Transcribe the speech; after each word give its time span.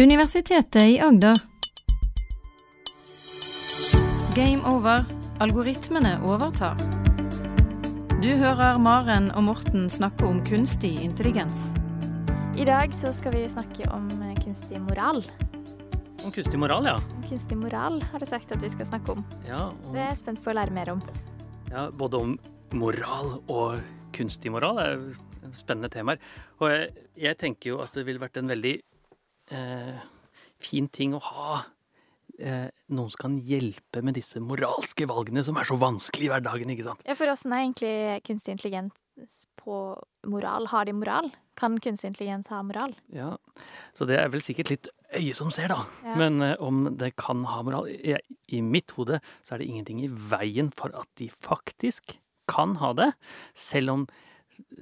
Universitetet 0.00 0.76
i 0.76 1.00
Agder. 1.00 1.38
Game 4.34 4.62
over. 4.76 5.04
Algoritmene 5.40 6.14
overtar. 6.24 6.78
Du 8.22 8.30
hører 8.40 8.78
Maren 8.80 9.28
og 9.36 9.44
Morten 9.44 9.90
snakke 9.92 10.24
om 10.24 10.40
kunstig 10.48 10.94
intelligens. 11.04 11.74
I 12.56 12.64
dag 12.64 12.96
så 12.96 13.12
skal 13.12 13.36
vi 13.36 13.44
snakke 13.52 13.90
om 13.92 14.08
eh, 14.24 14.34
kunstig 14.40 14.80
moral. 14.80 15.20
Om 16.24 16.32
kunstig 16.32 16.56
moral, 16.60 16.88
ja. 16.88 16.96
Om 16.96 17.22
Kunstig 17.28 17.60
moral 17.60 18.00
har 18.02 18.24
du 18.24 18.26
sagt 18.26 18.52
at 18.56 18.64
vi 18.64 18.72
skal 18.72 18.88
snakke 18.88 19.18
om. 19.18 19.24
ja, 19.48 19.66
og, 19.68 19.92
Det 19.92 20.00
er 20.00 20.14
jeg 20.14 20.22
spent 20.24 20.44
på 20.44 20.54
å 20.54 20.56
lære 20.56 20.72
mer 20.80 20.94
om. 20.96 21.02
ja 21.70 21.90
både 21.92 22.16
om 22.16 22.38
moral 22.72 23.42
og 23.48 23.80
kunstig 24.16 24.48
moral 24.52 24.80
er 24.80 25.10
spennende 25.52 25.92
temaer. 25.92 26.16
Og 26.60 26.70
jeg, 26.72 26.88
jeg 27.16 27.36
tenker 27.36 27.74
jo 27.74 27.82
at 27.84 27.92
det 27.92 28.06
ville 28.08 28.20
vært 28.20 28.40
en 28.40 28.48
veldig 28.48 28.78
eh, 29.54 30.00
fin 30.60 30.88
ting 30.92 31.14
å 31.16 31.20
ha 31.24 31.60
eh, 32.38 32.68
noen 32.92 33.12
som 33.12 33.20
kan 33.24 33.36
hjelpe 33.44 34.02
med 34.04 34.16
disse 34.18 34.40
moralske 34.42 35.08
valgene 35.10 35.44
som 35.46 35.58
er 35.60 35.68
så 35.68 35.78
vanskelig 35.80 36.28
i 36.28 36.32
hverdagen, 36.32 36.72
ikke 36.72 36.88
sant? 36.88 37.04
Ja, 37.08 37.16
for 37.18 37.32
åssen 37.32 37.54
er 37.54 37.64
egentlig 37.64 37.94
kunstig 38.28 38.56
intelligens 38.56 39.46
på 39.60 39.76
moral? 40.30 40.68
Har 40.72 40.88
de 40.88 40.94
moral? 40.96 41.30
Kan 41.60 41.76
kunstig 41.82 42.12
intelligens 42.12 42.48
ha 42.52 42.62
moral? 42.64 42.94
Ja, 43.12 43.36
Så 43.94 44.06
det 44.08 44.16
er 44.20 44.30
vel 44.32 44.40
sikkert 44.44 44.70
litt 44.72 44.88
øyet 45.12 45.36
som 45.36 45.50
ser, 45.52 45.68
da. 45.72 45.84
Ja. 46.06 46.16
Men 46.20 46.40
eh, 46.44 46.56
om 46.62 46.96
det 47.00 47.14
kan 47.20 47.44
ha 47.50 47.60
moral 47.66 47.90
jeg, 47.90 48.22
I 48.48 48.62
mitt 48.64 48.94
hode 48.96 49.20
så 49.42 49.54
er 49.54 49.62
det 49.62 49.68
ingenting 49.68 50.00
i 50.04 50.08
veien 50.08 50.72
for 50.76 50.94
at 50.96 51.08
de 51.20 51.28
faktisk 51.44 52.16
kan 52.50 52.76
ha 52.80 52.92
det, 52.96 53.12
selv 53.54 53.92
om 53.92 54.08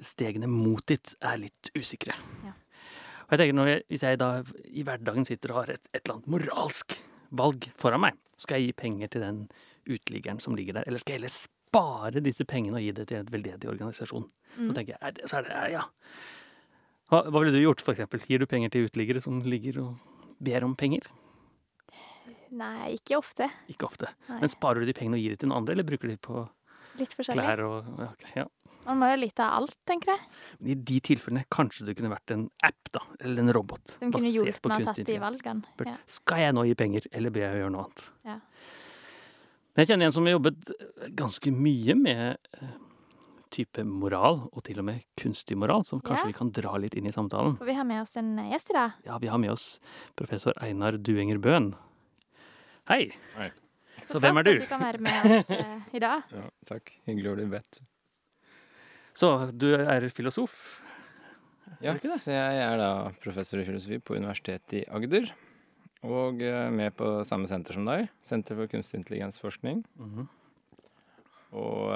stegene 0.02 0.48
mot 0.48 0.84
dit 0.88 1.12
er 1.20 1.36
litt 1.42 1.70
usikre. 1.76 2.14
Ja. 2.46 2.54
Og 3.28 3.34
jeg 3.36 3.40
tenker 3.42 3.56
når 3.58 3.66
jeg, 3.68 3.82
Hvis 3.92 4.02
jeg 4.06 4.18
da 4.18 4.28
i 4.64 4.82
hverdagen 4.86 5.26
sitter 5.28 5.52
og 5.52 5.60
har 5.62 5.74
et, 5.74 5.88
et 5.92 6.00
eller 6.04 6.14
annet 6.18 6.30
moralsk 6.32 6.96
valg 7.38 7.66
foran 7.76 8.00
meg, 8.00 8.16
skal 8.40 8.56
jeg 8.60 8.70
gi 8.70 8.76
penger 8.80 9.08
til 9.12 9.20
den 9.20 9.42
uteliggeren 9.88 10.40
som 10.40 10.54
ligger 10.56 10.78
der, 10.78 10.84
eller 10.88 10.98
skal 11.02 11.12
jeg 11.14 11.20
heller 11.20 11.34
spare 11.34 12.22
disse 12.24 12.44
pengene 12.48 12.78
og 12.80 12.84
gi 12.86 12.92
det 12.96 13.08
til 13.10 13.18
en 13.20 13.30
veldedig 13.32 13.68
organisasjon? 13.68 14.24
Så 14.56 14.64
Mm. 14.64 14.74
tenker 14.74 14.94
jeg, 14.94 14.98
er 15.02 15.10
det, 15.12 15.28
så 15.28 15.36
er 15.38 15.42
det, 15.44 15.52
er, 15.52 15.70
ja. 15.76 15.82
Hva, 17.10 17.18
hva 17.28 17.40
ville 17.44 17.52
du 17.52 17.60
gjort, 17.62 17.82
for 17.84 17.92
eksempel? 17.94 18.20
Gir 18.26 18.38
du 18.40 18.46
penger 18.46 18.70
til 18.72 18.86
uteliggere 18.88 19.20
som 19.22 19.42
ligger 19.44 19.78
og 19.84 20.00
ber 20.40 20.64
om 20.64 20.74
penger? 20.76 21.04
Nei, 22.50 22.94
ikke 22.96 23.18
ofte. 23.20 23.48
Ikke 23.68 23.84
ofte. 23.90 24.08
Nei. 24.30 24.38
Men 24.40 24.48
sparer 24.52 24.80
du 24.80 24.88
de 24.88 24.94
pengene 24.96 25.18
og 25.18 25.22
gir 25.22 25.34
de 25.36 25.40
til 25.42 25.50
noen 25.50 25.60
andre, 25.62 25.74
eller 25.76 25.84
bruker 25.88 26.08
de 26.08 26.16
på 26.16 26.46
Litt 26.98 27.12
forskjellig. 27.14 27.44
klær 27.44 27.60
og 27.66 27.90
okay, 28.08 28.32
ja. 28.40 28.46
Man 28.88 28.98
må 29.02 29.10
jo 29.12 29.18
litt 29.20 29.40
av 29.44 29.52
alt, 29.58 29.74
tenker 29.88 30.14
jeg. 30.14 30.20
Men 30.58 30.70
I 30.72 30.76
de 30.90 30.98
tilfellene 31.04 31.44
kanskje 31.52 31.84
det 31.86 31.94
kunne 31.98 32.10
vært 32.14 32.32
en 32.32 32.46
app, 32.64 32.88
da. 32.96 33.02
Eller 33.20 33.44
en 33.44 33.52
robot. 33.52 33.94
Som 34.00 34.12
kunne 34.14 34.32
hjulpet 34.32 34.64
meg 34.70 34.86
å 34.86 34.90
tatt 34.94 35.04
de 35.04 35.18
valgene. 35.20 35.74
Ja. 35.84 35.96
Skal 36.08 36.40
jeg 36.46 36.56
nå 36.56 36.64
gi 36.70 36.76
penger, 36.80 37.08
eller 37.12 37.34
bør 37.34 37.44
jeg 37.44 37.60
gjøre 37.62 37.72
noe 37.74 37.84
annet? 37.84 38.04
Ja. 38.30 38.38
Men 39.76 39.84
jeg 39.84 39.90
kjenner 39.92 40.08
en 40.08 40.14
som 40.16 40.24
har 40.26 40.34
jobbet 40.38 40.70
ganske 41.20 41.52
mye 41.54 41.94
med 42.00 42.22
eh, 42.62 42.72
type 43.54 43.84
moral, 43.86 44.40
og 44.50 44.64
til 44.66 44.80
og 44.80 44.88
med 44.88 45.04
kunstig 45.20 45.58
moral, 45.60 45.84
som 45.86 46.00
kanskje 46.00 46.24
Ja. 46.24 46.32
vi 46.32 46.38
kan 46.40 46.50
dra 46.56 46.72
litt 46.80 46.96
inn 46.98 47.06
i 47.06 47.12
samtalen. 47.14 47.58
For 47.60 47.68
vi 47.68 47.76
har 47.76 47.84
med 47.86 48.00
oss 48.02 48.16
en 48.16 48.32
gjest 48.48 48.72
i 48.72 48.78
dag. 48.78 48.96
Ja, 49.04 49.18
vi 49.22 49.28
har 49.28 49.38
med 49.38 49.52
oss 49.52 49.78
professor 50.16 50.56
Einar 50.64 50.96
Duenger 50.96 51.38
Bøhn. 51.38 51.74
Hei. 52.88 53.12
Hei. 53.36 53.50
Så 54.08 54.20
hvem 54.22 54.38
er 54.40 54.48
du? 54.48 54.54
flott 54.56 54.58
du? 54.58 54.64
At 54.64 54.68
du 54.68 54.72
kan 54.72 54.80
være 54.80 54.98
med 55.04 55.38
oss 55.38 55.50
eh, 55.50 55.78
i 55.92 56.02
dag. 56.02 56.22
Ja, 56.40 56.48
takk. 56.72 56.92
Hyggelig 57.06 57.30
å 57.30 57.36
bli 57.36 57.46
bedt. 57.52 57.80
Så 59.18 59.30
du 59.50 59.72
er 59.74 60.06
filosof? 60.14 60.54
Ja, 61.82 61.92
Er 61.94 62.18
så 62.18 62.32
jeg 62.32 62.62
er 62.62 62.78
da 62.80 62.90
professor 63.22 63.60
i 63.60 63.66
filosofi 63.66 63.98
på 63.98 64.16
Universitetet 64.18 64.80
i 64.80 64.84
Agder. 64.94 65.30
Og 66.06 66.42
eh, 66.42 66.70
med 66.70 66.94
på 66.94 67.24
samme 67.26 67.50
senter 67.50 67.74
som 67.74 67.86
deg, 67.86 68.06
Senter 68.22 68.54
for 68.58 68.70
kunstig 68.70 69.00
intelligensforskning. 69.00 69.82
Mhm. 69.98 70.28
Og 71.58 71.88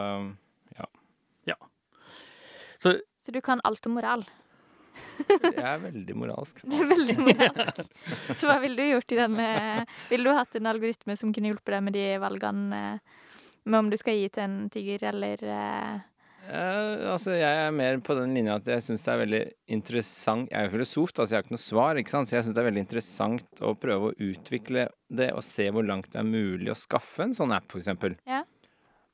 ja. 1.46 1.56
Så 2.80 3.00
Så 3.20 3.32
du 3.32 3.40
kan 3.40 3.60
alt 3.64 3.86
om 3.86 3.92
moral. 3.94 4.24
jeg 5.28 5.62
er 5.62 5.78
veldig 5.78 6.14
moralsk. 6.16 6.62
Du 6.68 6.76
er 6.80 6.88
veldig 6.88 7.16
moralsk. 7.20 7.82
Så 8.34 8.48
hva 8.48 8.58
ville 8.60 8.76
du 8.76 8.90
gjort 8.96 9.12
i 9.12 9.18
denne 9.20 9.48
Ville 10.10 10.24
du 10.24 10.34
hatt 10.34 10.56
en 10.56 10.66
algoritme 10.66 11.16
som 11.16 11.32
kunne 11.32 11.52
hjulpet 11.52 11.76
deg 11.76 11.84
med 11.86 11.94
de 11.96 12.06
valgene 12.22 12.80
eh, 12.94 13.20
med 13.64 13.78
om 13.78 13.90
du 13.92 13.96
skal 14.00 14.18
gi 14.18 14.26
til 14.34 14.42
en 14.42 14.56
tiger 14.74 15.04
eller 15.12 15.44
Eh, 16.52 17.02
altså, 17.08 17.32
jeg 17.32 17.60
er 17.64 17.70
mer 17.72 17.96
på 18.04 18.14
den 18.18 18.34
linja 18.36 18.58
at 18.58 18.66
jeg 18.68 18.84
syns 18.84 19.04
det 19.06 19.12
er 19.12 19.20
veldig 19.22 19.42
interessant 19.72 20.50
Jeg 20.52 20.58
er 20.58 20.66
jo 20.66 20.72
filosof, 20.74 21.12
altså 21.14 21.32
jeg 21.32 21.38
har 21.38 21.46
ikke 21.46 21.54
noe 21.54 21.62
svar, 21.62 22.00
ikke 22.00 22.12
sant? 22.12 22.28
så 22.28 22.36
jeg 22.36 22.44
syns 22.44 22.56
det 22.58 22.60
er 22.60 22.66
veldig 22.68 22.82
interessant 22.84 23.62
å 23.64 23.70
prøve 23.80 24.10
å 24.10 24.16
utvikle 24.26 24.88
det 25.08 25.30
og 25.32 25.46
se 25.46 25.70
hvor 25.72 25.86
langt 25.88 26.10
det 26.12 26.20
er 26.20 26.28
mulig 26.28 26.68
å 26.72 26.76
skaffe 26.76 27.24
en 27.24 27.32
sånn 27.36 27.54
app, 27.56 27.70
for 27.72 27.80
eksempel. 27.80 28.18
Ja. 28.28 28.42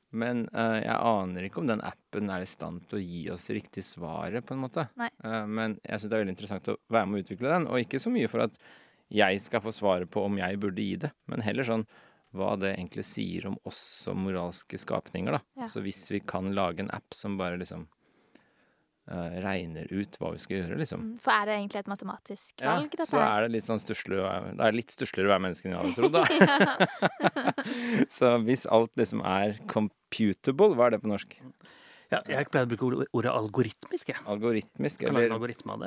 Men 0.09 0.47
uh, 0.51 0.79
jeg 0.81 0.95
aner 0.95 1.45
ikke 1.45 1.61
om 1.61 1.69
den 1.69 1.83
appen 1.85 2.31
er 2.33 2.43
i 2.43 2.49
stand 2.49 2.87
til 2.89 2.99
å 2.99 3.03
gi 3.03 3.23
oss 3.31 3.45
det 3.47 3.59
riktige 3.59 3.85
svaret, 3.85 4.43
på 4.43 4.55
en 4.55 4.63
måte. 4.63 4.87
Eh, 4.99 5.43
men 5.45 5.77
jeg 5.83 6.01
syns 6.01 6.09
det 6.09 6.17
er 6.17 6.23
veldig 6.23 6.33
interessant 6.35 6.71
å 6.73 6.79
være 6.91 7.07
med 7.07 7.19
å 7.19 7.23
utvikle 7.23 7.53
den, 7.53 7.67
og 7.69 7.83
ikke 7.85 8.01
så 8.01 8.11
mye 8.11 8.31
for 8.31 8.47
at 8.49 8.57
jeg 9.13 9.41
skal 9.45 9.63
få 9.63 9.73
svaret 9.73 10.11
på 10.11 10.25
om 10.25 10.41
jeg 10.41 10.59
burde 10.61 10.85
gi 10.85 10.97
det, 11.05 11.13
men 11.29 11.45
heller 11.45 11.67
sånn 11.67 11.85
hva 12.35 12.51
det 12.61 12.75
egentlig 12.75 13.05
sier 13.09 13.47
om 13.49 13.55
oss 13.65 13.79
som 14.05 14.19
moralske 14.21 14.77
skapninger, 14.77 15.33
da. 15.39 15.39
Ja. 15.63 15.69
Så 15.71 15.81
hvis 15.85 16.03
vi 16.13 16.19
kan 16.21 16.51
lage 16.53 16.83
en 16.83 16.91
app 16.93 17.15
som 17.17 17.37
bare 17.39 17.57
liksom 17.57 17.87
uh, 19.09 19.31
regner 19.41 19.89
ut 19.89 20.19
hva 20.21 20.31
vi 20.35 20.41
skal 20.43 20.59
gjøre, 20.59 20.77
liksom. 20.83 21.05
mm, 21.07 21.17
For 21.25 21.33
er 21.33 21.49
det 21.49 21.55
egentlig 21.57 21.81
et 21.81 21.89
matematisk 21.89 22.61
Ja, 22.61 22.75
valg, 22.77 22.91
dette 22.93 23.09
så 23.09 23.23
er 23.25 23.47
det 23.47 23.51
litt 23.55 23.65
sånn 23.65 23.81
stusslig 23.81 24.19
Det 24.21 24.67
er 24.67 24.77
litt 24.77 24.93
stussligere 24.93 25.31
å 25.31 25.33
være 25.33 25.45
menneske 25.47 25.69
enn 25.69 25.75
jeg 25.75 25.81
hadde 25.81 25.97
trodd, 25.97 26.13
da. 26.19 27.29
så 28.19 28.35
hvis 28.45 28.67
alt 28.69 28.93
liksom 28.99 29.25
er 29.25 29.57
computable, 29.71 30.75
hva 30.77 30.89
er 30.89 30.97
det 30.97 31.03
på 31.05 31.11
norsk? 31.13 31.39
ja, 32.09 32.23
jeg 32.25 32.47
pleier 32.49 32.65
å 32.65 32.69
bruke 32.71 32.87
ordet- 33.13 33.33
algoritmisk, 33.33 34.09
Ja. 34.09 34.17
Algoritmisk, 34.33 35.03
eller 35.05 35.29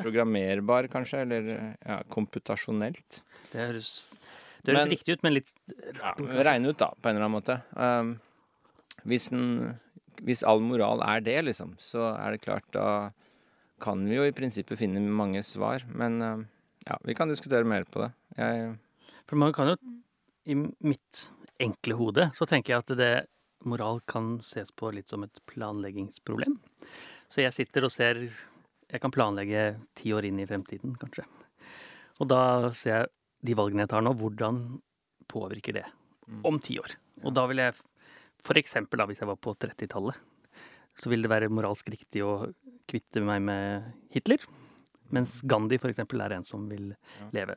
programmerbar, 0.05 0.87
kanskje, 0.93 1.23
eller 1.25 1.49
ja, 1.83 1.97
komputasjonelt? 2.15 3.23
Det 3.51 3.59
høres, 3.59 4.13
det 4.63 4.77
høres 4.77 4.93
riktig 4.93 5.17
ut, 5.17 5.23
men 5.27 5.35
litt 5.35 5.51
Ja, 5.73 6.13
rart. 6.13 6.21
ord, 6.23 6.45
regne 6.47 6.71
ut, 6.71 6.79
da, 6.79 6.93
på 6.95 7.11
en 7.11 7.17
eller 7.17 7.27
annen 7.27 7.37
måte. 7.39 7.57
Um, 7.75 8.13
hvis, 9.09 9.29
en, 9.35 9.75
hvis 10.23 10.45
all 10.47 10.63
moral 10.63 11.03
er 11.07 11.25
det, 11.25 11.39
liksom, 11.49 11.75
så 11.83 12.13
er 12.15 12.37
det 12.37 12.45
klart 12.45 12.69
da 12.77 12.87
kan 13.83 14.05
vi 14.07 14.15
jo 14.15 14.27
i 14.29 14.35
prinsippet 14.37 14.79
finne 14.79 15.03
mange 15.03 15.43
svar. 15.43 15.83
Men 15.91 16.21
um, 16.23 16.45
ja, 16.87 16.99
vi 17.03 17.17
kan 17.19 17.31
diskutere 17.31 17.67
mer 17.67 17.85
på 17.91 18.05
det. 18.05 18.13
Jeg, 18.39 18.77
For 19.27 19.41
man 19.41 19.55
kan 19.57 19.73
jo, 19.73 19.77
i 20.47 20.55
mitt 20.55 21.25
enkle 21.63 21.99
hode, 21.99 22.31
så 22.35 22.47
tenker 22.47 22.75
jeg 22.77 22.85
at 22.85 22.95
det 22.99 23.13
moral 23.67 24.01
kan 24.11 24.37
ses 24.47 24.71
på 24.75 24.91
litt 24.95 25.11
som 25.11 25.23
et 25.27 25.43
planleggingsproblem. 25.51 26.57
Så 27.31 27.45
jeg 27.45 27.55
sitter 27.57 27.87
og 27.87 27.95
ser 27.95 28.27
Jeg 28.93 29.01
kan 29.01 29.13
planlegge 29.15 29.79
ti 29.97 30.11
år 30.13 30.27
inn 30.29 30.41
i 30.43 30.45
fremtiden, 30.45 30.93
kanskje. 31.01 31.23
Og 32.21 32.29
da 32.29 32.71
ser 32.77 32.91
jeg 32.93 33.07
de 33.45 33.55
valgene 33.59 33.85
jeg 33.87 33.89
tar 33.95 34.03
nå, 34.07 34.13
hvordan 34.19 34.59
påvirker 35.29 35.73
det 35.81 35.85
om 36.47 36.59
ti 36.63 36.79
år. 36.79 36.95
Og 37.25 37.35
da 37.35 37.47
vil 37.51 37.59
jeg 37.63 37.75
for 38.43 38.59
eksempel 38.59 38.99
da, 38.99 39.07
hvis 39.07 39.21
jeg 39.23 39.29
var 39.29 39.37
på 39.39 39.55
30-tallet, 39.63 40.17
så 40.99 41.09
vil 41.09 41.23
det 41.23 41.31
være 41.31 41.49
moralsk 41.53 41.89
riktig 41.95 42.23
å 42.27 42.53
kvitte 42.91 43.23
meg 43.25 43.41
med 43.47 43.93
Hitler. 44.13 44.43
Mens 45.15 45.41
Gandhi 45.47 45.79
for 45.81 45.93
eksempel 45.93 46.21
er 46.25 46.35
en 46.39 46.45
som 46.45 46.69
vil 46.69 46.91
Ja. 47.21 47.29
leve. 47.33 47.57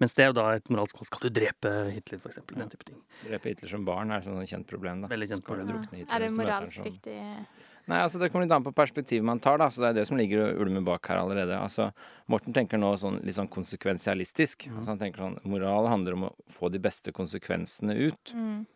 Mens 0.00 0.14
det 0.14 0.22
er 0.24 0.28
jo 0.28 0.32
da 0.38 0.44
et 0.56 0.64
moralsk 0.70 0.96
valg. 0.96 1.06
Skal 1.06 1.28
du 1.28 1.40
drepe 1.40 1.92
Hitler, 1.92 2.18
for 2.18 2.30
eksempel? 2.30 2.56
Den 2.56 2.70
type 2.70 2.84
ting. 2.88 3.02
Drepe 3.26 3.50
Hitler 3.50 3.68
som 3.68 3.84
barn 3.84 4.10
er 4.10 4.18
et 4.18 4.24
sånn 4.24 4.40
kjent 4.48 4.66
problem. 4.66 5.02
da. 5.02 5.08
Veldig 5.08 5.28
kjent 5.28 5.44
problem. 5.44 5.68
Ja. 5.92 6.04
Er 6.16 6.18
det 6.20 6.30
moralsk 6.32 6.78
sånn- 6.78 6.84
riktig? 6.86 7.46
Nei, 7.90 7.98
altså 8.04 8.20
Det 8.22 8.28
kommer 8.30 8.46
litt 8.46 8.54
an 8.54 8.64
på 8.64 8.72
perspektivet 8.76 9.26
man 9.26 9.40
tar. 9.42 9.58
da, 9.58 9.66
så 9.70 9.82
Det 9.82 9.88
er 9.88 9.94
det 10.00 10.06
som 10.06 10.18
ligger 10.18 10.44
og 10.44 10.60
ulmer 10.62 10.84
bak 10.86 11.06
her 11.10 11.18
allerede. 11.18 11.58
altså 11.58 11.90
Morten 12.30 12.54
tenker 12.54 12.78
nå 12.78 12.92
sånn, 12.96 13.18
litt 13.26 13.34
sånn 13.34 13.50
konsekvensialistisk. 13.50 14.68
Mm. 14.68 14.76
altså 14.76 14.90
Han 14.94 15.00
tenker 15.00 15.24
sånn, 15.24 15.38
Moral 15.44 15.88
handler 15.90 16.14
om 16.14 16.28
å 16.28 16.34
få 16.48 16.70
de 16.70 16.78
beste 16.78 17.12
konsekvensene 17.12 17.96
ut. 17.98 18.34
Mm. 18.34 18.66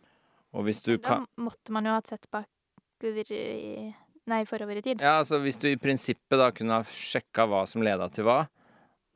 Og 0.55 0.65
hvis 0.67 0.83
du 0.83 0.99
kan 0.99 1.27
Da 1.27 1.43
måtte 1.43 1.71
man 1.71 1.87
jo 1.87 1.95
hatt 1.95 2.11
sett 2.11 2.27
bakover 2.31 3.31
i 3.31 3.95
Nei, 4.27 4.47
forover 4.49 4.79
i 4.79 4.83
tid. 4.83 5.03
Ja, 5.05 5.19
altså 5.21 5.39
Hvis 5.39 5.61
du 5.61 5.69
i 5.69 5.77
prinsippet 5.77 6.39
da 6.41 6.51
kunne 6.51 6.81
ha 6.81 6.83
sjekka 6.83 7.47
hva 7.47 7.67
som 7.69 7.85
leda 7.85 8.09
til 8.09 8.25
hva, 8.25 8.47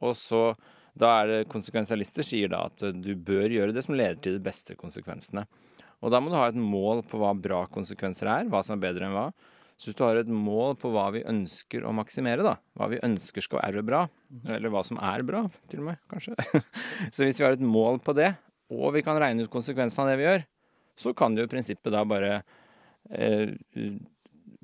og 0.04 0.14
så 0.14 0.54
Da 0.98 1.22
er 1.22 1.26
det 1.30 1.48
konsekvensialister 1.48 2.26
sier 2.26 2.48
da 2.50 2.64
at 2.66 2.82
du 2.92 3.14
bør 3.14 3.48
gjøre 3.48 3.72
det 3.72 3.84
som 3.84 3.94
leder 3.94 4.18
til 4.18 4.34
de 4.34 4.42
beste 4.42 4.74
konsekvensene. 4.74 5.44
Og 6.02 6.10
da 6.10 6.18
må 6.18 6.30
du 6.30 6.34
ha 6.34 6.48
et 6.48 6.58
mål 6.58 7.04
på 7.06 7.20
hva 7.20 7.30
bra 7.38 7.60
konsekvenser 7.70 8.26
er, 8.26 8.48
hva 8.50 8.64
som 8.66 8.74
er 8.74 8.82
bedre 8.82 9.06
enn 9.06 9.14
hva. 9.14 9.28
Så 9.78 9.88
hvis 9.88 9.98
du 9.98 10.02
har 10.02 10.18
et 10.18 10.30
mål 10.32 10.74
på 10.80 10.90
hva 10.90 11.06
vi 11.14 11.22
ønsker 11.30 11.84
å 11.86 11.94
maksimere, 11.94 12.42
da, 12.42 12.56
hva 12.74 12.88
vi 12.90 12.98
ønsker 13.06 13.44
skal 13.44 13.60
være 13.62 13.84
bra, 13.86 14.02
eller 14.50 14.72
hva 14.74 14.82
som 14.86 14.98
er 14.98 15.22
bra, 15.26 15.44
til 15.70 15.84
og 15.84 15.92
med, 15.92 16.00
kanskje 16.10 16.34
Så 17.14 17.22
hvis 17.22 17.38
vi 17.38 17.46
har 17.46 17.54
et 17.54 17.62
mål 17.62 18.00
på 18.02 18.16
det, 18.18 18.32
og 18.74 18.90
vi 18.96 19.04
kan 19.06 19.20
regne 19.22 19.46
ut 19.46 19.52
konsekvensene 19.52 20.04
av 20.04 20.10
det 20.10 20.18
vi 20.18 20.26
gjør, 20.26 20.46
så 20.98 21.14
kan 21.14 21.36
du 21.36 21.44
i 21.44 21.50
prinsippet 21.50 21.94
da 21.94 22.02
bare 22.10 22.40
eh, 23.14 23.54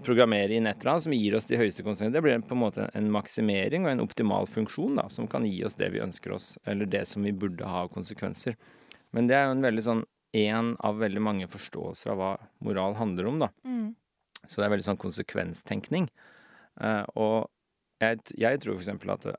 programmere 0.03 0.57
inn 0.57 0.67
et 0.67 0.81
eller 0.83 0.97
annet 0.97 1.07
som 1.07 1.15
gir 1.15 1.37
oss 1.39 1.47
de 1.47 1.59
høyeste 1.61 1.85
konsekvensene. 1.87 2.17
Det 2.17 2.25
blir 2.25 2.43
på 2.43 2.57
en 2.57 2.63
måte 2.65 2.89
en 2.99 3.11
maksimering 3.15 3.87
og 3.87 3.95
en 3.95 4.03
optimal 4.05 4.51
funksjon 4.51 4.99
da, 4.99 5.07
som 5.15 5.31
kan 5.31 5.47
gi 5.47 5.63
oss 5.67 5.79
det 5.79 5.93
vi 5.95 6.03
ønsker 6.03 6.35
oss, 6.35 6.57
eller 6.67 6.91
det 6.91 7.05
som 7.09 7.23
vi 7.23 7.33
burde 7.33 7.71
ha 7.71 7.87
konsekvenser. 7.93 8.59
Men 9.15 9.31
det 9.31 9.39
er 9.39 9.47
jo 9.47 9.55
en 9.55 9.65
veldig 9.65 9.87
sånn 9.87 10.03
én 10.35 10.75
av 10.83 10.99
veldig 10.99 11.23
mange 11.23 11.47
forståelser 11.47 12.11
av 12.11 12.19
hva 12.19 12.33
moral 12.67 12.99
handler 12.99 13.31
om, 13.31 13.45
da. 13.47 13.55
Mm. 13.63 13.93
Så 14.47 14.61
det 14.61 14.69
er 14.69 14.75
veldig 14.75 14.89
sånn 14.89 15.01
konsekvenstenkning. 15.01 16.09
Eh, 16.81 17.05
og 17.15 17.51
jeg, 18.03 18.21
jeg 18.39 18.61
tror 18.63 18.79
eksempel 18.79 19.15
at 19.15 19.29
det, 19.29 19.37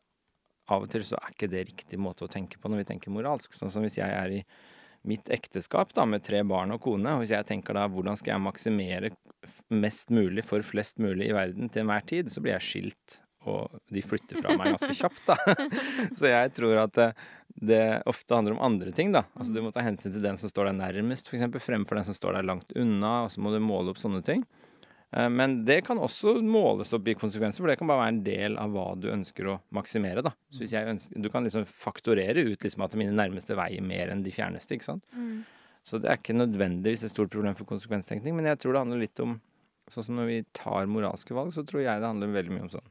av 0.74 0.86
og 0.86 0.90
til 0.90 1.04
så 1.06 1.20
er 1.20 1.34
ikke 1.34 1.52
det 1.52 1.68
riktig 1.68 2.00
måte 2.02 2.26
å 2.26 2.32
tenke 2.32 2.58
på 2.58 2.72
når 2.72 2.82
vi 2.82 2.90
tenker 2.94 3.14
moralsk. 3.14 3.54
Sånn 3.54 3.74
som 3.74 3.86
hvis 3.86 4.00
jeg 4.00 4.10
er 4.10 4.40
i 4.40 4.42
mitt 5.06 5.28
ekteskap 5.30 5.92
da, 5.94 6.08
med 6.10 6.24
tre 6.26 6.42
barn 6.48 6.74
og 6.74 6.82
kone, 6.82 7.14
og 7.14 7.22
hvis 7.22 7.36
jeg 7.36 7.46
tenker 7.46 7.78
da 7.78 7.86
hvordan 7.92 8.18
skal 8.18 8.36
jeg 8.36 8.46
maksimere 8.46 9.12
mest 9.70 10.10
mulig 10.16 10.46
for 10.48 10.66
flest 10.66 10.98
mulig 11.04 11.30
i 11.30 11.36
verden 11.36 11.70
til 11.70 11.84
enhver 11.84 12.08
tid, 12.10 12.34
så 12.34 12.42
blir 12.42 12.56
jeg 12.58 12.68
skilt. 12.70 13.20
Og 13.46 13.78
de 13.94 14.02
flytter 14.02 14.42
fra 14.42 14.56
meg 14.58 14.74
ganske 14.74 14.96
kjapt, 14.98 15.30
da. 15.30 15.36
Så 16.18 16.32
jeg 16.32 16.50
tror 16.58 16.80
at 16.82 16.96
det, 16.98 17.10
det 17.70 17.84
ofte 18.10 18.34
handler 18.34 18.56
om 18.56 18.64
andre 18.66 18.94
ting, 18.96 19.14
da. 19.14 19.28
Altså 19.38 19.54
du 19.54 19.62
må 19.62 19.70
ta 19.74 19.84
hensyn 19.86 20.16
til 20.16 20.26
den 20.26 20.40
som 20.42 20.50
står 20.50 20.72
deg 20.72 20.80
nærmest, 20.80 21.30
f.eks. 21.30 21.46
fremfor 21.62 22.00
den 22.00 22.08
som 22.08 22.18
står 22.18 22.40
deg 22.40 22.50
langt 22.50 22.74
unna, 22.74 23.28
og 23.28 23.30
så 23.36 23.46
må 23.46 23.54
du 23.54 23.62
måle 23.62 23.94
opp 23.94 24.02
sånne 24.02 24.24
ting. 24.26 24.42
Eh, 25.16 25.30
Men 25.30 25.64
det 25.66 25.82
kan 25.88 25.98
også 25.98 26.36
måles 26.44 26.92
opp 26.94 27.08
i 27.08 27.16
konsekvenser, 27.16 27.64
for 27.64 27.72
det 27.72 27.78
kan 27.80 27.88
bare 27.88 28.04
være 28.04 28.14
en 28.16 28.24
del 28.26 28.58
av 28.60 28.74
hva 28.76 28.88
du 29.00 29.10
ønsker 29.14 29.48
å 29.48 29.60
maksimere. 29.76 30.24
da. 30.26 30.34
Så 30.52 30.64
hvis 30.64 30.76
jeg 30.76 30.88
ønsker, 30.92 31.22
Du 31.22 31.30
kan 31.30 31.44
liksom 31.44 31.66
faktorere 31.66 32.44
ut 32.52 32.60
liksom 32.60 32.84
at 32.84 32.96
mine 32.96 33.16
nærmeste 33.16 33.56
veier 33.56 33.82
mer 33.82 34.10
enn 34.10 34.24
de 34.24 34.32
fjerneste. 34.32 34.76
ikke 34.76 34.92
sant? 34.92 35.04
Mm. 35.16 35.46
Så 35.86 36.02
det 36.02 36.10
er 36.10 36.18
ikke 36.18 36.34
nødvendigvis 36.36 37.04
et 37.04 37.12
stort 37.14 37.30
problem 37.30 37.56
for 37.56 37.66
konsekvenstenkning, 37.66 38.34
men 38.36 38.46
jeg 38.46 38.58
tror 38.60 38.74
det 38.74 38.84
handler 38.86 39.00
litt 39.00 39.20
om 39.20 39.42
Sånn 39.88 40.04
som 40.04 40.16
når 40.16 40.26
vi 40.26 40.46
tar 40.52 40.88
moralske 40.88 41.30
valg, 41.30 41.54
så 41.54 41.62
tror 41.62 41.84
jeg 41.84 42.02
det 42.02 42.08
handler 42.10 42.32
veldig 42.34 42.54
mye 42.56 42.64
om 42.66 42.72
sånn 42.74 42.88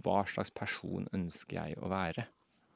Hva 0.00 0.24
slags 0.24 0.48
person 0.48 1.06
ønsker 1.12 1.58
jeg 1.60 1.76
å 1.76 1.90
være? 1.92 2.24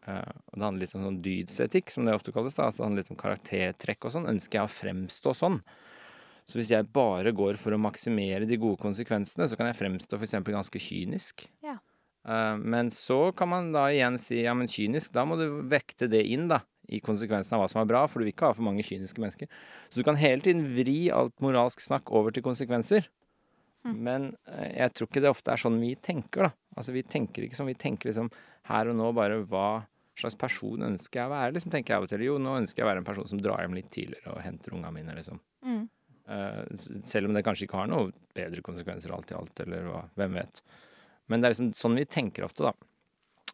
Eh, 0.07 0.33
og 0.53 0.59
det 0.59 0.67
handler 0.67 0.85
litt 0.85 0.95
om 0.95 1.07
sånn 1.07 1.23
dydsetikk, 1.25 1.91
som 1.91 2.05
det 2.05 2.13
ofte 2.13 2.33
kalles. 2.33 2.55
da, 2.55 2.67
altså 2.69 2.83
Det 2.83 2.85
handler 2.85 3.03
litt 3.03 3.11
om 3.11 3.17
karaktertrekk 3.17 4.05
og 4.05 4.13
sånn. 4.13 4.29
Ønsker 4.29 4.61
jeg 4.61 4.69
å 4.69 4.75
fremstå 4.77 5.35
sånn? 5.41 5.63
Så 6.49 6.57
hvis 6.57 6.71
jeg 6.73 6.89
bare 6.97 7.35
går 7.37 7.59
for 7.61 7.77
å 7.77 7.81
maksimere 7.81 8.49
de 8.49 8.57
gode 8.61 8.81
konsekvensene, 8.81 9.49
så 9.51 9.59
kan 9.59 9.69
jeg 9.69 9.77
fremstå 9.77 10.17
f.eks. 10.17 10.39
ganske 10.49 10.81
kynisk. 10.81 11.45
Ja. 11.65 11.77
Uh, 12.29 12.57
men 12.57 12.89
så 12.93 13.29
kan 13.37 13.51
man 13.53 13.69
da 13.75 13.87
igjen 13.93 14.17
si 14.21 14.41
ja, 14.43 14.55
men 14.57 14.71
kynisk, 14.71 15.13
da 15.15 15.27
må 15.29 15.37
du 15.41 15.61
vekte 15.69 16.09
det 16.11 16.23
inn 16.33 16.49
da, 16.49 16.63
i 16.89 17.03
konsekvensen 17.05 17.57
av 17.57 17.63
hva 17.63 17.69
som 17.69 17.83
er 17.83 17.91
bra, 17.91 18.07
for 18.09 18.21
du 18.21 18.27
vil 18.27 18.33
ikke 18.33 18.49
ha 18.49 18.57
for 18.57 18.65
mange 18.65 18.85
kyniske 18.87 19.21
mennesker. 19.21 19.53
Så 19.93 20.01
du 20.01 20.09
kan 20.09 20.19
hele 20.21 20.45
tiden 20.45 20.65
vri 20.73 21.11
alt 21.13 21.37
moralsk 21.45 21.85
snakk 21.85 22.09
over 22.17 22.33
til 22.33 22.47
konsekvenser. 22.47 23.11
Men 23.89 24.33
uh, 24.49 24.67
jeg 24.73 24.97
tror 24.97 25.09
ikke 25.09 25.23
det 25.25 25.31
ofte 25.31 25.53
er 25.53 25.61
sånn 25.61 25.79
vi 25.81 25.93
tenker, 26.01 26.49
da. 26.49 26.81
Altså 26.81 26.97
vi 26.97 27.05
tenker 27.05 27.45
ikke 27.45 27.61
sånn, 27.61 27.71
vi 27.71 27.79
tenker 27.79 28.11
liksom 28.11 28.33
her 28.73 28.89
og 28.89 28.97
nå 28.97 29.13
bare 29.17 29.39
hva 29.49 29.69
slags 30.19 30.37
person 30.39 30.83
ønsker 30.83 31.21
jeg 31.21 31.29
å 31.29 31.33
være, 31.33 31.53
liksom 31.55 31.73
tenker 31.73 31.93
jeg 31.93 32.01
av 32.01 32.09
og 32.09 32.11
til. 32.11 32.25
Jo, 32.27 32.41
nå 32.43 32.57
ønsker 32.59 32.83
jeg 32.83 32.89
å 32.89 32.91
være 32.91 33.05
en 33.05 33.07
person 33.07 33.29
som 33.31 33.41
drar 33.43 33.63
hjem 33.63 33.77
litt 33.79 33.93
tidligere 33.95 34.35
og 34.35 34.43
henter 34.43 34.75
unga 34.75 34.91
mine, 34.95 35.15
liksom. 35.21 35.39
Mm. 35.67 35.85
Eh, 36.29 36.77
selv 37.05 37.29
om 37.29 37.35
det 37.37 37.45
kanskje 37.47 37.65
ikke 37.65 37.81
har 37.81 37.89
noe 37.89 38.13
bedre 38.37 38.63
konsekvenser 38.65 39.15
alt 39.15 39.33
i 39.33 39.37
alt, 39.39 39.65
eller 39.65 39.89
hva, 39.89 40.05
hvem 40.19 40.37
vet. 40.37 40.63
Men 41.29 41.41
det 41.41 41.49
er 41.49 41.55
liksom 41.55 41.73
sånn 41.77 41.97
vi 41.97 42.05
tenker 42.09 42.45
ofte, 42.45 42.69
da. 42.69 42.75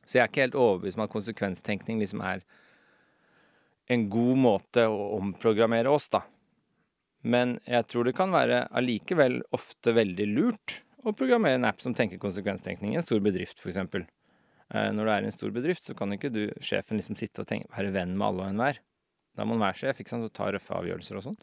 Så 0.05 0.19
jeg 0.19 0.25
er 0.25 0.31
ikke 0.31 0.45
helt 0.45 0.59
overbevist 0.59 0.99
om 0.99 1.05
at 1.07 1.15
konsekvenstenkning 1.15 2.01
liksom 2.03 2.23
er 2.27 2.43
en 3.95 4.09
god 4.11 4.41
måte 4.41 4.87
å 4.91 5.13
omprogrammere 5.21 5.93
oss, 5.93 6.09
da. 6.13 6.25
Men 7.25 7.59
jeg 7.69 7.87
tror 7.89 8.09
det 8.09 8.17
kan 8.17 8.35
være 8.35 8.65
allikevel 8.77 9.39
ofte 9.57 9.95
veldig 9.97 10.27
lurt 10.33 10.81
å 11.05 11.15
programmere 11.17 11.61
en 11.61 11.69
app 11.69 11.81
som 11.85 11.95
tenker 11.97 12.21
konsekvenstenkning 12.21 12.95
i 12.95 12.99
en 12.99 13.07
stor 13.07 13.23
bedrift, 13.25 13.61
f.eks. 13.61 13.79
Eh, 13.79 14.91
når 14.97 14.99
du 14.99 15.13
er 15.13 15.23
i 15.23 15.31
en 15.31 15.37
stor 15.37 15.55
bedrift, 15.55 15.87
så 15.87 15.95
kan 15.97 16.13
ikke 16.17 16.33
du, 16.33 16.43
sjefen, 16.65 16.99
liksom 16.99 17.17
sitte 17.21 17.45
og 17.45 17.49
tenke, 17.49 17.71
være 17.77 17.95
venn 17.95 18.17
med 18.17 18.27
alle 18.27 18.43
og 18.43 18.51
enhver. 18.51 18.83
Da 19.39 19.47
må 19.47 19.57
være 19.61 19.79
sjef 19.79 20.03
ikke 20.03 20.15
sant, 20.15 20.27
og 20.27 20.35
ta 20.35 20.51
røffe 20.53 20.75
avgjørelser 20.75 21.21
og 21.21 21.27
sånn. 21.29 21.41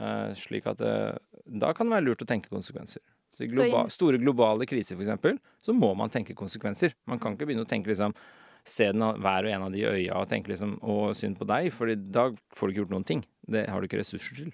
Eh, 0.00 0.30
slik 0.38 0.66
at 0.70 0.80
eh, 0.80 1.16
da 1.44 1.72
kan 1.76 1.88
det 1.88 1.98
være 1.98 2.06
lurt 2.06 2.24
å 2.24 2.28
tenke 2.28 2.52
konsekvenser. 2.52 3.02
Så 3.36 3.44
I 3.44 3.48
globa 3.48 3.86
store 3.92 4.20
globale 4.20 4.66
kriser, 4.68 4.98
eksempel, 5.00 5.38
så 5.60 5.72
må 5.76 5.92
man 5.96 6.12
tenke 6.12 6.36
konsekvenser. 6.36 6.94
Man 7.08 7.20
kan 7.20 7.34
ikke 7.36 7.48
begynne 7.48 7.66
å 7.66 7.68
tenke 7.68 7.92
liksom 7.92 8.16
Se 8.62 8.86
den 8.92 9.02
hver 9.02 9.42
og 9.42 9.50
en 9.50 9.62
av 9.66 9.72
de 9.74 9.80
i 9.80 9.88
øya 9.88 10.20
og 10.20 10.28
tenke 10.30 10.52
liksom 10.52 10.76
Å, 10.86 11.10
synd 11.18 11.34
på 11.34 11.48
deg, 11.50 11.72
for 11.74 11.90
da 11.90 12.28
får 12.54 12.68
du 12.68 12.70
ikke 12.70 12.80
gjort 12.84 12.92
noen 12.92 13.06
ting. 13.08 13.24
Det 13.42 13.64
har 13.66 13.82
du 13.82 13.88
ikke 13.88 13.98
ressurser 13.98 14.36
til. 14.38 14.52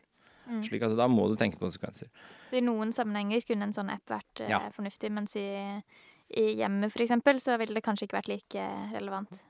Mm. 0.49 0.63
Slik 0.65 0.87
at 0.87 0.95
da 0.97 1.05
må 1.13 1.27
du 1.29 1.35
tenke 1.37 1.61
konsekvenser. 1.61 2.09
Så 2.49 2.57
i 2.57 2.65
noen 2.65 2.95
sammenhenger 2.97 3.45
kunne 3.45 3.69
en 3.69 3.77
sånn 3.77 3.93
app 3.93 4.09
vært 4.09 4.41
eh, 4.41 4.49
Ja. 4.49 4.63
fornuftig, 4.73 5.11
mens 5.13 5.37
i, 5.37 5.45
i 6.41 6.47
hjemmet 6.57 6.97
eksempel, 6.97 7.37
så 7.45 7.59
ville 7.61 7.77
det 7.77 7.85
kanskje 7.85 8.09
ikke 8.09 8.17
vært 8.17 8.33
like 8.33 8.65
relevant. 8.95 9.43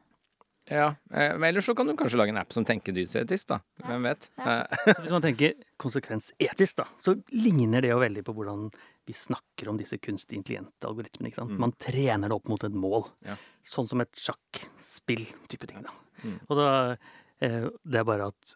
Ja, 0.69 0.89
eh, 1.15 1.33
men 1.39 1.49
Ellers 1.49 1.65
så 1.69 1.75
kan 1.77 1.87
du 1.89 1.95
kanskje 1.97 2.19
lage 2.21 2.33
en 2.35 2.41
app 2.43 2.53
som 2.53 2.65
tenker 2.69 2.93
dydsetisk, 2.93 3.47
da. 3.55 3.59
Hvem 3.87 4.05
vet? 4.05 4.29
Ja. 4.37 4.59
Eh, 4.69 4.93
Så 4.93 5.01
hvis 5.05 5.15
man 5.15 5.25
tenker 5.25 5.55
konsekvensetisk, 5.81 6.77
da, 6.83 6.87
så 7.05 7.15
ligner 7.33 7.81
det 7.85 7.89
jo 7.95 8.01
veldig 8.03 8.25
på 8.27 8.35
hvordan 8.37 8.67
vi 9.09 9.15
snakker 9.17 9.71
om 9.73 9.79
disse 9.81 9.97
kunstig 10.05 10.37
intelligente 10.37 10.85
algoritmene. 10.85 11.31
ikke 11.31 11.41
sant? 11.41 11.55
Mm. 11.57 11.63
Man 11.65 11.73
trener 11.81 12.29
det 12.29 12.37
opp 12.37 12.49
mot 12.53 12.65
et 12.69 12.77
mål. 12.77 13.07
Ja. 13.25 13.39
Sånn 13.65 13.89
som 13.89 14.03
et 14.05 14.13
sjakkspill-type 14.21 15.67
ting. 15.71 15.83
da. 15.87 15.95
Mm. 16.25 16.39
Og 16.49 16.57
da 16.61 16.69
eh, 17.41 17.69
Det 17.85 18.01
er 18.03 18.05
bare 18.09 18.29
at 18.35 18.55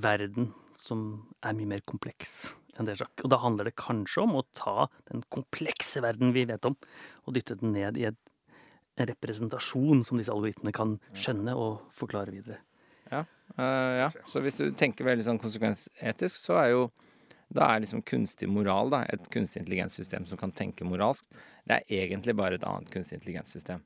verden 0.00 0.52
som 0.80 1.26
er 1.44 1.56
mye 1.58 1.66
mer 1.74 1.82
kompleks 1.84 2.52
enn 2.78 2.86
det 2.88 2.94
sjakk. 3.00 3.12
Og 3.26 3.30
da 3.34 3.40
handler 3.42 3.66
det 3.68 3.74
kanskje 3.76 4.22
om 4.22 4.38
å 4.38 4.44
ta 4.56 4.86
den 5.10 5.24
komplekse 5.34 6.00
verden 6.00 6.30
vi 6.32 6.46
vet 6.48 6.64
om, 6.64 6.76
og 7.26 7.34
dytte 7.36 7.58
den 7.60 7.74
ned 7.74 7.98
i 8.00 8.06
et, 8.08 8.16
representasjon 9.08 10.04
som 10.04 10.20
disse 10.20 10.32
algoritmene 10.34 10.74
kan 10.76 10.98
skjønne 11.16 11.54
og 11.56 11.86
forklare 11.96 12.34
videre. 12.34 12.60
Eh, 13.58 13.94
ja, 13.98 14.10
så 14.26 14.42
hvis 14.44 14.60
du 14.60 14.70
tenker 14.78 15.08
veldig 15.08 15.26
sånn 15.26 15.40
konsekvensetisk, 15.42 16.36
så 16.44 16.58
er 16.62 16.72
jo 16.74 16.82
da 17.50 17.66
er 17.72 17.82
liksom 17.82 18.04
kunstig 18.06 18.46
moral, 18.46 18.92
da, 18.92 19.02
et 19.10 19.24
kunstig 19.34 19.64
intelligenssystem 19.64 20.26
som 20.28 20.38
kan 20.38 20.52
tenke 20.54 20.86
moralsk, 20.86 21.26
det 21.66 21.80
er 21.80 22.04
egentlig 22.04 22.36
bare 22.38 22.60
et 22.60 22.66
annet 22.66 22.92
kunstig 22.94 23.18
intelligenssystem. 23.18 23.82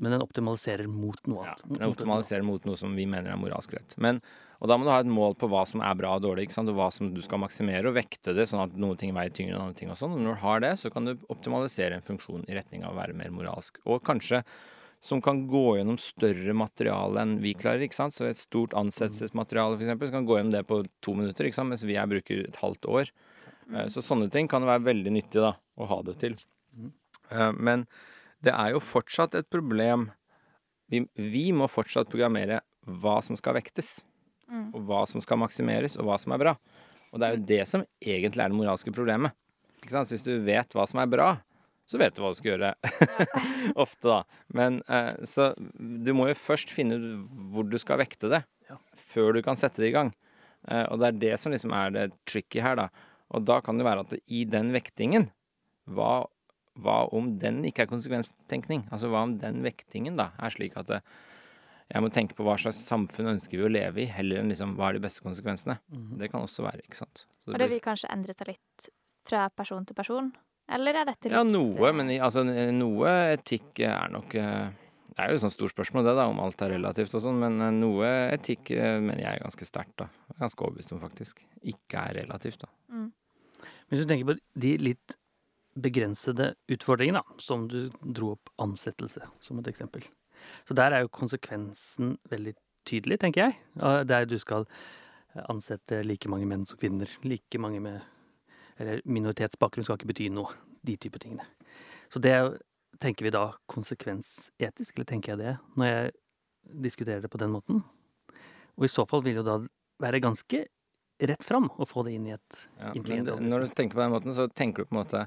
Men 0.00 0.14
den 0.16 0.22
optimaliserer 0.24 0.88
mot 0.88 1.20
noe 1.28 1.44
Ja, 1.44 1.54
den 1.68 1.90
optimaliserer 1.90 2.44
mot 2.46 2.64
noe 2.64 2.78
som 2.80 2.94
vi 2.96 3.04
mener 3.10 3.34
er 3.34 3.40
moralsk 3.40 3.74
rett. 3.76 3.94
Men, 4.00 4.22
og 4.58 4.70
da 4.70 4.78
må 4.80 4.86
du 4.88 4.92
ha 4.94 5.02
et 5.02 5.10
mål 5.12 5.36
på 5.36 5.48
hva 5.52 5.66
som 5.68 5.84
er 5.84 5.98
bra 5.98 6.14
og 6.16 6.24
dårlig, 6.24 6.48
og 6.56 6.72
hva 6.78 6.88
som 6.94 7.12
du 7.12 7.20
skal 7.24 7.42
maksimere, 7.42 7.84
og 7.90 7.98
vekte 7.98 8.32
det 8.36 8.48
sånn 8.48 8.64
at 8.64 8.76
noen 8.80 8.96
ting 9.00 9.12
veier 9.16 9.32
tyngre 9.36 9.58
enn 9.58 9.66
andre 9.66 9.76
ting 9.76 9.92
og 9.92 9.98
sånn. 10.00 10.16
Og 10.16 10.24
når 10.24 10.38
du 10.38 10.44
har 10.46 10.64
det, 10.64 10.74
så 10.80 10.92
kan 10.92 11.04
du 11.04 11.14
optimalisere 11.28 12.00
en 12.00 12.06
funksjon 12.06 12.48
i 12.48 12.56
retning 12.56 12.84
av 12.84 12.94
å 12.96 13.00
være 13.00 13.16
mer 13.20 13.32
moralsk. 13.34 13.82
Og 13.84 14.00
kanskje 14.06 14.42
som 15.00 15.20
kan 15.24 15.46
gå 15.48 15.78
gjennom 15.78 15.96
større 16.00 16.52
materiale 16.56 17.22
enn 17.22 17.38
vi 17.40 17.54
klarer. 17.56 17.84
ikke 17.86 17.96
sant? 17.96 18.12
Så 18.16 18.26
et 18.28 18.40
stort 18.40 18.74
ansettelsesmateriale 18.76 19.78
eksempel, 19.80 20.10
kan 20.12 20.26
gå 20.28 20.36
gjennom 20.36 20.52
det 20.52 20.66
på 20.68 20.82
to 21.00 21.14
minutter, 21.16 21.48
ikke 21.48 21.56
sant? 21.56 21.72
mens 21.72 21.84
vi 21.88 21.96
her 21.96 22.08
bruker 22.10 22.44
et 22.44 22.60
halvt 22.60 22.88
år. 22.88 23.12
Eh, 23.72 23.86
Så 23.88 24.04
sånne 24.04 24.30
ting 24.30 24.48
kan 24.48 24.64
være 24.68 24.84
veldig 24.84 25.12
nyttig 25.16 25.40
da, 25.40 25.54
å 25.80 25.88
ha 25.88 26.02
det 26.04 26.18
til. 26.20 26.36
Eh, 27.30 27.52
Men 27.52 27.86
det 28.44 28.52
er 28.54 28.72
jo 28.74 28.80
fortsatt 28.80 29.34
et 29.38 29.48
problem 29.52 30.08
vi, 30.90 31.04
vi 31.14 31.50
må 31.54 31.68
fortsatt 31.70 32.08
programmere 32.10 32.60
hva 33.00 33.18
som 33.22 33.36
skal 33.38 33.54
vektes, 33.60 34.00
Mm. 34.50 34.72
og 34.74 34.80
hva 34.88 35.04
som 35.06 35.20
skal 35.22 35.38
maksimeres, 35.38 35.94
og 36.00 36.08
hva 36.08 36.16
som 36.18 36.32
er 36.34 36.40
bra. 36.42 36.52
Og 37.12 37.20
det 37.22 37.26
er 37.28 37.36
jo 37.36 37.44
det 37.46 37.58
som 37.70 37.84
egentlig 38.02 38.42
er 38.42 38.48
det 38.50 38.56
moralske 38.58 38.90
problemet. 38.90 39.30
Ikke 39.78 39.92
sant? 39.92 40.08
Så 40.10 40.16
hvis 40.16 40.24
du 40.26 40.40
vet 40.42 40.74
hva 40.74 40.88
som 40.90 40.98
er 40.98 41.06
bra, 41.06 41.28
så 41.86 42.00
vet 42.02 42.16
du 42.16 42.18
hva 42.24 42.32
du 42.32 42.38
skal 42.40 42.56
gjøre. 42.56 42.72
Ofte, 43.84 44.08
da. 44.10 44.16
Men 44.50 44.80
eh, 44.90 45.12
så 45.22 45.52
du 45.78 46.10
må 46.18 46.26
jo 46.32 46.34
først 46.34 46.74
finne 46.74 46.98
ut 46.98 47.30
hvor 47.54 47.68
du 47.70 47.78
skal 47.78 48.02
vekte 48.02 48.26
det, 48.32 48.42
Ja. 48.66 48.80
før 48.98 49.38
du 49.38 49.40
kan 49.46 49.54
sette 49.54 49.78
det 49.84 49.92
i 49.92 49.94
gang. 49.94 50.10
Eh, 50.66 50.82
og 50.90 50.98
det 50.98 51.12
er 51.12 51.20
det 51.28 51.32
som 51.44 51.54
liksom 51.54 51.70
er 51.78 51.94
det 51.94 52.08
tricky 52.26 52.58
her, 52.66 52.74
da. 52.74 52.88
Og 53.30 53.46
da 53.46 53.60
kan 53.62 53.78
det 53.78 53.86
være 53.86 54.02
at 54.02 54.10
det, 54.16 54.20
i 54.26 54.42
den 54.50 54.72
vektingen, 54.74 55.28
hva, 55.86 56.24
hva 56.78 57.02
om 57.16 57.32
den 57.42 57.64
ikke 57.66 57.84
er 57.84 57.90
konsekvenstenkning? 57.90 58.86
Altså 58.94 59.10
hva 59.10 59.24
om 59.26 59.36
den 59.40 59.62
vektingen 59.64 60.18
da 60.20 60.30
er 60.38 60.54
slik 60.54 60.76
at 60.78 60.90
det, 60.90 61.00
jeg 61.90 62.04
må 62.04 62.10
tenke 62.14 62.36
på 62.38 62.46
hva 62.46 62.54
slags 62.60 62.84
samfunn 62.86 63.32
ønsker 63.32 63.58
vi 63.58 63.66
å 63.66 63.72
leve 63.72 64.04
i, 64.04 64.10
heller 64.14 64.40
enn 64.40 64.52
liksom 64.52 64.76
hva 64.78 64.90
er 64.90 64.98
de 64.98 65.02
beste 65.02 65.24
konsekvensene. 65.24 65.80
Det 66.20 66.28
kan 66.30 66.44
også 66.44 66.62
være, 66.62 66.84
ikke 66.86 67.00
sant. 67.00 67.24
Så 67.42 67.54
Og 67.54 67.58
det 67.58 67.66
vil 67.72 67.82
kanskje 67.82 68.12
endre 68.14 68.36
seg 68.36 68.52
litt 68.52 68.90
fra 69.26 69.48
person 69.50 69.86
til 69.88 69.98
person? 69.98 70.30
Eller 70.70 71.00
er 71.00 71.08
dette 71.08 71.26
litt 71.26 71.34
Ja, 71.34 71.42
noe, 71.42 71.88
eh, 71.88 71.96
men 71.98 72.12
altså, 72.22 72.44
noe 72.46 73.14
etikk 73.34 73.82
er 73.88 74.12
nok 74.14 74.36
eh, 74.38 74.68
Det 75.10 75.16
er 75.18 75.32
jo 75.32 75.40
et 75.40 75.42
sånt 75.42 75.56
stort 75.56 75.74
spørsmål, 75.74 76.06
det, 76.06 76.14
da, 76.20 76.28
om 76.30 76.38
alt 76.44 76.62
er 76.62 76.76
relativt 76.76 77.16
og 77.18 77.24
sånn, 77.24 77.40
men 77.42 77.58
eh, 77.58 77.74
noe 77.74 78.10
etikk 78.36 78.70
eh, 78.76 79.00
mener 79.02 79.24
jeg 79.24 79.40
er 79.40 79.42
ganske 79.42 79.66
sterkt, 79.66 79.96
da. 80.04 80.06
Ganske 80.38 80.62
overbevist 80.62 80.94
om, 80.94 81.02
faktisk. 81.02 81.42
Ikke 81.74 82.06
er 82.06 82.20
relativt, 82.22 82.62
da. 82.62 82.70
mm. 82.94 83.08
Hvis 83.90 84.04
du 84.04 84.06
tenker 84.06 84.30
på 84.30 84.38
de 84.62 84.76
litt 84.78 85.16
begrensede 85.78 86.54
utfordringer, 86.70 87.20
da, 87.20 87.38
som 87.38 87.68
du 87.70 87.90
dro 88.02 88.34
opp 88.34 88.50
ansettelse 88.62 89.22
som 89.40 89.60
et 89.60 89.68
eksempel. 89.70 90.02
Så 90.68 90.74
der 90.74 90.96
er 90.96 91.04
jo 91.04 91.12
konsekvensen 91.12 92.16
veldig 92.30 92.54
tydelig, 92.88 93.20
tenker 93.20 93.48
jeg. 93.48 93.58
Der 94.08 94.26
du 94.26 94.38
skal 94.40 94.66
ansette 95.46 96.00
like 96.02 96.30
mange 96.32 96.48
menn 96.48 96.64
som 96.66 96.80
kvinner. 96.80 97.10
Like 97.22 97.60
mange 97.60 97.80
med 97.80 98.00
Eller 98.80 99.02
minoritetsbakgrunn 99.04 99.84
skal 99.84 99.98
ikke 99.98 100.08
bety 100.08 100.30
noe. 100.32 100.54
De 100.80 100.94
type 100.96 101.18
tingene. 101.20 101.44
Så 102.08 102.18
det 102.24 102.32
tenker 103.00 103.26
vi 103.26 103.32
da 103.34 103.50
konsekvensetisk, 103.68 104.94
eller 104.96 105.08
tenker 105.08 105.34
jeg 105.34 105.40
det, 105.42 105.52
når 105.76 105.90
jeg 105.90 106.12
diskuterer 106.86 107.20
det 107.20 107.28
på 107.28 107.40
den 107.40 107.52
måten? 107.52 107.82
Og 108.80 108.86
i 108.86 108.90
så 108.90 109.04
fall 109.08 109.20
vil 109.26 109.42
jo 109.42 109.44
da 109.44 109.58
være 110.00 110.22
ganske 110.24 110.62
rett 111.20 111.44
fram 111.44 111.68
å 111.76 111.84
få 111.84 112.06
det 112.06 112.16
inn 112.16 112.30
i 112.30 112.32
et 112.32 112.60
Ja, 112.80 112.94
når 112.96 113.66
du 113.66 113.74
tenker 113.76 113.98
på 113.98 114.04
den 114.06 114.14
måten, 114.14 114.32
så 114.32 114.48
tenker 114.48 114.82
du 114.82 114.88
på 114.88 114.96
en 114.96 115.02
måte 115.02 115.26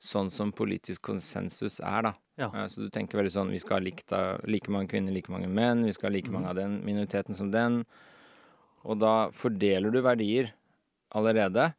sånn 0.00 0.30
som 0.30 0.52
politisk 0.52 1.02
konsensus 1.02 1.80
er, 1.80 2.02
da. 2.08 2.12
Ja. 2.40 2.50
Eh, 2.54 2.66
Så 2.66 2.82
du 2.82 2.90
tenker 2.90 3.18
veldig 3.18 3.32
sånn 3.32 3.52
vi 3.52 3.60
skal 3.62 3.78
ha 3.78 3.84
likt 3.84 4.12
av, 4.12 4.40
like 4.46 4.70
mange 4.70 4.88
kvinner, 4.88 5.12
like 5.12 5.30
mange 5.32 5.48
menn, 5.48 5.84
vi 5.84 5.92
skal 5.92 6.10
ha 6.10 6.16
like 6.16 6.30
mange 6.30 6.50
av 6.50 6.56
den 6.56 6.80
minoriteten 6.84 7.34
som 7.34 7.50
den. 7.50 7.84
Og 8.84 8.98
da 9.00 9.30
fordeler 9.32 9.90
du 9.90 10.00
verdier 10.04 10.52
allerede 11.14 11.72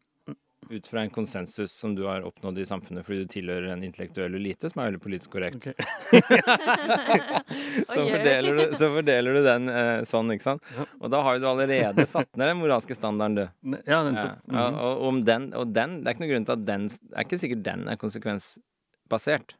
ut 0.69 0.87
fra 0.87 1.01
en 1.05 1.09
konsensus 1.13 1.71
som 1.77 1.93
du 1.95 2.03
har 2.07 2.23
oppnådd 2.25 2.57
i 2.59 2.65
samfunnet 2.65 3.05
fordi 3.05 3.23
du 3.25 3.31
tilhører 3.35 3.71
en 3.73 3.83
intellektuell 3.85 4.35
elite, 4.37 4.69
som 4.71 4.81
er 4.81 4.89
veldig 4.91 5.01
politisk 5.03 5.31
korrekt. 5.35 5.57
Okay. 5.61 5.73
Så 7.93 8.05
fordeler, 8.09 8.55
du, 8.57 8.75
så 8.77 8.89
fordeler 8.93 9.37
du 9.37 9.41
den 9.45 9.69
eh, 9.71 10.01
sånn, 10.07 10.31
ikke 10.33 10.45
sant. 10.47 10.69
Og 10.99 11.11
da 11.13 11.21
har 11.25 11.39
du 11.39 11.47
allerede 11.49 12.05
satt 12.09 12.31
ned 12.37 12.49
den 12.53 12.59
moralske 12.61 12.95
standarden, 12.97 13.35
du. 13.37 13.77
Ja, 13.87 14.01
den, 14.07 14.15
Ja, 14.19 14.31
Mhm. 14.45 14.79
og, 14.79 15.01
om 15.09 15.19
den, 15.25 15.45
og 15.57 15.71
den 15.75 15.99
Det 16.03 16.07
er 16.09 16.15
ikke 16.15 16.23
noen 16.25 16.31
grunn 16.33 16.45
til 16.47 16.53
at 16.55 16.65
den 16.67 16.87
Det 16.89 17.13
er 17.15 17.25
ikke 17.25 17.39
sikkert 17.41 17.63
den 17.65 17.87
er 17.91 17.97
konsekvensbasert. 18.01 19.55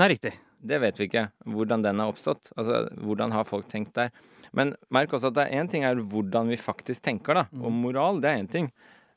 Nei, 0.00 0.08
riktig. 0.14 0.32
Det 0.62 0.78
vet 0.80 0.98
vi 1.00 1.08
ikke. 1.08 1.24
Hvordan 1.46 1.82
den 1.84 1.98
har 2.00 2.12
oppstått. 2.12 2.52
Altså, 2.56 2.84
Hvordan 3.02 3.32
har 3.34 3.44
folk 3.48 3.66
tenkt 3.70 3.94
der. 3.98 4.10
Men 4.52 4.74
merk 4.92 5.12
også 5.16 5.30
at 5.32 5.34
det 5.38 5.46
er 5.48 5.60
én 5.62 5.70
ting 5.70 5.84
er 5.84 5.96
hvordan 5.96 6.48
vi 6.52 6.56
faktisk 6.60 7.02
tenker, 7.02 7.34
da. 7.34 7.44
Og 7.60 7.72
moral, 7.72 8.20
det 8.20 8.30
er 8.30 8.42
én 8.42 8.50
ting. 8.52 8.70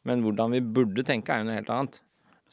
Men 0.05 0.21
hvordan 0.25 0.53
vi 0.53 0.61
burde 0.61 1.05
tenke, 1.07 1.33
er 1.33 1.41
jo 1.41 1.49
noe 1.49 1.57
helt 1.57 1.71
annet. 1.73 2.01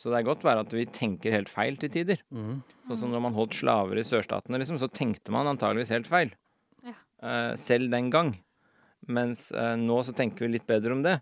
Så 0.01 0.11
det 0.11 0.19
er 0.19 0.27
godt 0.27 0.45
være 0.47 0.65
at 0.65 0.73
vi 0.75 0.87
tenker 0.89 1.35
helt 1.35 1.51
feil 1.53 1.77
til 1.79 1.93
tider. 1.93 2.23
Mm. 2.33 2.63
Sånn 2.89 3.05
som 3.05 3.13
når 3.13 3.27
man 3.27 3.37
holdt 3.37 3.59
slaver 3.61 4.01
i 4.01 4.07
sørstatene, 4.07 4.59
liksom, 4.59 4.81
så 4.81 4.89
tenkte 4.91 5.35
man 5.35 5.51
antageligvis 5.51 5.93
helt 5.95 6.09
feil. 6.11 6.33
Ja. 6.83 6.97
Eh, 7.23 7.53
selv 7.61 7.93
den 7.93 8.09
gang. 8.15 8.33
Mens 9.07 9.51
eh, 9.55 9.77
nå 9.79 10.01
så 10.07 10.15
tenker 10.17 10.47
vi 10.47 10.55
litt 10.57 10.67
bedre 10.67 10.97
om 10.97 11.05
det. 11.05 11.19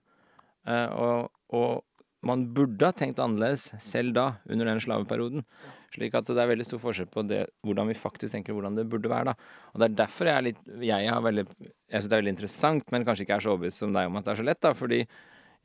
Eh, 0.68 0.88
og, 0.96 1.28
og 1.56 1.84
man 2.26 2.46
burde 2.54 2.88
ha 2.88 2.94
tenkt 2.96 3.20
annerledes 3.22 3.70
selv 3.82 4.14
da, 4.16 4.26
under 4.49 4.68
den 4.68 4.82
slaveperioden. 4.84 5.44
Slik 5.90 6.14
at 6.14 6.28
det 6.28 6.38
er 6.38 6.50
veldig 6.52 6.66
stor 6.68 6.82
forskjell 6.82 7.08
på 7.10 7.25
det, 7.26 7.40
hvordan 7.66 7.88
vi 7.90 7.99
faktisk 7.99 8.37
tenker, 8.37 8.54
hvordan 8.54 8.76
det 8.78 8.87
burde 8.90 9.10
være. 9.10 9.32
da. 9.32 9.52
Og 9.72 9.82
det 9.82 9.88
er 9.88 9.96
derfor 10.04 10.30
jeg 10.30 10.37
er 10.37 10.46
litt 10.46 10.60
Jeg 10.87 11.08
har 11.10 11.25
veldig 11.25 11.44
Jeg 11.50 11.96
syns 11.96 12.06
det 12.06 12.14
er 12.14 12.22
veldig 12.22 12.34
interessant, 12.37 12.92
men 12.94 13.06
kanskje 13.08 13.26
ikke 13.26 13.40
er 13.40 13.44
så 13.44 13.54
overbevist 13.54 13.82
som 13.82 13.96
deg 13.96 14.10
om 14.10 14.20
at 14.20 14.28
det 14.28 14.34
er 14.34 14.40
så 14.42 14.46
lett, 14.46 14.60
da. 14.62 14.75
Fordi 14.76 15.00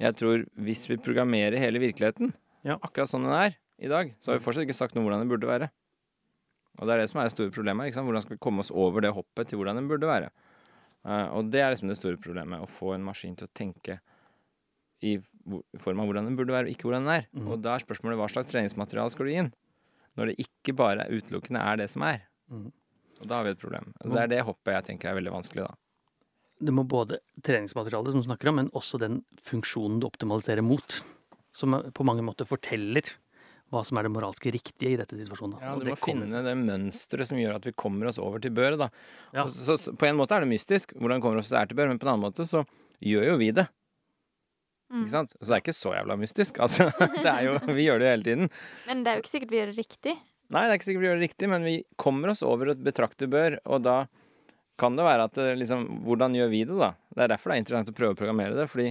jeg 0.02 0.18
tror 0.20 0.44
hvis 0.68 0.84
vi 0.90 0.98
programmerer 1.02 1.58
hele 1.62 1.80
virkeligheten 1.80 2.34
Ja. 2.66 2.78
akkurat 2.82 3.12
sånn 3.12 3.24
den 3.28 3.36
er 3.36 3.56
i 3.80 3.92
dag, 3.92 4.16
så 4.20 4.32
har 4.32 4.40
vi 4.40 4.46
fortsatt 4.46 4.66
ikke 4.66 4.78
sagt 4.78 4.96
noe 4.96 5.04
om 5.04 5.10
hvordan 5.10 5.24
den 5.24 5.32
burde 5.32 5.48
være. 5.48 5.70
Og 6.80 6.88
det 6.88 6.96
er 6.96 7.04
det 7.04 7.10
som 7.12 7.22
er 7.22 7.30
det 7.30 7.36
store 7.36 7.54
problemet. 7.56 7.88
Ikke 7.88 8.00
sant? 8.00 8.08
Hvordan 8.08 8.24
skal 8.24 8.36
vi 8.36 8.44
komme 8.44 8.60
oss 8.64 8.72
over 8.72 9.04
det 9.04 9.14
hoppet 9.16 9.48
til 9.48 9.60
hvordan 9.60 9.80
den 9.80 9.88
burde 9.88 10.08
være? 10.10 10.32
Uh, 11.06 11.38
og 11.38 11.52
det 11.54 11.62
er 11.62 11.72
liksom 11.72 11.88
det 11.92 12.00
store 12.00 12.20
problemet. 12.20 12.60
Å 12.60 12.68
få 12.68 12.96
en 12.96 13.06
maskin 13.06 13.36
til 13.38 13.48
å 13.48 13.54
tenke 13.56 14.00
i 15.06 15.20
i 15.46 15.78
form 15.78 16.00
av 16.02 16.10
hvordan 16.10 16.26
den 16.26 16.38
burde 16.40 16.54
være, 16.56 16.66
og 16.66 16.74
ikke 16.74 16.88
hvordan 16.88 17.06
den 17.06 17.14
er. 17.20 17.28
Mm. 17.38 17.50
Og 17.54 17.62
da 17.62 17.76
er 17.76 17.84
spørsmålet 17.84 18.18
hva 18.18 18.30
slags 18.32 18.50
treningsmateriale 18.50 19.14
skal 19.14 19.28
du 19.28 19.32
gi 19.32 19.42
den? 19.44 19.52
Når 20.18 20.32
det 20.32 20.46
ikke 20.46 20.74
bare 20.80 21.06
utelukkende 21.12 21.62
er 21.62 21.82
det 21.84 21.90
som 21.92 22.06
er. 22.08 22.24
Mm. 22.50 22.72
Og 23.22 23.28
da 23.30 23.38
har 23.38 23.46
vi 23.46 23.54
et 23.54 23.62
problem. 23.62 23.92
Det 24.02 24.22
er 24.24 24.32
det 24.32 24.40
hoppet 24.48 24.74
jeg 24.74 24.88
tenker 24.90 25.12
er 25.12 25.20
veldig 25.20 25.34
vanskelig, 25.36 25.68
da. 25.68 25.78
Det 26.62 26.72
må 26.72 26.86
både 26.88 27.20
treningsmaterialet 27.44 28.14
som 28.16 28.22
du 28.24 28.28
snakker 28.30 28.48
om, 28.52 28.56
men 28.62 28.70
også 28.72 29.00
den 29.02 29.20
funksjonen 29.44 30.00
du 30.00 30.08
optimaliserer 30.08 30.64
mot. 30.64 31.02
Som 31.56 31.76
på 31.96 32.06
mange 32.08 32.24
måter 32.24 32.48
forteller 32.48 33.10
hva 33.74 33.82
som 33.84 33.98
er 33.98 34.06
det 34.06 34.12
moralske 34.14 34.52
riktige 34.54 34.94
i 34.94 34.98
dette 35.00 35.18
situasjonen. 35.18 35.58
Ja, 35.60 35.74
Du 35.76 35.90
må 35.90 35.96
kommer- 35.98 36.24
finne 36.28 36.44
det 36.46 36.54
mønsteret 36.60 37.28
som 37.28 37.38
gjør 37.38 37.56
at 37.58 37.66
vi 37.66 37.72
kommer 37.74 38.08
oss 38.08 38.20
over 38.22 38.40
til 38.40 38.52
bør. 38.52 38.78
da. 38.78 38.90
Ja. 39.34 39.48
Så, 39.48 39.76
så 39.78 39.96
på 39.98 40.06
en 40.08 40.16
måte 40.16 40.36
er 40.38 40.46
det 40.46 40.52
mystisk, 40.54 40.94
hvordan 40.96 41.22
kommer 41.22 41.40
oss 41.42 41.50
til 41.50 41.76
bør, 41.76 41.88
men 41.90 42.00
på 42.00 42.06
en 42.08 42.14
annen 42.14 42.28
måte 42.32 42.46
så 42.48 42.64
gjør 43.04 43.26
jo 43.32 43.38
vi 43.42 43.52
det. 43.52 43.68
Mm. 44.94 45.02
Ikke 45.02 45.12
sant? 45.16 45.34
Så 45.42 45.50
det 45.50 45.56
er 45.58 45.64
ikke 45.64 45.76
så 45.76 45.96
jævla 45.96 46.16
mystisk. 46.22 46.60
Altså, 46.62 46.88
det 47.24 47.32
er 47.32 47.44
jo, 47.50 47.58
vi 47.74 47.88
gjør 47.88 48.00
det 48.00 48.06
jo 48.08 48.14
hele 48.14 48.24
tiden. 48.30 48.50
Men 48.88 49.04
det 49.04 49.12
er 49.12 49.18
jo 49.18 49.24
ikke 49.26 49.34
sikkert 49.34 49.52
vi 49.52 49.58
gjør 49.60 49.72
det 49.74 49.80
riktig. 49.82 50.16
Nei, 50.54 50.62
det 50.62 50.70
er 50.70 50.78
ikke 50.78 50.86
sikkert 50.92 51.02
vi 51.02 51.08
gjør 51.10 51.20
det 51.20 51.26
riktig, 51.30 51.50
men 51.50 51.64
vi 51.66 51.76
kommer 51.98 52.30
oss 52.36 52.44
over 52.46 52.70
et 52.76 52.84
betraktet 52.86 53.32
bør, 53.34 53.58
og 53.66 53.82
da 53.88 53.96
kan 54.80 54.98
det 54.98 55.06
være 55.08 55.28
at 55.30 55.38
liksom, 55.60 55.86
Hvordan 56.04 56.36
gjør 56.36 56.50
vi 56.52 56.64
det, 56.68 56.78
da? 56.80 56.92
Det 57.16 57.24
er 57.26 57.32
derfor 57.32 57.52
det 57.52 57.56
er 57.56 57.64
interessant 57.64 57.92
å 57.92 57.96
prøve 57.96 58.16
å 58.16 58.20
programmere 58.20 58.58
det. 58.58 58.68
fordi 58.72 58.90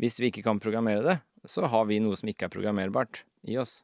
hvis 0.00 0.18
vi 0.20 0.30
ikke 0.30 0.44
kan 0.44 0.60
programmere 0.60 1.04
det, 1.04 1.18
så 1.48 1.68
har 1.72 1.86
vi 1.88 2.00
noe 2.04 2.16
som 2.18 2.28
ikke 2.28 2.48
er 2.48 2.52
programmerbart 2.52 3.22
i 3.48 3.56
oss. 3.60 3.78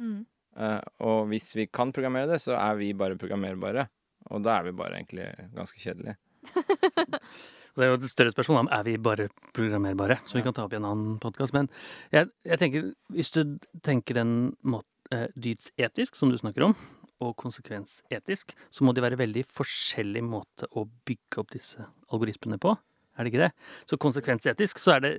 Mm. 0.00 0.22
Uh, 0.56 0.80
og 1.04 1.26
hvis 1.32 1.50
vi 1.56 1.66
kan 1.68 1.92
programmere 1.92 2.30
det, 2.30 2.38
så 2.44 2.56
er 2.56 2.78
vi 2.80 2.92
bare 2.96 3.18
programmerbare. 3.20 3.86
Og 4.32 4.44
da 4.44 4.58
er 4.58 4.68
vi 4.68 4.76
bare 4.78 5.00
egentlig 5.00 5.26
ganske 5.56 5.82
kjedelige. 5.82 6.16
Det 7.72 7.86
er 7.86 7.88
jo 7.88 7.96
et 7.96 8.10
større 8.10 8.32
spørsmål 8.34 8.66
om 8.66 8.68
er 8.76 8.82
vi 8.84 8.98
bare 9.00 9.30
programmerbare, 9.56 10.18
som 10.28 10.36
vi 10.36 10.42
kan 10.44 10.52
ta 10.52 10.66
opp 10.66 10.74
i 10.74 10.76
en 10.76 10.84
annen 10.84 11.14
podkast. 11.22 11.54
Men 11.56 11.70
jeg, 12.12 12.28
jeg 12.44 12.60
tenker, 12.60 12.90
hvis 13.16 13.32
du 13.32 13.54
tenker 13.80 14.18
den 14.18 14.34
måten 14.60 15.16
eh, 15.16 15.30
dydsetisk, 15.40 16.18
som 16.18 16.28
du 16.28 16.36
snakker 16.36 16.66
om, 16.66 16.74
og 17.22 17.36
konsekvensetisk, 17.40 18.54
så 18.74 18.84
må 18.86 18.92
det 18.96 19.04
være 19.04 19.18
veldig 19.20 19.44
forskjellig 19.54 20.22
måte 20.26 20.66
å 20.76 20.84
bygge 21.08 21.42
opp 21.42 21.52
disse 21.54 21.86
algoritmene 22.12 22.58
på. 22.62 22.74
Er 23.18 23.26
det 23.26 23.32
ikke 23.34 23.42
det? 23.44 23.50
Så 23.90 23.98
konsekvensetisk 24.00 24.80
så 24.80 24.94
er 24.96 25.02
det 25.04 25.10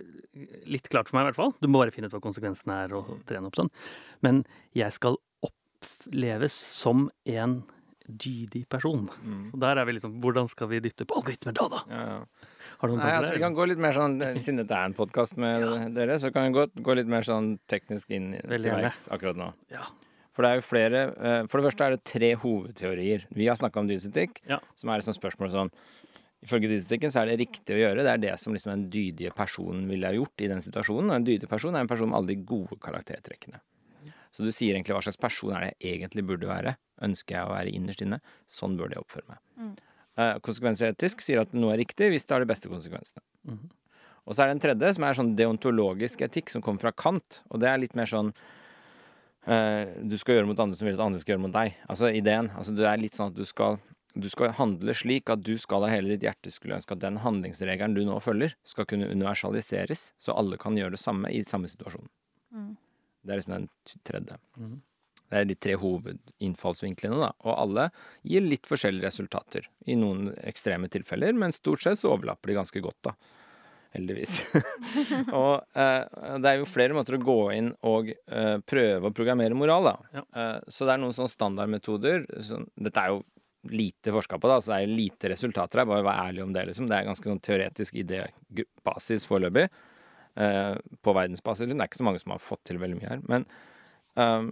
litt 0.74 0.88
klart 0.90 1.08
for 1.12 1.20
meg, 1.20 1.28
i 1.28 1.32
hvert 1.32 1.38
fall. 1.40 1.54
Du 1.62 1.68
må 1.70 1.80
bare 1.84 1.94
finne 1.94 2.10
ut 2.10 2.16
hva 2.16 2.24
konsekvensen 2.26 2.74
er, 2.74 2.96
og 2.98 3.12
trene 3.30 3.48
opp 3.52 3.60
sånn. 3.60 3.70
Men 4.26 4.42
jeg 4.76 4.96
skal 4.96 5.20
oppleves 5.46 6.56
som 6.74 7.08
en 7.30 7.60
dydig 8.04 8.66
person. 8.68 9.06
Og 9.54 9.60
der 9.64 9.80
er 9.80 9.86
vi 9.88 9.94
liksom 9.96 10.18
Hvordan 10.24 10.50
skal 10.52 10.68
vi 10.74 10.82
dytte 10.84 11.06
på 11.08 11.16
algoritmer 11.22 11.56
da, 11.56 11.68
da? 11.72 11.78
Ja, 11.88 12.02
ja. 12.10 12.50
Har 12.82 12.90
du 12.90 12.96
noen 12.96 13.04
tanker 13.06 13.20
altså, 13.22 13.36
vi 13.38 13.44
kan 13.46 13.54
gå 13.56 13.68
litt 13.70 13.80
mer 13.80 13.96
sånn 13.96 14.18
Siden 14.44 14.60
dette 14.60 14.76
er 14.76 14.90
en 14.90 14.96
podkast 14.98 15.38
med 15.40 15.64
dere, 15.98 16.18
så 16.20 16.34
kan 16.36 16.50
vi 16.50 16.58
gå, 16.58 16.66
gå 16.84 16.96
litt 17.00 17.08
mer 17.14 17.24
sånn 17.24 17.54
teknisk 17.72 18.12
inn 18.18 18.34
i- 18.36 18.42
til 18.44 18.66
verks 18.68 19.06
akkurat 19.14 19.40
nå. 19.40 19.48
Ja. 19.72 19.86
For 20.34 20.46
det 20.46 20.50
er 20.52 20.60
jo 20.60 20.66
flere 20.66 21.02
eh, 21.13 21.42
For 21.50 21.60
det 21.60 21.68
første 21.70 21.86
er 21.86 21.96
det 21.96 22.06
tre 22.10 22.32
hovedteorier. 22.42 23.28
Vi 23.38 23.50
har 23.50 23.60
snakka 23.60 23.84
om 23.84 23.90
dydsetikk, 23.90 24.42
Ja. 24.50 24.60
som 24.75 24.90
er 24.90 25.04
et 25.04 25.20
spørsmål 25.20 25.52
sånn 25.54 25.74
Ifølge 26.44 26.68
dydetikken 26.68 27.12
så 27.13 27.22
er 27.22 27.30
det 27.32 27.38
riktig 27.40 27.72
å 27.72 27.80
gjøre. 27.80 28.04
Det 28.04 28.12
er 28.12 28.18
det 28.20 28.34
som 28.42 28.52
liksom 28.52 28.74
den 28.74 28.90
dydige 28.92 29.32
personen 29.32 29.86
ville 29.88 30.10
ha 30.10 30.12
gjort 30.12 30.42
i 30.44 30.50
den 30.52 30.60
situasjonen. 30.60 31.08
Og 31.08 31.16
en 31.16 31.24
dydig 31.24 31.48
person 31.48 31.74
er 31.75 31.86
en 31.86 31.88
person 31.88 32.10
med 32.10 32.18
alle 32.18 32.34
de 32.34 32.44
gode 32.44 32.75
karaktertrekkene. 32.84 33.62
Så 34.34 34.44
du 34.44 34.50
sier 34.52 34.74
egentlig 34.75 34.96
hva 34.98 35.04
slags 35.06 35.22
person 35.22 35.54
er 35.56 35.70
det 35.70 35.72
jeg 35.80 36.02
egentlig 36.02 36.25
burde 36.28 36.50
være. 36.50 36.74
Ønsker 37.06 37.38
jeg 37.38 37.48
å 37.48 37.54
være 37.54 37.72
innerst 37.72 38.02
inne? 38.04 38.20
Sånn 38.50 38.75
burde 38.80 38.98
jeg 38.98 39.06
oppføre 39.06 39.30
meg. 39.30 39.40
Mm. 39.56 39.72
Eh, 40.13 40.34
konsekvensetisk 40.46 41.24
sier 41.24 41.46
at 41.46 41.54
noe 41.56 41.75
er 41.75 41.80
riktig 41.84 42.10
hvis 42.12 42.28
det 42.28 42.36
har 42.36 42.44
de 42.44 42.50
beste 42.50 42.72
konsekvensene. 42.72 43.24
Mm. 43.48 43.63
Og 44.24 44.36
så 44.36 44.44
er 44.44 44.50
det 44.50 44.56
en 44.58 44.63
tredje, 44.66 44.92
som 44.98 45.06
er 45.08 45.18
sånn 45.18 45.32
deontologisk 45.38 46.22
etikk, 46.25 46.52
som 46.52 46.63
kommer 46.66 46.84
fra 46.86 46.94
Kant. 46.96 47.42
Og 47.52 47.62
det 47.63 47.70
er 47.70 47.82
litt 47.82 47.96
mer 47.96 48.10
sånn 48.10 48.34
Du 49.44 50.14
skal 50.20 50.38
gjøre 50.38 50.48
mot 50.48 50.60
andre 50.64 50.78
som 50.80 50.88
vil 50.88 50.96
at 50.96 51.04
andre 51.04 51.20
skal 51.20 51.34
gjøre 51.34 51.44
mot 51.44 51.56
deg. 51.56 51.74
Altså 51.92 52.12
ideen. 52.16 52.48
Altså 52.56 52.76
det 52.78 52.86
er 52.88 53.02
litt 53.02 53.18
sånn 53.18 53.34
at 53.34 53.36
du 53.36 53.44
skal 53.48 53.80
du 54.14 54.30
skal 54.30 54.54
handle 54.54 54.94
slik 54.94 55.30
at 55.34 55.42
du 55.42 55.56
skal 55.58 55.88
av 55.88 55.94
hele 55.94 56.14
ditt 56.14 56.26
hjerte 56.28 56.52
skulle 56.54 56.78
ønske 56.78 56.94
at 56.94 57.02
den 57.02 57.18
handlingsregelen 57.24 57.96
du 57.98 58.04
nå 58.06 58.20
følger, 58.22 58.54
skal 58.62 58.86
kunne 58.90 59.10
universaliseres, 59.10 60.12
så 60.22 60.36
alle 60.38 60.60
kan 60.62 60.78
gjøre 60.78 60.94
det 60.94 61.02
samme 61.02 61.32
i 61.34 61.42
samme 61.48 61.70
situasjon. 61.72 62.06
Mm. 62.54 62.76
Det 63.24 63.34
er 63.34 63.40
liksom 63.40 63.56
den 63.56 63.70
tredje. 64.06 64.38
Mm. 64.60 64.76
Det 65.34 65.40
er 65.40 65.48
de 65.50 65.58
tre 65.58 65.78
hovedinnfallsvinklene, 65.82 67.18
da. 67.24 67.32
Og 67.42 67.56
alle 67.58 67.88
gir 68.22 68.46
litt 68.46 68.70
forskjellige 68.70 69.10
resultater. 69.10 69.70
I 69.90 69.98
noen 69.98 70.30
ekstreme 70.46 70.92
tilfeller, 70.94 71.34
men 71.34 71.56
stort 71.56 71.82
sett 71.82 72.04
så 72.04 72.12
overlapper 72.14 72.52
de 72.52 72.60
ganske 72.60 72.84
godt, 72.86 73.00
da. 73.10 73.16
Heldigvis. 73.94 74.40
og 75.40 75.78
eh, 75.78 76.38
det 76.42 76.50
er 76.50 76.58
jo 76.60 76.70
flere 76.70 76.96
måter 76.98 77.18
å 77.18 77.22
gå 77.22 77.38
inn 77.54 77.70
og 77.86 78.10
eh, 78.10 78.58
prøve 78.66 79.10
å 79.10 79.16
programmere 79.16 79.58
moral, 79.58 79.92
da. 79.92 79.96
Ja. 80.18 80.26
Eh, 80.42 80.58
så 80.74 80.88
det 80.88 80.96
er 80.96 81.04
noen 81.04 81.16
sånne 81.16 81.34
standardmetoder. 81.34 82.26
Så, 82.42 82.64
dette 82.74 83.04
er 83.04 83.14
jo 83.14 83.22
lite 83.70 84.12
forska 84.12 84.40
på, 84.42 84.50
da, 84.50 84.60
så 84.60 84.74
det 84.74 84.82
er 84.82 84.98
lite 84.98 85.32
resultater 85.32 85.84
her. 85.84 85.90
Bare 85.90 86.06
vær 86.06 86.26
ærlig 86.26 86.44
om 86.44 86.56
det, 86.56 86.66
liksom. 86.72 86.90
Det 86.90 86.98
er 86.98 87.08
ganske 87.08 87.30
sånn 87.30 87.44
teoretisk 87.44 88.02
idébasis 88.02 89.30
foreløpig. 89.30 89.70
Eh, 90.36 90.76
på 91.06 91.14
verdensbasis. 91.14 91.70
Det 91.70 91.78
er 91.78 91.90
ikke 91.90 92.02
så 92.02 92.10
mange 92.10 92.22
som 92.24 92.34
har 92.34 92.42
fått 92.42 92.64
til 92.66 92.82
veldig 92.82 92.98
mye 92.98 93.10
her. 93.12 93.20
Men 93.30 93.44
ehm, 94.18 94.48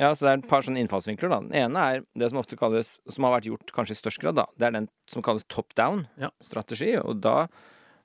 ja, 0.00 0.08
så 0.10 0.24
det 0.24 0.30
er 0.30 0.40
et 0.40 0.48
par 0.50 0.64
sånne 0.66 0.82
innfallsvinkler. 0.82 1.30
da. 1.30 1.38
Den 1.44 1.58
ene 1.60 1.84
er 1.92 2.02
det 2.18 2.30
som 2.32 2.40
ofte 2.40 2.58
kalles, 2.58 2.96
som 3.06 3.26
har 3.26 3.36
vært 3.36 3.50
gjort 3.50 3.74
kanskje 3.76 3.94
i 3.94 4.00
størst 4.00 4.22
grad, 4.22 4.40
da. 4.40 4.48
Det 4.58 4.66
er 4.66 4.74
den 4.78 4.88
som 5.10 5.22
kalles 5.22 5.46
top 5.46 5.74
down-strategi. 5.78 6.96
Og 7.04 7.20
da 7.22 7.44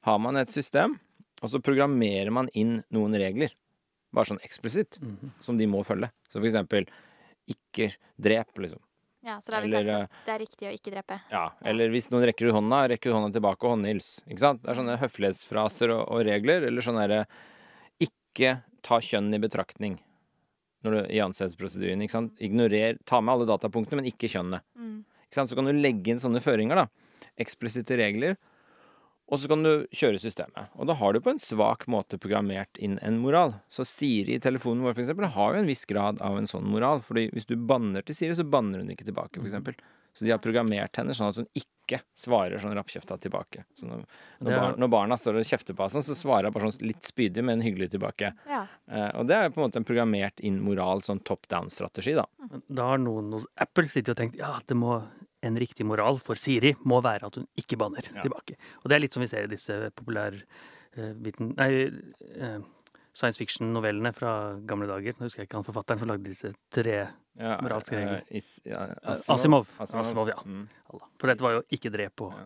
har 0.06 0.20
man 0.22 0.38
et 0.38 0.50
system, 0.52 0.98
og 1.42 1.50
så 1.52 1.60
programmerer 1.64 2.32
man 2.34 2.50
inn 2.54 2.80
noen 2.94 3.16
regler. 3.20 3.52
Bare 4.16 4.30
sånn 4.30 4.42
eksplisitt, 4.46 5.00
Mhm. 5.02 5.32
som 5.44 5.58
de 5.58 5.66
må 5.68 5.84
følge. 5.86 6.10
Så 6.30 6.40
for 6.40 6.46
eksempel 6.48 6.86
ikke 7.50 7.96
drep, 8.22 8.54
liksom. 8.58 8.80
Ja, 9.26 9.40
så 9.42 9.50
da 9.50 9.56
har 9.58 9.64
vi 9.66 9.74
Eller, 9.74 10.06
sagt 10.06 10.12
at 10.14 10.26
det 10.26 10.34
er 10.36 10.40
riktig 10.46 10.68
å 10.70 10.74
ikke 10.74 10.92
drepe. 10.94 11.20
Ja, 11.32 11.50
eller 11.66 11.90
hvis 11.90 12.12
noen 12.12 12.24
rekker 12.30 12.48
ut 12.48 12.54
hånda, 12.54 12.88
rekker 12.90 13.10
ut 13.10 13.16
hånda 13.18 13.34
tilbake 13.34 13.64
og 13.66 13.74
håndhils. 13.80 14.22
Ikke 14.30 14.40
sant? 14.40 14.62
Det 14.62 14.70
er 14.70 14.76
sånne 14.78 14.98
høflighetsfraser 15.02 15.90
og, 15.96 16.12
og 16.14 16.26
regler, 16.26 16.68
eller 16.68 16.82
sånn 16.86 17.00
derre 17.02 17.26
Ikke 18.00 18.62
ta 18.84 19.00
kjønn 19.00 19.34
i 19.34 19.40
betraktning 19.40 19.98
når 20.84 20.92
du, 20.92 21.00
i 21.16 21.20
ansettelsesprosedyren. 21.24 22.02
ikke 22.04 22.12
sant? 22.12 22.34
Ignorer, 22.40 23.00
Ta 23.06 23.20
med 23.22 23.34
alle 23.34 23.48
datapunktene, 23.50 24.04
men 24.04 24.06
ikke 24.12 24.30
kjønnet. 24.30 24.62
Mm. 24.78 25.00
Ikke 25.26 25.34
sant? 25.40 25.50
Så 25.50 25.56
kan 25.56 25.66
du 25.66 25.74
legge 25.74 26.08
inn 26.14 26.20
sånne 26.22 26.42
føringer, 26.44 26.76
da. 26.76 26.86
Eksplisitte 27.40 27.98
regler. 27.98 28.38
Og 29.26 29.42
så 29.42 29.50
kan 29.50 29.66
du 29.66 29.72
kjøre 29.90 30.20
systemet. 30.22 30.70
Og 30.78 30.86
da 30.90 30.96
har 31.00 31.16
du 31.16 31.22
på 31.24 31.32
en 31.34 31.42
svak 31.42 31.88
måte 31.90 32.20
programmert 32.22 32.78
inn 32.78 33.00
en 33.02 33.18
moral. 33.24 33.56
Så 33.74 33.86
Siri 33.90 34.38
i 34.38 34.42
telefonen 34.42 34.86
vår 34.86 34.94
for 34.94 35.02
eksempel, 35.02 35.26
har 35.34 35.56
jo 35.56 35.64
en 35.64 35.70
viss 35.70 35.86
grad 35.90 36.22
av 36.22 36.38
en 36.38 36.50
sånn 36.50 36.68
moral. 36.70 37.02
Fordi 37.06 37.32
hvis 37.34 37.50
du 37.50 37.56
banner 37.58 38.06
til 38.06 38.18
Siri, 38.18 38.38
så 38.38 38.46
banner 38.46 38.84
hun 38.84 38.94
ikke 38.94 39.08
tilbake, 39.08 39.40
for 39.40 39.50
eksempel. 39.50 39.80
Så 40.16 40.26
de 40.26 40.32
har 40.32 40.40
programmert 40.40 40.96
henne 40.96 41.12
sånn 41.18 41.34
at 41.34 41.42
hun 41.42 41.48
ikke 41.60 42.00
svarer 42.16 42.62
sånn 42.62 42.78
rappkjefta 42.78 43.18
tilbake. 43.26 43.66
Så 43.76 43.90
når, 43.90 44.06
når, 44.40 44.54
barn, 44.62 44.78
når 44.80 44.92
barna 44.94 45.18
står 45.20 45.42
og 45.42 45.50
kjefter 45.50 45.76
på 45.76 45.84
henne, 45.84 45.98
sånn, 45.98 46.06
så 46.08 46.16
svarer 46.16 46.48
hun 46.48 46.56
bare 46.56 46.70
sånn 46.72 46.88
litt 46.88 47.10
spydig, 47.10 47.44
men 47.50 47.66
hyggelig 47.66 47.90
tilbake. 47.98 48.32
Ja. 48.48 48.62
Eh, 48.88 49.10
og 49.20 49.28
det 49.28 49.42
er 49.42 49.52
på 49.52 49.60
en 49.60 49.68
måte 49.68 49.82
en 49.82 49.88
programmert 49.90 50.40
inn 50.40 50.62
moral, 50.64 51.04
sånn 51.04 51.20
top 51.28 51.50
down-strategi, 51.52 52.16
da. 52.16 52.30
Da 52.70 52.88
har 52.94 53.04
noen 53.04 53.36
hos 53.36 53.50
Apple 53.60 53.90
sittet 53.90 54.14
og 54.14 54.22
tenkt 54.22 54.40
ja, 54.40 54.54
det 54.70 54.80
må 54.80 55.02
en 55.46 55.58
riktig 55.62 55.86
moral 55.88 56.18
for 56.24 56.40
Siri 56.40 56.74
må 56.90 57.02
være 57.06 57.30
at 57.30 57.40
hun 57.40 57.48
ikke 57.60 57.78
banner 57.82 58.06
Ja. 58.12 58.22
tilbake. 58.26 58.58
Og 58.84 58.90
det 58.90 58.96
er 58.98 59.04
litt 59.06 59.14
som 59.14 59.24
vi 59.24 59.30
ser 59.32 59.46
i 59.46 59.52
disse 59.52 59.78
populære 59.96 60.42
uh, 60.98 61.14
nei, 61.56 61.70
uh, 62.40 62.60
science 63.16 63.40
fiction-novellene 63.40 64.12
fra 64.16 64.32
gamle 64.68 64.88
dager. 64.90 65.16
Nå 65.20 65.30
husker 65.30 65.44
jeg 65.44 65.50
ikke 65.50 65.62
han 65.62 65.68
forfatteren 65.68 66.02
som 66.02 66.12
lagde 66.12 66.28
disse 66.32 66.54
tre 66.74 66.98
Ja, 67.36 67.58
Moralske 67.64 67.98
reglene. 67.98 68.24
Uh, 68.32 68.72
ja, 68.72 68.86
Asimov. 69.36 69.68
Asimov, 69.80 70.30
ja. 70.32 70.40
Mm. 70.46 70.68
For 71.20 71.28
dette 71.32 71.44
var 71.44 71.58
jo 71.60 71.66
ikke 71.76 71.92
drep 71.94 72.16
på 72.24 72.32
Ja. 72.34 72.46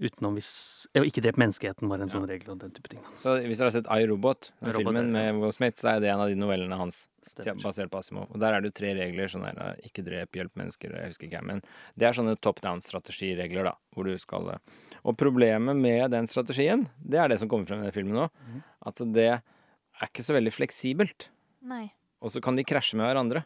Utenom 0.00 0.36
hvis 0.38 0.50
Ikke 0.96 1.22
drep 1.24 1.38
menneskeheten 1.40 1.90
var 1.90 2.02
en 2.02 2.10
sånn 2.12 2.26
regel 2.28 2.54
og 2.54 2.60
den 2.62 2.72
type 2.74 2.90
ting. 2.92 3.02
Så 3.20 3.36
hvis 3.44 3.60
dere 3.60 3.68
har 3.68 3.76
sett 3.76 3.90
iRobot, 3.92 4.50
den 4.58 4.72
Robot, 4.72 4.80
filmen 4.80 5.10
med 5.14 5.40
Will 5.42 5.52
Smith, 5.54 5.76
så 5.80 5.94
er 5.94 6.02
det 6.02 6.10
en 6.12 6.22
av 6.24 6.32
de 6.32 6.38
novellene 6.40 6.78
hans 6.80 7.02
Stemmer. 7.26 7.60
basert 7.62 7.92
på 7.92 8.00
Asimov. 8.00 8.30
Og 8.32 8.40
der 8.40 8.56
er 8.56 8.62
det 8.62 8.70
jo 8.70 8.78
tre 8.80 8.94
regler. 8.96 9.28
sånn 9.28 9.44
der, 9.44 9.60
eh, 9.60 9.88
Ikke 9.88 10.04
drep, 10.04 10.32
hjelp 10.32 10.56
mennesker, 10.56 10.96
jeg 10.96 11.12
husker 11.12 11.28
ikke. 11.28 11.44
Men 11.44 11.62
det 11.96 12.08
er 12.08 12.16
sånne 12.16 12.40
top 12.40 12.60
down-strategiregler, 12.64 13.64
da. 13.64 13.74
Hvor 13.94 14.04
du 14.08 14.16
skal 14.18 14.48
eh, 14.50 14.58
Og 15.04 15.16
problemet 15.16 15.76
med 15.76 16.10
den 16.10 16.26
strategien, 16.26 16.88
det 16.98 17.18
er 17.20 17.28
det 17.28 17.38
som 17.40 17.48
kommer 17.48 17.66
frem 17.66 17.80
i 17.80 17.90
den 17.90 17.92
filmen 17.92 18.14
nå, 18.14 18.28
mm. 18.28 18.62
at 18.86 18.96
det 19.12 19.30
er 19.30 20.08
ikke 20.08 20.24
så 20.24 20.36
veldig 20.36 20.52
fleksibelt. 20.52 21.28
Nei. 21.62 21.92
Og 22.20 22.32
så 22.32 22.40
kan 22.40 22.56
de 22.56 22.64
krasje 22.64 22.96
med 22.96 23.08
hverandre. 23.08 23.44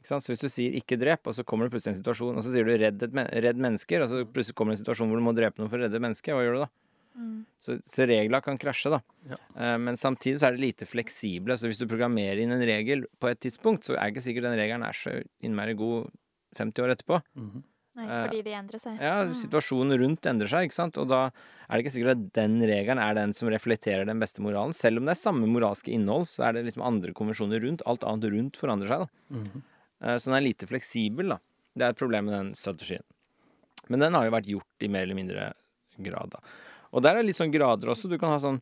Ikke 0.00 0.08
sant? 0.08 0.24
Så 0.24 0.32
hvis 0.32 0.40
du 0.40 0.48
sier 0.48 0.72
'ikke 0.72 0.96
drep', 0.96 1.28
og 1.28 1.34
så 1.36 1.44
kommer 1.44 1.68
det 1.68 1.74
plutselig 1.76 1.92
en 1.92 2.02
situasjon, 2.02 2.36
og 2.36 2.42
så 2.42 2.52
sier 2.52 2.64
du 2.64 2.72
'redd, 2.72 3.02
et 3.04 3.12
men 3.12 3.26
redd 3.28 3.60
mennesker', 3.60 4.00
og 4.00 4.08
så 4.08 4.24
plutselig 4.24 4.56
kommer 4.56 4.72
det 4.72 4.80
en 4.80 4.84
situasjon 4.84 5.08
hvor 5.12 5.20
du 5.20 5.26
må 5.28 5.34
drepe 5.36 5.60
noen 5.60 5.68
for 5.68 5.76
å 5.76 5.84
redde 5.84 6.00
mennesket, 6.00 6.32
hva 6.32 6.40
gjør 6.40 6.56
du 6.56 6.62
da? 6.64 6.70
Mm. 7.20 7.44
Så, 7.60 7.76
så 7.84 8.06
regla 8.08 8.40
kan 8.40 8.56
krasje, 8.56 8.88
da. 8.88 9.00
Ja. 9.28 9.36
Uh, 9.52 9.78
men 9.78 9.98
samtidig 10.00 10.40
så 10.40 10.48
er 10.48 10.56
det 10.56 10.64
lite 10.64 10.86
fleksible. 10.88 11.52
Så 11.58 11.68
hvis 11.68 11.80
du 11.80 11.86
programmerer 11.90 12.40
inn 12.40 12.52
en 12.54 12.64
regel 12.64 13.04
på 13.20 13.28
et 13.28 13.40
tidspunkt, 13.40 13.84
så 13.84 13.98
er 13.98 14.08
det 14.08 14.14
ikke 14.14 14.28
sikkert 14.30 14.48
den 14.48 14.56
regelen 14.56 14.86
er 14.86 14.96
så 14.96 15.18
innmari 15.44 15.76
god 15.76 16.08
50 16.56 16.80
år 16.86 16.94
etterpå. 16.96 17.20
Mhm. 17.36 17.64
Nei, 17.96 18.06
Eh, 18.06 18.26
fordi 18.28 18.42
de 18.44 18.52
endrer 18.54 18.80
seg. 18.80 19.00
Ja, 19.02 19.24
Mm. 19.26 19.34
Situasjonen 19.34 19.98
rundt 19.98 20.22
endrer 20.22 20.48
seg, 20.48 20.68
ikke 20.68 20.78
sant. 20.78 20.96
Og 20.96 21.08
da 21.08 21.26
er 21.26 21.76
det 21.76 21.84
ikke 21.84 21.96
sikkert 21.98 22.16
at 22.16 22.32
den 22.32 22.60
regelen 22.62 22.98
er 22.98 23.14
den 23.14 23.34
som 23.34 23.48
reflekterer 23.50 24.06
den 24.06 24.20
beste 24.20 24.40
moralen. 24.40 24.72
Selv 24.72 24.98
om 24.98 25.04
det 25.04 25.10
er 25.10 25.20
samme 25.20 25.44
moralske 25.46 25.92
innhold, 25.92 26.24
så 26.30 26.48
er 26.48 26.52
det 26.52 26.64
liksom 26.64 26.86
andre 26.86 27.12
konvensjoner 27.12 27.60
rundt. 27.60 27.82
Alt 27.84 28.00
annet 28.06 28.30
rundt 28.30 28.56
forandrer 28.56 28.88
seg, 28.88 28.98
da. 29.00 29.08
Mm 29.34 29.44
Eh, 29.44 29.69
Så 30.00 30.30
den 30.30 30.36
er 30.38 30.44
lite 30.44 30.68
fleksibel, 30.70 31.34
da. 31.34 31.36
Det 31.76 31.84
er 31.84 31.92
et 31.92 32.00
problem 32.00 32.28
med 32.28 32.34
den 32.34 32.52
strategien. 32.56 33.04
Men 33.90 34.04
den 34.04 34.16
har 34.16 34.26
jo 34.26 34.34
vært 34.34 34.48
gjort 34.50 34.86
i 34.86 34.88
mer 34.88 35.04
eller 35.04 35.18
mindre 35.18 35.50
grad, 36.00 36.32
da. 36.32 36.40
Og 36.94 37.02
der 37.04 37.16
er 37.16 37.22
det 37.22 37.30
litt 37.30 37.38
sånn 37.38 37.54
grader 37.54 37.92
også. 37.92 38.10
Du 38.10 38.18
kan 38.18 38.32
ha 38.34 38.40
sånn 38.42 38.60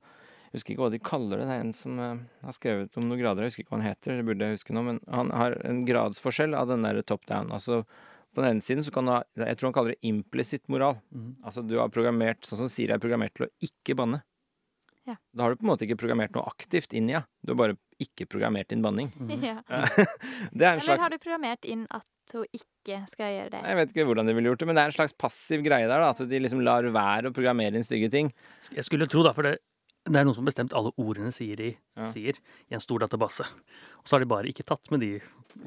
Jeg 0.48 0.62
husker 0.62 0.72
ikke 0.72 0.80
hva 0.80 0.92
de 0.92 1.00
kaller 1.04 1.40
det. 1.42 1.46
Det 1.48 1.54
er 1.58 1.62
en 1.66 1.74
som 1.76 1.98
eh, 2.00 2.20
har 2.40 2.54
skrevet 2.56 2.94
om 2.96 3.04
noen 3.04 3.20
grader. 3.20 3.44
Jeg 3.44 3.52
husker 3.52 3.62
ikke 3.66 3.74
hva 3.74 3.80
han 3.82 3.90
heter, 3.90 4.14
det 4.16 4.24
burde 4.24 4.46
jeg 4.46 4.56
huske 4.56 4.72
nå. 4.72 4.82
Men 4.86 5.00
han 5.12 5.32
har 5.36 5.56
en 5.68 5.82
gradsforskjell 5.84 6.56
av 6.56 6.70
den 6.72 6.86
der 6.86 7.02
top 7.04 7.26
down. 7.28 7.52
Altså 7.52 7.82
på 8.32 8.40
den 8.40 8.54
ene 8.54 8.64
siden 8.64 8.86
så 8.86 8.92
kan 8.94 9.04
du 9.04 9.12
ha 9.12 9.18
Jeg 9.36 9.58
tror 9.58 9.68
han 9.68 9.76
kaller 9.76 9.92
det 9.92 10.08
implisitt 10.08 10.64
moral. 10.72 10.96
Mm. 11.12 11.34
Altså 11.44 11.64
du 11.66 11.76
har 11.76 11.92
programmert 11.92 12.48
Sånn 12.48 12.62
som 12.62 12.72
Siri 12.72 12.96
er 12.96 13.02
programmert 13.02 13.36
til 13.36 13.44
å 13.44 13.50
ikke 13.68 13.96
banne. 14.00 14.22
Ja. 15.08 15.16
Da 15.34 15.46
har 15.46 15.54
du 15.54 15.60
på 15.60 15.64
en 15.66 15.70
måte 15.72 15.86
ikke 15.88 15.96
programmert 16.00 16.34
noe 16.36 16.44
aktivt 16.50 16.92
inn 16.98 17.08
i 17.08 17.14
henne. 17.16 17.24
Du 17.42 17.54
har 17.54 17.58
bare 17.62 17.76
ikke 18.02 18.26
programmert 18.30 18.72
inn 18.76 18.82
banning. 18.84 19.08
Mm. 19.16 19.30
Ja. 19.48 19.56
Det 20.52 20.66
er 20.66 20.76
en 20.76 20.78
Eller 20.78 20.84
slags 20.84 21.02
har 21.06 21.10
du 21.14 21.18
programmert 21.22 21.64
inn 21.64 21.86
at 21.90 22.04
hun 22.34 22.44
ikke 22.52 23.00
skal 23.08 23.32
gjøre 23.32 23.50
det? 23.56 23.62
Jeg 23.64 23.78
vet 23.80 23.94
ikke 23.94 24.04
hvordan 24.10 24.28
de 24.28 24.34
ville 24.36 24.50
gjort 24.52 24.60
det, 24.60 24.68
men 24.68 24.76
det 24.76 24.82
er 24.84 24.92
en 24.92 24.98
slags 24.98 25.16
passiv 25.16 25.64
greie 25.64 25.88
der. 25.88 26.02
da, 26.04 26.10
At 26.12 26.20
de 26.28 26.40
liksom 26.44 26.60
lar 26.62 26.84
være 26.92 27.30
å 27.30 27.34
programmere 27.34 27.74
inn 27.80 27.86
stygge 27.86 28.10
ting. 28.12 28.30
Jeg 28.76 28.84
skulle 28.84 29.08
tro, 29.08 29.24
da, 29.24 29.32
for 29.32 29.48
det, 29.48 29.54
det 30.08 30.16
er 30.20 30.24
noen 30.28 30.36
som 30.36 30.44
har 30.44 30.50
bestemt 30.52 30.76
alle 30.76 30.92
ordene 31.00 31.32
Siri 31.34 31.70
Ja. 31.96 32.04
sier 32.12 32.36
i 32.68 32.76
en 32.76 32.84
stor 32.84 33.00
database. 33.06 33.48
Og 33.98 34.04
så 34.08 34.16
har 34.18 34.20
de 34.24 34.28
bare 34.30 34.48
ikke 34.52 34.64
tatt 34.68 34.92
med 34.92 35.00
de 35.04 35.14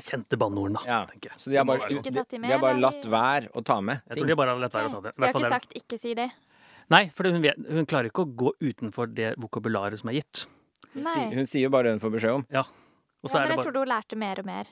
kjente 0.05 0.37
banneordene, 0.39 0.85
Ja. 0.85 1.01
tenker 1.09 1.33
jeg. 1.33 1.39
Så 1.41 1.49
de 1.51 1.57
har 1.57 1.65
bare, 1.65 1.89
de, 1.89 1.99
de 2.05 2.23
de 2.37 2.53
har 2.53 2.61
bare 2.61 2.79
latt 2.79 3.05
være 3.09 3.49
å 3.57 3.65
ta 3.65 3.81
med 3.81 4.01
Jeg 4.07 4.17
tror 4.21 4.27
de 4.31 4.35
bare 4.39 4.53
har 4.55 4.61
latt 4.61 4.77
være 4.77 4.89
å 4.89 4.95
ta 4.95 5.01
det. 5.09 5.13
I 5.17 5.19
De 5.19 5.25
har 5.27 5.33
ikke 5.33 5.49
sagt 5.57 5.73
'ikke 5.75 5.99
si 5.99 6.13
det'? 6.15 6.31
Nei, 6.89 7.09
for 7.13 7.23
hun, 7.29 7.41
vet, 7.41 7.55
hun 7.69 7.85
klarer 7.85 8.09
ikke 8.09 8.25
å 8.25 8.35
gå 8.35 8.51
utenfor 8.61 9.13
det 9.13 9.35
vokabularet 9.37 9.99
som 9.99 10.09
er 10.09 10.13
gitt. 10.21 10.45
Hun, 10.93 11.03
Nei. 11.03 11.13
sier- 11.13 11.35
hun 11.35 11.45
sier 11.45 11.61
jo 11.63 11.69
bare 11.69 11.83
det 11.83 11.91
hun 12.01 12.03
får 12.03 12.15
beskjed 12.17 12.33
om. 12.35 12.45
Og 13.23 13.29
så 13.29 13.35
Ja, 13.35 13.39
er 13.41 13.47
men 13.47 13.49
jeg 13.51 13.57
bare 13.57 13.65
trodde 13.67 13.79
hun 13.85 13.87
lærte 13.93 14.17
mer 14.17 14.39
og 14.39 14.45
mer. 14.45 14.65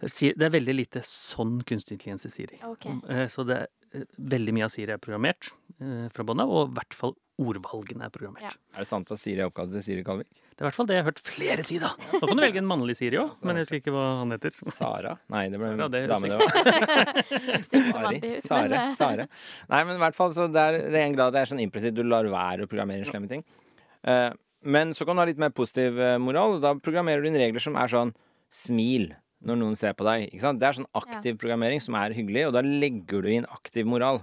Det 0.00 0.42
er 0.42 0.50
veldig 0.50 0.74
lite 0.76 1.00
sånn 1.02 1.62
kunstig 1.64 1.96
intelligens 1.96 2.26
i 2.26 2.28
Siri. 2.30 2.58
Ok. 2.62 2.86
Eh, 3.08 3.26
Så 3.28 3.46
det 3.46 3.56
er, 3.62 3.68
eh, 3.94 4.04
veldig 4.20 4.52
mye 4.52 4.64
av 4.64 4.70
Siri 4.70 4.92
er 4.92 4.98
programmert 4.98 5.50
eh, 5.80 6.08
fra 6.12 6.22
bånn 6.22 6.40
av, 6.40 6.50
og 6.50 6.68
i 6.70 6.74
hvert 6.74 6.92
fall 6.94 7.14
ordvalgene 7.40 8.06
er 8.06 8.12
programmert. 8.14 8.44
Ja. 8.46 8.52
Er 8.76 8.84
det 8.84 8.88
sant 8.88 9.08
at 9.10 9.18
Siri 9.18 9.42
er 9.42 9.48
oppkalt 9.48 9.72
til 9.74 9.82
Siri 9.82 10.04
Kalvik? 10.06 10.28
Det 10.54 10.62
er 10.62 10.64
i 10.64 10.66
hvert 10.68 10.76
fall 10.76 10.86
det 10.86 10.94
jeg 10.94 11.02
har 11.02 11.08
hørt 11.08 11.22
flere 11.26 11.64
si, 11.66 11.78
da. 11.82 11.88
Da 12.12 12.20
kan 12.22 12.38
du 12.38 12.42
velge 12.44 12.60
en 12.62 12.68
mannlig 12.70 12.94
Siri 12.98 13.18
òg, 13.18 13.32
men 13.42 13.58
jeg 13.58 13.66
husker 13.66 13.80
ikke 13.80 13.94
hva 13.96 14.04
han 14.20 14.34
heter. 14.36 14.54
Sara? 14.76 15.16
Nei, 15.34 15.42
det 15.50 15.58
ble 15.58 15.72
en 15.72 15.80
Sara, 15.82 15.88
det 15.90 16.02
dame, 16.12 16.30
det 16.30 16.38
var. 16.38 17.24
Høres 17.32 18.44
Sara. 18.48 18.78
Eh, 18.84 18.94
Sare. 18.94 19.26
Nei, 19.72 19.82
men 19.88 19.98
i 19.98 20.02
hvert 20.04 20.18
fall 20.18 20.30
så 20.36 20.46
det 20.46 20.62
er, 20.62 20.78
det 20.94 21.00
er 21.00 21.08
en 21.08 21.16
grad 21.18 21.34
det 21.34 21.42
er 21.42 21.50
sånn 21.50 21.62
implisitt. 21.64 21.96
Du 21.98 22.04
lar 22.06 22.28
være 22.30 22.68
å 22.68 22.70
programmere 22.70 23.08
slemme 23.08 23.30
ting. 23.30 23.42
Eh, 24.06 24.30
men 24.64 24.94
så 24.96 25.04
kan 25.08 25.18
du 25.18 25.24
ha 25.24 25.28
litt 25.28 25.42
mer 25.42 25.50
positiv 25.56 25.98
eh, 25.98 26.16
moral. 26.22 26.56
og 26.58 26.62
Da 26.64 26.74
programmerer 26.78 27.24
du 27.24 27.32
inn 27.32 27.40
regler 27.40 27.62
som 27.62 27.74
er 27.80 27.90
sånn 27.90 28.14
smil 28.54 29.10
når 29.44 29.58
noen 29.60 29.74
ser 29.76 29.92
på 29.98 30.06
deg. 30.06 30.28
Ikke 30.30 30.46
sant? 30.46 30.62
Det 30.62 30.70
er 30.70 30.78
sånn 30.78 30.88
aktiv 30.96 31.34
programmering 31.40 31.82
som 31.82 31.98
er 32.00 32.14
hyggelig, 32.16 32.46
og 32.48 32.54
da 32.56 32.62
legger 32.64 33.26
du 33.26 33.28
inn 33.34 33.50
aktiv 33.52 33.90
moral 33.90 34.22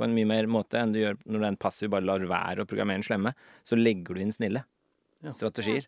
på 0.00 0.06
en 0.08 0.16
mye 0.16 0.28
mer 0.28 0.48
måte 0.50 0.80
enn 0.80 0.94
du 0.96 1.02
gjør 1.02 1.18
når 1.26 1.36
du 1.36 1.44
er 1.44 1.50
en 1.52 1.60
passiv 1.60 1.92
bare 1.92 2.06
lar 2.08 2.24
være 2.24 2.64
å 2.64 2.68
programmere 2.70 3.02
en 3.02 3.06
slemme. 3.06 3.34
Så 3.68 3.76
legger 3.78 4.16
du 4.16 4.24
inn 4.24 4.32
snille 4.34 4.64
Ja. 5.22 5.34
strategier. 5.36 5.84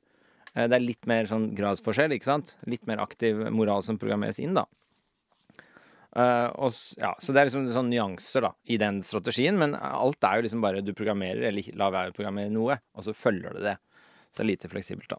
Eh, 0.55 0.69
Det 0.69 0.77
er 0.77 0.85
litt 0.85 1.07
mer 1.09 1.25
sånn 1.25 1.55
gradsforskjell, 1.57 2.13
ikke 2.13 2.29
sant? 2.29 2.55
Litt 2.69 2.87
mer 2.87 3.01
aktiv 3.01 3.41
moral 3.51 3.83
som 3.83 3.99
programmeres 3.99 4.39
inn, 4.39 4.55
da. 4.55 4.67
Uh, 6.13 6.53
og, 6.61 6.75
ja, 7.01 7.15
så 7.17 7.33
det 7.33 7.41
er 7.41 7.47
liksom 7.49 7.71
sånn 7.73 7.89
nyanser 7.89 8.45
da, 8.45 8.51
i 8.69 8.77
den 8.77 8.99
strategien, 9.01 9.57
men 9.57 9.73
alt 9.81 10.21
er 10.29 10.37
jo 10.37 10.45
liksom 10.45 10.61
bare 10.61 10.83
du 10.85 10.93
programmerer, 10.93 11.47
eller 11.49 11.71
lar 11.73 11.89
la 11.89 11.95
være 11.95 12.13
å 12.13 12.17
programmere 12.19 12.53
noe, 12.53 12.77
og 12.93 13.07
så 13.07 13.15
følger 13.17 13.57
du 13.57 13.63
det. 13.65 13.79
Så 14.29 14.43
det 14.43 14.45
er 14.45 14.51
lite 14.51 14.69
fleksibelt, 14.69 15.09
da. 15.09 15.17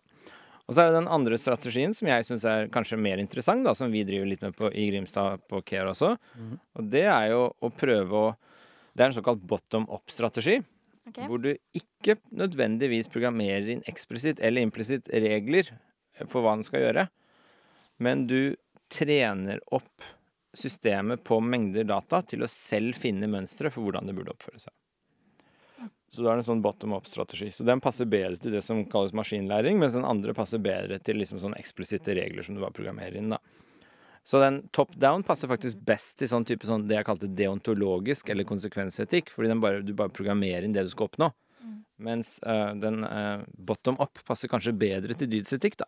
Og 0.69 0.75
så 0.75 0.83
er 0.83 0.91
det 0.91 0.99
den 1.01 1.09
andre 1.11 1.39
strategien 1.41 1.95
som 1.97 2.07
jeg 2.07 2.27
syns 2.27 2.45
er 2.47 2.69
kanskje 2.71 3.01
mer 3.01 3.17
interessant, 3.17 3.65
da, 3.65 3.73
som 3.75 3.89
vi 3.91 4.05
driver 4.05 4.29
litt 4.29 4.45
med 4.45 4.53
på, 4.55 4.69
i 4.69 4.85
Grimstad 4.91 5.41
på 5.49 5.63
Care 5.65 5.89
også. 5.91 6.13
Mhm. 6.37 6.59
Og 6.77 6.91
det 6.93 7.07
er 7.09 7.31
jo 7.33 7.41
å 7.57 7.73
prøve 7.73 8.21
å 8.21 8.35
Det 8.93 9.03
er 9.03 9.11
en 9.11 9.17
såkalt 9.17 9.41
bottom 9.49 9.87
up-strategi. 9.89 10.59
Okay. 11.09 11.27
Hvor 11.27 11.41
du 11.43 11.49
ikke 11.75 12.15
nødvendigvis 12.31 13.09
programmerer 13.11 13.73
inn 13.73 13.81
eksplisitt 13.89 14.39
eller 14.39 14.63
implisitt 14.63 15.09
regler 15.11 15.67
for 16.29 16.45
hva 16.45 16.53
den 16.55 16.63
skal 16.63 16.85
gjøre, 16.85 17.07
men 18.03 18.23
du 18.29 18.55
trener 18.93 19.59
opp 19.75 20.05
systemet 20.53 21.23
på 21.25 21.39
mengder 21.41 21.83
data 21.89 22.21
til 22.29 22.45
å 22.45 22.49
selv 22.51 22.95
finne 22.95 23.27
mønstre 23.27 23.71
for 23.73 23.83
hvordan 23.83 24.07
det 24.07 24.15
burde 24.15 24.31
oppføre 24.35 24.61
seg. 24.61 24.73
Så 26.13 26.21
da 26.21 26.29
er 26.29 26.37
det 26.37 26.43
en 26.43 26.49
sånn 26.51 26.61
bottom 26.61 26.93
up-strategi. 26.93 27.47
Så 27.49 27.65
den 27.65 27.81
passer 27.81 28.05
bedre 28.05 28.37
til 28.37 28.53
det 28.53 28.61
som 28.61 28.83
kalles 28.85 29.15
maskinlæring, 29.17 29.79
mens 29.81 29.95
den 29.97 30.05
andre 30.05 30.35
passer 30.37 30.61
bedre 30.61 30.99
til 31.01 31.17
liksom 31.17 31.39
sånne 31.41 31.57
eksplisitte 31.57 32.13
regler 32.13 32.45
som 32.45 32.53
du 32.53 32.61
bare 32.61 32.75
programmerer 32.75 33.17
inn. 33.17 33.33
da. 33.33 33.41
Så 34.23 34.39
den 34.39 34.61
top 34.71 34.93
down 34.95 35.23
passer 35.27 35.51
faktisk 35.51 35.81
best 35.83 36.15
til 36.21 36.29
sånn 36.31 36.45
type 36.47 36.67
sånn 36.67 36.85
det 36.87 36.95
jeg 36.95 37.07
kalte 37.07 37.27
deontologisk 37.27 38.29
eller 38.31 38.47
konsekvensetikk, 38.47 39.33
fordi 39.35 39.51
den 39.51 39.63
bare, 39.63 39.81
du 39.83 39.91
bare 39.97 40.13
programmerer 40.15 40.63
inn 40.63 40.75
det 40.75 40.85
du 40.87 40.93
skal 40.93 41.09
oppnå. 41.09 41.33
Mens 42.03 42.39
uh, 42.47 42.73
den 42.75 43.03
uh, 43.05 43.43
bottom 43.53 43.99
up 44.01 44.19
passer 44.27 44.51
kanskje 44.51 44.73
bedre 44.75 45.15
til 45.17 45.29
dydsetikk, 45.31 45.77
da. 45.83 45.87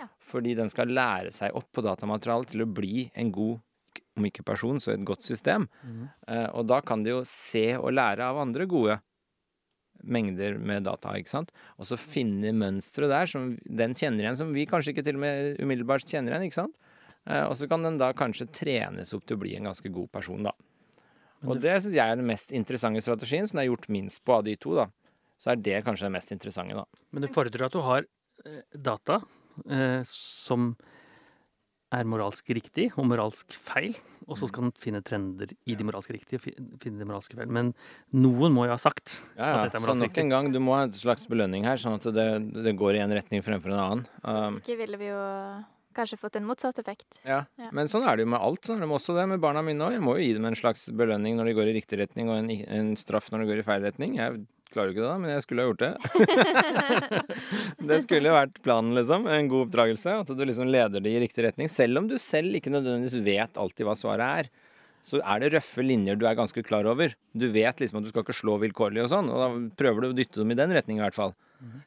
Ja. 0.00 0.08
Fordi 0.30 0.54
den 0.58 0.70
skal 0.72 0.92
lære 0.92 1.32
seg 1.34 1.56
opp 1.56 1.70
på 1.74 1.84
datamaterialet 1.84 2.52
til 2.52 2.64
å 2.64 2.70
bli 2.70 3.08
en 3.18 3.32
god, 3.34 3.60
om 4.18 4.26
ikke 4.28 4.44
person, 4.46 4.80
så 4.82 4.92
et 4.92 5.06
godt 5.06 5.24
system. 5.26 5.68
Eh, 6.26 6.48
og 6.50 6.66
da 6.66 6.80
kan 6.82 7.04
de 7.04 7.12
jo 7.12 7.20
se 7.26 7.70
og 7.78 7.92
lære 7.94 8.26
av 8.26 8.40
andre 8.42 8.66
gode 8.70 8.98
mengder 10.02 10.58
med 10.58 10.86
data, 10.86 11.14
ikke 11.18 11.30
sant. 11.30 11.52
Og 11.78 11.86
så 11.86 11.98
finne 11.98 12.50
mønstre 12.54 13.08
der 13.10 13.30
som 13.30 13.52
den 13.62 13.94
kjenner 13.98 14.26
igjen, 14.26 14.38
som 14.38 14.50
vi 14.54 14.66
kanskje 14.70 14.94
ikke 14.94 15.06
til 15.06 15.18
og 15.18 15.22
med 15.22 15.62
umiddelbart 15.62 16.06
kjenner 16.06 16.34
igjen, 16.34 16.48
ikke 16.50 16.60
sant. 16.60 16.74
Eh, 17.26 17.44
og 17.44 17.56
så 17.58 17.68
kan 17.70 17.82
den 17.84 17.98
da 18.00 18.12
kanskje 18.16 18.48
trenes 18.54 19.14
opp 19.16 19.26
til 19.26 19.38
å 19.38 19.42
bli 19.42 19.56
en 19.58 19.68
ganske 19.70 19.90
god 19.92 20.10
person, 20.14 20.46
da. 20.46 20.54
Og 21.46 21.60
det 21.62 21.76
syns 21.82 21.94
jeg 21.94 22.02
er 22.02 22.18
den 22.18 22.26
mest 22.26 22.50
interessante 22.56 23.02
strategien, 23.04 23.46
som 23.46 23.58
det 23.58 23.66
er 23.66 23.70
gjort 23.70 23.88
minst 23.94 24.24
på 24.26 24.38
av 24.38 24.46
de 24.46 24.56
to, 24.58 24.74
da. 24.78 24.88
Så 25.38 25.52
er 25.52 25.60
det 25.62 25.82
kanskje 25.86 26.08
den 26.08 26.16
mest 26.16 26.32
interessante, 26.34 26.74
da. 26.74 27.02
Men 27.14 27.22
det 27.22 27.30
fordrer 27.34 27.68
at 27.68 27.74
du 27.76 27.82
har 27.86 28.06
eh, 28.44 28.62
data 28.74 29.20
eh, 29.70 30.00
som 30.08 30.72
er 31.94 32.04
moralsk 32.04 32.50
riktig 32.52 32.90
og 33.00 33.06
moralsk 33.08 33.54
feil, 33.54 33.94
og 34.26 34.36
så 34.36 34.48
skal 34.50 34.66
den 34.66 34.74
finne 34.76 35.00
trender 35.00 35.54
i 35.64 35.76
de 35.78 35.86
moralsk 35.88 36.10
riktige 36.12 36.36
og 36.42 36.82
finne 36.82 37.00
de 37.00 37.06
moralske 37.08 37.38
feil. 37.38 37.48
Men 37.48 37.70
noen 38.12 38.52
må 38.52 38.66
jo 38.68 38.74
ha 38.74 38.80
sagt 38.82 39.22
Ja, 39.38 39.62
at 39.62 39.70
dette 39.70 39.78
er 39.78 39.84
moralsk 39.86 39.94
Så 39.94 40.02
nok 40.02 40.10
riktig. 40.10 40.24
en 40.26 40.34
gang, 40.34 40.50
du 40.52 40.60
må 40.60 40.74
ha 40.76 40.82
et 40.84 40.98
slags 40.98 41.24
belønning 41.30 41.64
her, 41.64 41.80
sånn 41.80 41.96
at 41.96 42.10
det, 42.12 42.28
det 42.66 42.74
går 42.76 42.98
i 42.98 43.04
en 43.06 43.14
retning 43.16 43.46
fremfor 43.46 43.72
en 43.72 43.80
annen. 43.86 44.04
Um, 44.20 44.58
Ikke 44.60 44.76
ville 44.82 45.00
vi 45.00 45.08
jo 45.08 45.22
kanskje 45.96 46.18
fått 46.20 46.36
en 46.40 46.46
motsatt 46.48 46.78
effekt. 46.82 47.20
ja. 47.24 47.44
Ja. 47.58 47.70
Men 47.72 47.90
sånn 47.90 48.06
er 48.08 48.16
det 48.16 48.26
jo 48.26 48.32
med 48.34 48.42
alt. 48.42 48.62
Sånn 48.66 48.82
er 48.82 48.86
det 48.86 48.98
også 48.98 49.16
det 49.16 49.26
med 49.30 49.42
barna 49.42 49.62
mine 49.66 49.84
òg. 49.88 49.96
Jeg 49.96 50.04
må 50.04 50.16
jo 50.18 50.26
gi 50.26 50.36
dem 50.36 50.46
en 50.48 50.58
slags 50.58 50.88
belønning 50.94 51.38
når 51.38 51.50
de 51.50 51.56
går 51.58 51.72
i 51.72 51.74
riktig 51.80 51.98
retning, 52.02 52.30
og 52.30 52.40
en, 52.42 52.52
en 52.78 52.94
straff 52.98 53.32
når 53.32 53.44
de 53.44 53.50
går 53.50 53.62
i 53.62 53.66
feil 53.66 53.84
retning. 53.86 54.16
Jeg 54.20 54.44
klarer 54.72 54.90
jo 54.90 54.94
ikke 54.94 55.04
det, 55.04 55.10
da, 55.10 55.18
men 55.22 55.32
jeg 55.32 55.44
skulle 55.44 55.64
ha 55.64 55.70
gjort 55.70 55.84
det. 55.84 55.92
det 57.90 58.00
skulle 58.04 58.34
vært 58.34 58.62
planen, 58.64 58.94
liksom. 58.98 59.28
En 59.32 59.50
god 59.50 59.68
oppdragelse. 59.68 60.16
At 60.24 60.32
du 60.32 60.44
liksom 60.44 60.70
leder 60.72 61.04
det 61.04 61.14
i 61.14 61.22
riktig 61.24 61.46
retning. 61.46 61.70
Selv 61.72 62.02
om 62.02 62.08
du 62.10 62.18
selv 62.20 62.58
ikke 62.58 62.72
nødvendigvis 62.74 63.18
vet 63.24 63.60
alltid 63.60 63.88
hva 63.88 63.96
svaret 63.98 64.42
er. 64.44 64.50
Så 65.08 65.20
er 65.22 65.40
det 65.40 65.52
røffe 65.54 65.84
linjer 65.84 66.18
du 66.18 66.26
er 66.28 66.36
ganske 66.36 66.62
klar 66.66 66.88
over. 66.90 67.14
Du 67.32 67.46
vet 67.54 67.80
liksom 67.80 68.00
at 68.00 68.06
du 68.06 68.10
skal 68.12 68.26
ikke 68.26 68.36
slå 68.36 68.58
vilkårlig 68.64 69.06
og 69.06 69.12
sånn, 69.12 69.30
og 69.32 69.40
da 69.40 69.48
prøver 69.78 70.04
du 70.04 70.10
å 70.10 70.16
dytte 70.16 70.42
dem 70.42 70.52
i 70.52 70.58
den 70.58 70.74
retning 70.74 70.98
i 71.00 71.04
hvert 71.04 71.16
fall. 71.16 71.36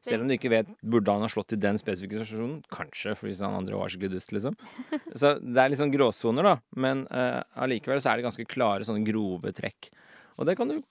Selv 0.04 0.24
om 0.24 0.30
du 0.30 0.36
ikke 0.36 0.52
vet 0.52 0.70
burde 0.82 1.14
han 1.14 1.24
ha 1.24 1.30
slått 1.32 1.56
i 1.56 1.60
den 1.62 1.80
spesifikke 1.80 2.20
situasjonen. 2.20 2.60
Kanskje, 2.74 3.16
for 3.18 3.30
hvis 3.30 3.42
han 3.44 3.56
andre 3.56 3.78
var 3.80 3.92
skikkelig 3.92 4.18
dust, 4.18 4.34
liksom. 4.36 4.58
Så 5.20 5.34
det 5.40 5.64
er 5.64 5.72
litt 5.72 5.82
sånn 5.82 5.94
gråsoner, 5.94 6.50
da. 6.50 6.56
Men 6.76 7.06
allikevel 7.12 8.02
uh, 8.02 8.04
så 8.04 8.12
er 8.12 8.20
det 8.20 8.28
ganske 8.28 8.48
klare 8.52 8.88
sånne 8.88 9.06
grove 9.08 9.54
trekk. 9.56 9.92
Og 10.40 10.48
det 10.50 10.58
kan 10.60 10.72
du, 10.72 10.82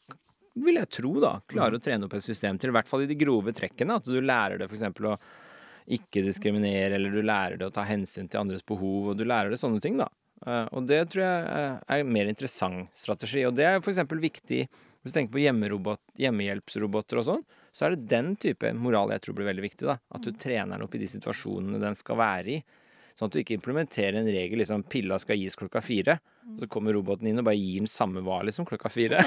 vil 0.64 0.80
jeg 0.80 0.92
tro, 0.96 1.14
da, 1.22 1.36
klare 1.50 1.78
å 1.78 1.82
trene 1.82 2.08
opp 2.08 2.16
et 2.16 2.24
system 2.24 2.58
til. 2.60 2.72
I 2.72 2.78
hvert 2.78 2.90
fall 2.90 3.04
i 3.04 3.10
de 3.10 3.18
grove 3.18 3.54
trekkene. 3.56 4.00
At 4.00 4.08
du 4.08 4.20
lærer 4.20 4.60
det 4.60 4.70
f.eks. 4.70 4.86
å 5.04 5.16
ikke 5.90 6.22
diskriminere, 6.22 6.94
eller 6.96 7.12
du 7.12 7.22
lærer 7.24 7.58
det 7.58 7.66
å 7.68 7.74
ta 7.74 7.84
hensyn 7.88 8.28
til 8.30 8.44
andres 8.44 8.64
behov, 8.66 9.10
og 9.10 9.18
du 9.18 9.24
lærer 9.26 9.52
det 9.52 9.60
sånne 9.60 9.82
ting, 9.82 9.98
da. 10.00 10.08
Uh, 10.40 10.64
og 10.72 10.86
det 10.88 11.02
tror 11.12 11.26
jeg 11.26 11.40
uh, 11.52 11.80
er 11.84 12.02
en 12.02 12.12
mer 12.14 12.30
interessant 12.30 12.88
strategi. 12.96 13.44
Og 13.48 13.56
det 13.58 13.66
er 13.68 13.82
f.eks. 13.82 14.04
viktig 14.08 14.62
hvis 15.00 15.12
du 15.12 15.16
tenker 15.16 15.34
på 15.34 15.42
hjemmerobot, 15.42 16.00
hjemmehjelpsroboter 16.20 17.20
og 17.20 17.26
sånn, 17.26 17.44
så 17.72 17.86
er 17.86 17.94
det 17.94 18.08
den 18.10 18.34
type 18.40 18.72
moral 18.74 19.12
jeg 19.14 19.24
tror 19.24 19.38
blir 19.38 19.50
veldig 19.50 19.64
viktig. 19.64 19.86
da. 19.86 19.98
At 20.14 20.26
du 20.26 20.34
trener 20.34 20.76
den 20.76 20.86
opp 20.86 20.94
i 20.94 21.02
de 21.02 21.08
situasjonene 21.10 21.82
den 21.82 21.98
skal 21.98 22.18
være 22.18 22.56
i. 22.56 22.60
Sånn 23.14 23.28
at 23.28 23.36
du 23.36 23.40
ikke 23.42 23.56
implementerer 23.58 24.16
en 24.20 24.28
regel 24.30 24.62
liksom 24.62 24.82
pilla 24.90 25.18
skal 25.20 25.38
gis 25.38 25.58
klokka 25.58 25.82
fire. 25.84 26.18
Så 26.58 26.66
kommer 26.72 26.94
roboten 26.96 27.28
inn 27.28 27.42
og 27.42 27.46
bare 27.46 27.58
gir 27.58 27.82
den 27.82 27.90
samme 27.90 28.22
hva 28.26 28.40
liksom 28.46 28.66
klokka 28.68 28.90
fire. 28.92 29.22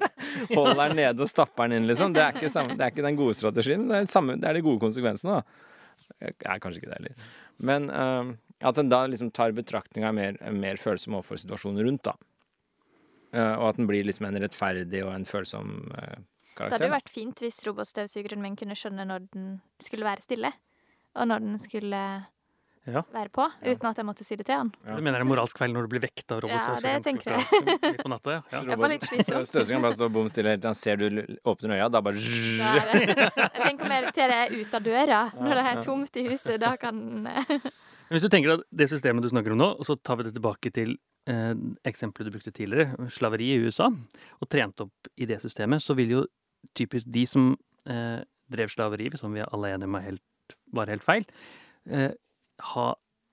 Holder 0.56 0.82
den 0.82 0.98
nede 1.00 1.24
og 1.24 1.30
stapper 1.30 1.68
den 1.68 1.80
inn, 1.80 1.88
liksom. 1.88 2.12
Det 2.16 2.24
er 2.24 2.36
ikke, 2.36 2.52
samme, 2.52 2.76
det 2.76 2.84
er 2.84 2.92
ikke 2.92 3.06
den 3.06 3.20
gode 3.20 3.36
strategien. 3.38 3.86
Det 3.88 4.02
er, 4.02 4.10
samme, 4.10 4.36
det 4.42 4.50
er 4.50 4.58
de 4.58 4.64
gode 4.66 4.82
konsekvensene, 4.82 5.38
da. 5.38 5.72
Jeg 6.20 6.34
er 6.36 6.60
kanskje 6.62 6.82
ikke 6.82 6.90
det 6.90 6.98
heller. 6.98 7.30
Men 7.70 7.88
uh, 7.88 8.34
at 8.68 8.80
en 8.82 8.92
da 8.92 9.04
liksom 9.08 9.30
tar 9.36 9.56
betraktning 9.56 10.04
av 10.08 10.16
mer, 10.16 10.36
mer 10.52 10.80
følsom 10.80 11.16
overfor 11.16 11.40
situasjonen 11.40 11.86
rundt, 11.86 12.10
da. 12.10 12.16
Uh, 13.32 13.54
og 13.54 13.70
at 13.70 13.80
den 13.80 13.88
blir 13.88 14.04
liksom 14.04 14.28
en 14.28 14.40
rettferdig 14.42 15.06
og 15.06 15.14
en 15.14 15.28
følsom 15.28 15.78
eh, 16.60 16.68
Det 16.70 16.76
hadde 16.78 16.88
jo 16.90 16.94
vært 16.96 17.12
fint 17.12 17.42
hvis 17.44 17.60
robotstøvsugeren 17.66 18.40
min 18.42 18.56
kunne 18.56 18.76
skjønne 18.78 19.04
når 19.08 19.28
den 19.32 19.60
skulle 19.82 20.04
være 20.06 20.22
stille, 20.24 20.52
og 21.16 21.28
når 21.28 21.44
den 21.44 21.58
skulle 21.62 22.00
Ja. 22.86 23.00
være 23.10 23.30
på, 23.34 23.42
uten 23.66 23.86
at 23.88 23.96
jeg 23.98 24.06
måtte 24.06 24.22
si 24.22 24.36
det 24.38 24.44
til 24.46 24.54
han. 24.54 24.68
Ja. 24.86 24.94
Du 24.94 25.02
mener 25.02 25.18
det 25.18 25.24
er 25.26 25.30
moralsk 25.32 25.58
feil 25.58 25.72
når 25.74 25.88
du 25.88 25.88
blir 25.96 26.02
vekt 26.04 26.30
av 26.30 26.38
robotstøvsugeren? 26.44 26.86
Ja, 26.86 27.00
det 27.00 27.04
tenker 27.08 27.32
jeg. 27.34 27.80
midt 27.82 28.02
på 28.04 28.10
natta? 28.12 28.30
Ja. 28.36 28.42
ja. 28.52 28.60
Jeg 28.70 28.78
får 28.78 28.92
litt 28.92 29.06
slitsomt. 29.08 29.48
Støvsugeren 29.50 29.82
bare 29.82 29.96
står 29.96 30.12
bom 30.14 30.28
stille 30.30 30.52
helt 30.54 30.62
til 30.62 30.70
han 30.70 30.78
ser 30.78 31.00
du 31.00 31.06
åpner 31.50 31.74
øya, 31.80 31.88
da 31.90 32.00
bare 32.06 32.14
er 32.14 33.02
Jeg 33.42 33.64
tenker 33.64 33.90
mer 33.90 34.06
til 34.14 34.30
det 34.30 34.38
er 34.38 34.54
ute 34.54 34.78
av 34.78 34.86
døra. 34.86 35.18
Når 35.34 35.58
det 35.58 35.66
er 35.72 35.82
tomt 35.82 36.20
i 36.22 36.26
huset, 36.28 36.60
da 36.62 36.76
kan 36.78 37.02
Men 37.26 38.14
Hvis 38.14 38.22
du 38.22 38.30
tenker 38.30 38.54
at 38.54 38.62
det 38.70 38.86
systemet 38.92 39.26
du 39.26 39.32
snakker 39.34 39.50
om 39.56 39.58
nå, 39.58 39.70
og 39.80 39.84
så 39.88 39.98
tar 39.98 40.20
vi 40.20 40.28
det 40.28 40.36
tilbake 40.38 40.70
til 40.70 40.94
eh, 41.26 41.54
eksempelet 41.90 42.30
du 42.30 42.36
brukte 42.38 42.54
tidligere, 42.54 43.10
slaveri 43.10 43.50
i 43.56 43.60
USA, 43.66 43.90
og 43.90 44.46
trent 44.48 44.78
opp 44.86 45.10
i 45.18 45.26
det 45.26 45.40
systemet, 45.42 45.82
så 45.82 45.98
vil 45.98 46.14
jo 46.20 46.22
typisk 46.74 47.06
de 47.14 47.26
som 47.28 47.52
eh, 47.86 48.20
drev 48.52 48.70
slaveri, 48.72 49.10
som 49.18 49.34
vi 49.34 49.44
alle 49.44 49.70
er 49.70 49.78
enige 49.78 49.90
om 49.90 49.98
helt, 50.02 50.56
var 50.74 50.90
helt 50.90 51.04
feil, 51.04 51.26
eh, 51.90 52.12
ha 52.72 52.86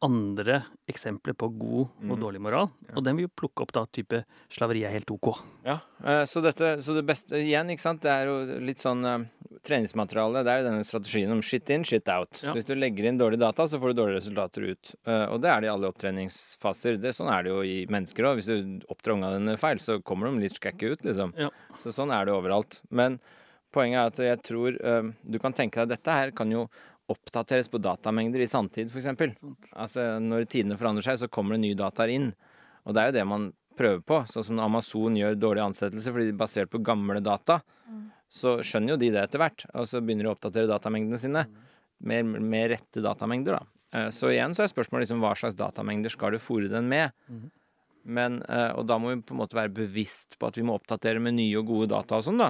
andre 0.04 0.58
eksempler 0.92 1.34
på 1.40 1.48
god 1.58 1.88
og 1.88 2.12
Mhm. 2.18 2.20
dårlig 2.20 2.42
moral. 2.44 2.70
Ja. 2.90 2.96
Og 2.98 3.04
den 3.06 3.16
vil 3.16 3.26
jo 3.30 3.32
plukke 3.40 3.64
opp 3.64 3.72
da 3.72 3.86
type 3.86 4.24
slaveri 4.52 4.84
er 4.84 4.92
helt 4.92 5.10
ok. 5.10 5.30
Ja, 5.66 5.80
eh, 6.04 6.24
så, 6.28 6.42
dette, 6.44 6.78
så 6.84 6.94
det 6.98 7.06
beste 7.08 7.40
igjen, 7.40 7.70
ikke 7.72 7.80
sant, 7.86 8.02
det 8.04 8.12
er 8.12 8.26
jo 8.28 8.60
litt 8.60 8.78
sånn 8.84 9.06
eh, 9.06 9.26
treningsmateriale. 9.64 10.44
Det 10.44 10.52
er 10.52 10.62
jo 10.62 10.68
denne 10.70 10.84
strategien 10.84 11.32
om 11.32 11.42
shit 11.42 11.70
in, 11.70 11.84
shit 11.88 12.08
out. 12.10 12.42
Ja. 12.44 12.52
Så 12.52 12.58
hvis 12.58 12.66
du 12.68 12.76
legger 12.76 13.06
inn 13.08 13.18
dårlige 13.18 13.40
data, 13.46 13.64
så 13.64 13.80
får 13.80 13.94
du 13.94 14.02
dårlige 14.02 14.20
resultater 14.20 14.68
ut. 14.74 14.96
Eh, 15.08 15.26
og 15.32 15.40
det 15.42 15.50
er 15.54 15.62
det 15.62 15.68
i 15.70 15.74
alle 15.74 15.88
opptreningsfaser. 15.92 17.00
Det, 17.02 17.14
sånn 17.16 17.32
er 17.32 17.44
det 17.44 17.54
jo 17.54 17.62
i 17.64 17.86
mennesker 17.92 18.28
òg. 18.28 18.40
Hvis 18.42 18.50
du 18.52 18.82
oppdrar 18.92 19.16
unga 19.16 19.32
dine 19.38 19.56
feil, 19.58 19.80
så 19.80 20.02
kommer 20.04 20.28
de 20.32 20.44
litt 20.44 20.60
skække 20.60 20.92
ut, 20.94 21.02
liksom. 21.08 21.34
Ja. 21.40 21.50
Så 21.80 21.94
sånn 21.96 22.12
er 22.14 22.26
det 22.28 22.36
overalt. 22.36 22.82
Men 22.92 23.20
poenget 23.74 23.98
er 23.98 24.06
at 24.12 24.18
jeg 24.22 24.44
tror 24.44 24.76
du 25.24 25.40
kan 25.40 25.54
tenke 25.54 25.82
deg 25.82 25.90
dette 25.96 26.12
her 26.12 26.32
kan 26.32 26.52
jo 26.52 26.68
oppdateres 27.12 27.68
på 27.70 27.82
datamengder 27.84 28.40
i 28.44 28.48
samtid, 28.48 28.92
f.eks. 28.94 29.10
Altså, 29.76 30.06
når 30.24 30.46
tidene 30.48 30.78
forandrer 30.80 31.04
seg, 31.10 31.20
så 31.24 31.28
kommer 31.32 31.58
det 31.58 31.64
nye 31.66 31.76
dataer 31.80 32.14
inn. 32.14 32.30
Og 32.88 32.96
det 32.96 33.02
er 33.04 33.12
jo 33.12 33.18
det 33.18 33.26
man 33.28 33.50
prøver 33.78 34.02
på. 34.06 34.22
Sånn 34.30 34.46
som 34.48 34.60
Amazon 34.64 35.16
gjør 35.20 35.36
dårlige 35.40 35.66
ansettelser 35.72 36.14
fordi 36.16 36.30
de 36.30 36.36
er 36.36 36.40
basert 36.44 36.72
på 36.72 36.82
gamle 36.86 37.20
data. 37.24 37.60
Så 38.34 38.56
skjønner 38.66 38.96
jo 38.96 39.02
de 39.02 39.12
det 39.14 39.22
etter 39.28 39.42
hvert, 39.44 39.66
og 39.78 39.86
så 39.90 40.00
begynner 40.02 40.26
de 40.26 40.32
å 40.32 40.36
oppdatere 40.38 40.70
datamengdene 40.72 41.20
sine. 41.22 41.46
Med, 42.04 42.26
med 42.26 42.72
rette 42.74 43.00
datamengder, 43.04 43.60
da. 43.60 43.68
Eh, 43.94 44.10
Så 44.12 44.32
igjen 44.34 44.52
så 44.58 44.64
er 44.66 44.72
spørsmålet 44.72 45.06
liksom 45.06 45.22
hva 45.24 45.36
slags 45.38 45.56
datamengder 45.56 46.12
skal 46.12 46.34
du 46.36 46.40
fòre 46.42 46.68
den 46.72 46.90
med? 46.92 47.14
Men, 48.04 48.42
eh, 48.50 48.72
og 48.76 48.88
da 48.90 48.98
må 49.00 49.14
vi 49.14 49.22
på 49.24 49.32
en 49.36 49.40
måte 49.40 49.56
være 49.56 49.72
bevisst 49.72 50.36
på 50.40 50.50
at 50.50 50.58
vi 50.60 50.66
må 50.68 50.76
oppdatere 50.76 51.22
med 51.24 51.38
nye 51.38 51.60
og 51.62 51.70
gode 51.70 51.92
data 51.94 52.18
og 52.20 52.26
sånn, 52.26 52.42
da. 52.42 52.50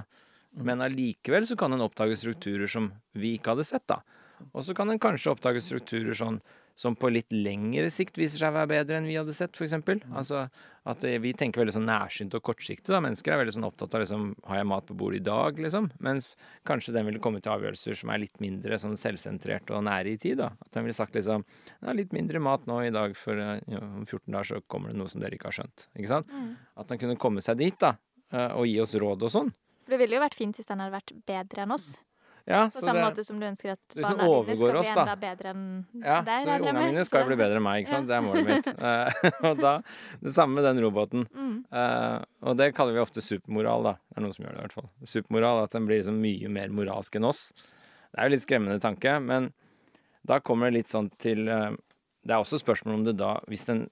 Men 0.58 0.82
allikevel 0.86 1.46
så 1.50 1.58
kan 1.58 1.74
en 1.74 1.84
oppdage 1.86 2.18
strukturer 2.18 2.70
som 2.70 2.92
vi 3.18 3.36
ikke 3.38 3.54
hadde 3.54 3.66
sett, 3.68 3.86
da. 3.89 4.00
Og 4.54 4.63
så 4.65 4.74
kan 4.76 4.89
en 4.91 5.00
kanskje 5.02 5.32
oppdage 5.32 5.62
strukturer 5.63 6.13
sånn 6.17 6.41
som 6.76 6.96
på 6.98 7.06
litt 7.13 7.30
lengre 7.30 7.86
sikt 7.93 8.15
viser 8.17 8.41
seg 8.41 8.50
å 8.50 8.56
være 8.56 8.69
bedre 8.72 8.96
enn 8.98 9.06
vi 9.06 9.13
hadde 9.13 9.34
sett, 9.38 9.54
f.eks. 9.54 9.76
Altså 10.10 10.39
at 10.89 11.04
eh, 11.06 11.19
vi 11.22 11.30
tenker 11.38 11.62
veldig 11.62 11.76
sånn 11.76 11.86
nærsynt 11.86 12.34
og 12.34 12.41
kortsiktig, 12.48 12.89
da. 12.89 12.98
Mennesker 13.04 13.36
er 13.36 13.38
veldig 13.43 13.54
sånn 13.54 13.67
opptatt 13.67 13.93
av 13.93 14.02
liksom 14.02 14.24
Har 14.50 14.58
jeg 14.58 14.67
mat 14.72 14.88
på 14.89 14.96
bordet 14.98 15.19
i 15.22 15.24
dag, 15.28 15.60
liksom? 15.62 15.91
Mens 16.02 16.32
kanskje 16.65 16.96
den 16.96 17.06
ville 17.06 17.22
komme 17.22 17.43
til 17.46 17.54
avgjørelser 17.54 18.00
som 18.00 18.10
er 18.10 18.24
litt 18.26 18.41
mindre 18.41 18.80
sånn 18.82 18.98
selvsentrert 18.98 19.69
og 19.69 19.84
nære 19.86 20.15
i 20.15 20.17
tid, 20.24 20.39
da. 20.41 20.50
At 20.65 20.72
den 20.74 20.88
ville 20.88 20.98
sagt 20.98 21.13
liksom 21.13 21.46
Ja, 21.84 21.93
litt 21.93 22.12
mindre 22.17 22.41
mat 22.41 22.65
nå 22.65 22.80
i 22.88 22.93
dag, 22.96 23.13
for 23.22 23.38
eh, 23.38 23.62
ja, 23.69 23.82
om 23.86 24.08
14 24.10 24.34
dager 24.34 24.50
så 24.56 24.62
kommer 24.65 24.89
det 24.89 24.98
noe 24.98 25.13
som 25.13 25.22
dere 25.22 25.38
ikke 25.38 25.52
har 25.52 25.60
skjønt. 25.60 25.86
Ikke 25.93 26.10
sant? 26.10 26.34
At 26.74 26.89
den 26.89 27.04
kunne 27.06 27.19
komme 27.22 27.46
seg 27.46 27.62
dit, 27.62 27.78
da. 27.78 27.93
eh, 28.34 28.50
Og 28.58 28.65
gi 28.65 28.80
oss 28.82 28.98
råd 28.98 29.30
og 29.30 29.36
sånn. 29.38 29.54
For 29.86 29.93
det 29.93 30.02
ville 30.02 30.17
jo 30.17 30.26
vært 30.26 30.39
fint 30.41 30.58
hvis 30.58 30.65
den 30.74 30.82
hadde 30.82 30.96
vært 30.98 31.13
bedre 31.30 31.67
enn 31.67 31.78
oss. 31.78 31.91
Ja, 32.45 32.65
På 32.67 32.75
så 32.75 32.82
samme 32.84 32.99
det- 32.99 33.06
måte 33.08 33.23
som 33.23 33.38
du 33.39 33.45
ønsker 33.47 33.71
at 33.71 33.93
barna 33.95 34.25
dine 34.27 34.56
skal 34.58 34.58
skal 34.58 34.82
bli 34.84 34.89
enda 34.89 35.06
da. 35.06 35.15
bedre 35.15 35.49
enn 35.53 35.86
Ja, 36.03 36.21
deg. 36.21 36.43
så 36.45 36.56
ungene 36.60 36.82
mine 36.91 37.06
skal 37.08 37.21
jo 37.23 37.27
bli 37.29 37.38
bedre 37.39 37.56
enn 37.56 37.63
meg, 37.63 37.84
ikke 37.86 37.93
sant. 37.93 38.08
Det 38.10 38.17
er 38.17 38.21
målet 38.25 38.49
mitt. 38.49 38.67
Og 39.47 39.62
da, 39.62 39.71
Det 40.21 40.34
samme 40.36 40.56
med 40.60 40.63
den 40.67 40.82
roboten. 40.84 41.23
Mm. 41.32 41.53
Uh, 41.71 42.19
og 42.43 42.58
det 42.60 42.73
kaller 42.75 42.93
vi 42.97 42.99
ofte 42.99 43.23
supermoral, 43.23 43.84
da. 43.88 43.93
Det 44.10 44.17
er 44.19 44.25
noen 44.25 44.34
som 44.36 44.43
gjør 44.45 44.51
det, 44.58 44.60
i 44.60 44.65
hvert 44.67 44.73
fall. 44.82 44.89
Supermoral, 45.06 45.63
at 45.63 45.71
den 45.71 45.88
blir 45.88 46.01
liksom 46.01 46.19
mye 46.19 46.49
mer 46.51 46.67
moralsk 46.75 47.15
enn 47.15 47.29
oss. 47.32 47.53
Det 48.12 48.19
er 48.19 48.27
jo 48.27 48.36
litt 48.36 48.43
skremmende 48.45 48.82
tanke, 48.84 49.15
men 49.23 49.53
da 50.27 50.39
kommer 50.43 50.67
det 50.69 50.82
litt 50.82 50.91
sånn 50.91 51.10
til 51.17 51.47
uh, 51.47 51.71
Det 52.25 52.32
er 52.36 52.43
også 52.43 52.60
spørsmål 52.60 52.93
om 52.99 53.03
det 53.08 53.15
da, 53.23 53.38
hvis 53.47 53.65
den 53.71 53.86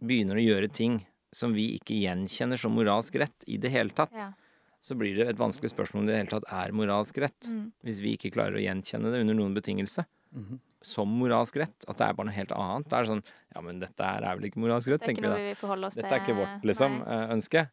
begynner 0.00 0.36
å 0.40 0.44
gjøre 0.48 0.72
ting 0.72 1.02
som 1.32 1.52
vi 1.52 1.74
ikke 1.76 1.92
gjenkjenner 2.00 2.56
som 2.58 2.72
moralsk 2.72 3.16
rett 3.20 3.44
i 3.46 3.58
det 3.60 3.70
hele 3.70 3.90
tatt, 3.92 4.12
Ja. 4.16 4.32
Så 4.80 4.94
blir 4.96 5.16
det 5.16 5.28
et 5.28 5.36
vanskelig 5.40 5.70
spørsmål 5.72 6.00
om 6.02 6.06
det 6.06 6.14
i 6.14 6.16
det 6.16 6.22
hele 6.24 6.34
tatt 6.40 6.52
er 6.52 6.72
moralsk 6.76 7.18
rett. 7.24 7.48
Mm. 7.50 7.72
Hvis 7.84 7.98
vi 8.00 8.16
ikke 8.16 8.32
klarer 8.34 8.56
å 8.58 8.62
gjenkjenne 8.62 9.10
det 9.12 9.20
under 9.24 9.34
noen 9.34 9.54
betingelse 9.56 10.04
Mhm. 10.34 10.58
som 10.82 11.08
moralsk 11.08 11.56
rett. 11.56 11.84
At 11.88 11.96
det 11.96 12.06
er 12.06 12.12
bare 12.14 12.26
noe 12.26 12.34
helt 12.36 12.52
annet. 12.52 12.88
Det 12.88 12.92
er 12.98 13.04
sånn 13.08 13.22
Ja, 13.54 13.60
men 13.62 13.80
dette 13.80 13.98
her 14.04 14.22
er 14.22 14.36
vel 14.36 14.50
ikke 14.50 14.60
moralsk 14.60 14.88
rett, 14.92 15.00
Det 15.00 15.08
er 15.08 15.12
ikke 15.12 15.16
tenker 15.16 15.22
vi 15.22 15.28
noe 15.28 15.36
da. 15.36 15.42
vi 15.42 15.48
vil 15.48 15.56
forholde 15.56 15.86
oss 15.86 15.94
til. 15.94 16.02
Dette 16.02 16.12
er 16.14 16.20
ikke 16.20 16.36
vårt 16.36 16.62
liksom, 16.68 16.98
Nei. 16.98 17.14
eh, 17.24 17.34
ønske. 17.34 17.68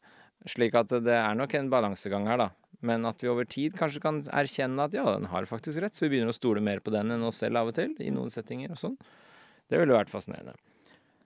Slik 0.47 0.73
at 0.75 0.87
det 0.87 1.07
er 1.13 1.35
nok 1.35 1.53
en 1.55 1.69
balansegang 1.69 2.25
her, 2.27 2.37
da. 2.37 2.49
Men 2.81 3.05
at 3.05 3.17
vi 3.21 3.27
over 3.27 3.45
tid 3.45 3.73
kanskje 3.73 4.01
kan 4.01 4.21
erkjenne 4.23 4.79
at 4.85 4.91
ja, 4.93 5.03
den 5.17 5.25
har 5.25 5.43
faktisk 5.45 5.81
rett, 5.81 5.93
så 5.93 6.07
vi 6.07 6.15
begynner 6.17 6.29
å 6.29 6.33
stole 6.39 6.61
mer 6.61 6.79
på 6.79 6.91
den 6.91 7.11
enn 7.11 7.23
oss 7.23 7.37
selv 7.37 7.57
av 7.57 7.67
og 7.67 7.75
til, 7.75 7.95
i 7.99 8.09
noen 8.09 8.29
settinger 8.31 8.71
og 8.71 8.77
sånn. 8.77 8.97
Det 9.69 9.77
ville 9.79 9.93
vært 9.93 10.09
fascinerende. 10.09 10.53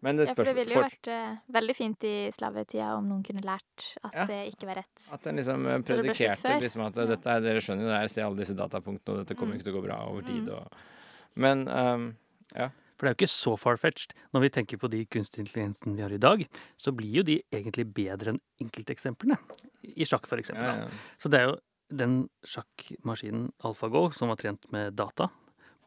Men 0.01 0.15
det 0.15 0.27
Ja, 0.29 0.33
for 0.33 0.43
det 0.47 0.55
ville 0.55 0.71
jo 0.71 0.79
for- 0.81 0.89
vært 0.89 1.07
uh, 1.11 1.37
veldig 1.51 1.75
fint 1.75 2.03
i 2.07 2.13
slavetida 2.31 2.97
om 2.97 3.07
noen 3.09 3.23
kunne 3.23 3.41
lært 3.43 3.87
at 4.03 4.13
Ja. 4.15 4.25
det 4.25 4.53
ikke 4.53 4.65
var 4.69 4.75
rett. 4.75 5.07
At 5.11 5.27
en 5.27 5.35
liksom 5.35 5.65
predikerte 5.83 6.59
liksom 6.61 6.85
at 6.87 6.93
dette 6.95 7.27
er, 7.27 7.41
dere 7.41 7.59
skjønner 7.59 7.83
jo 7.83 7.89
det 7.91 7.99
her, 7.99 8.07
se 8.07 8.21
alle 8.21 8.37
disse 8.37 8.55
datapunktene, 8.55 9.17
og 9.19 9.25
dette 9.25 9.35
kommer 9.37 9.53
Mm. 9.55 9.59
ikke 9.59 9.63
til 9.67 9.73
å 9.73 9.81
gå 9.81 9.85
bra 9.87 9.97
over 10.07 10.21
tid. 10.21 10.45
Mm. 10.47 10.53
Og, 10.55 10.71
men 11.35 11.65
ja. 12.55 12.69
For 12.99 13.07
det 13.07 13.11
er 13.11 13.15
jo 13.15 13.25
ikke 13.25 13.31
så 13.31 13.57
far-fetched. 13.57 14.11
Når 14.33 14.41
vi 14.41 14.49
tenker 14.49 14.77
på 14.77 14.89
de 14.91 15.05
kunstig 15.05 15.39
intelligensene 15.39 15.95
vi 15.95 16.01
har 16.03 16.11
i 16.11 16.17
dag, 16.17 16.41
så 16.77 16.91
blir 16.91 17.13
jo 17.19 17.23
de 17.23 17.41
egentlig 17.49 17.85
bedre 17.93 18.33
enn 18.33 18.39
enkelteksemplene. 18.59 19.37
I 19.83 20.03
sjakk, 20.03 20.27
for 20.27 20.35
eksempel. 20.37 20.63
ja, 20.67 20.75
da. 20.75 20.81
ja. 20.83 20.89
Så 21.17 21.29
det 21.31 21.39
er 21.39 21.45
jo 21.47 21.55
den 21.95 22.29
sjakkmaskinen 22.43 23.51
AlphaGo, 23.63 24.09
som 24.13 24.27
var 24.27 24.35
trent 24.35 24.65
med 24.71 24.95
data, 24.99 25.29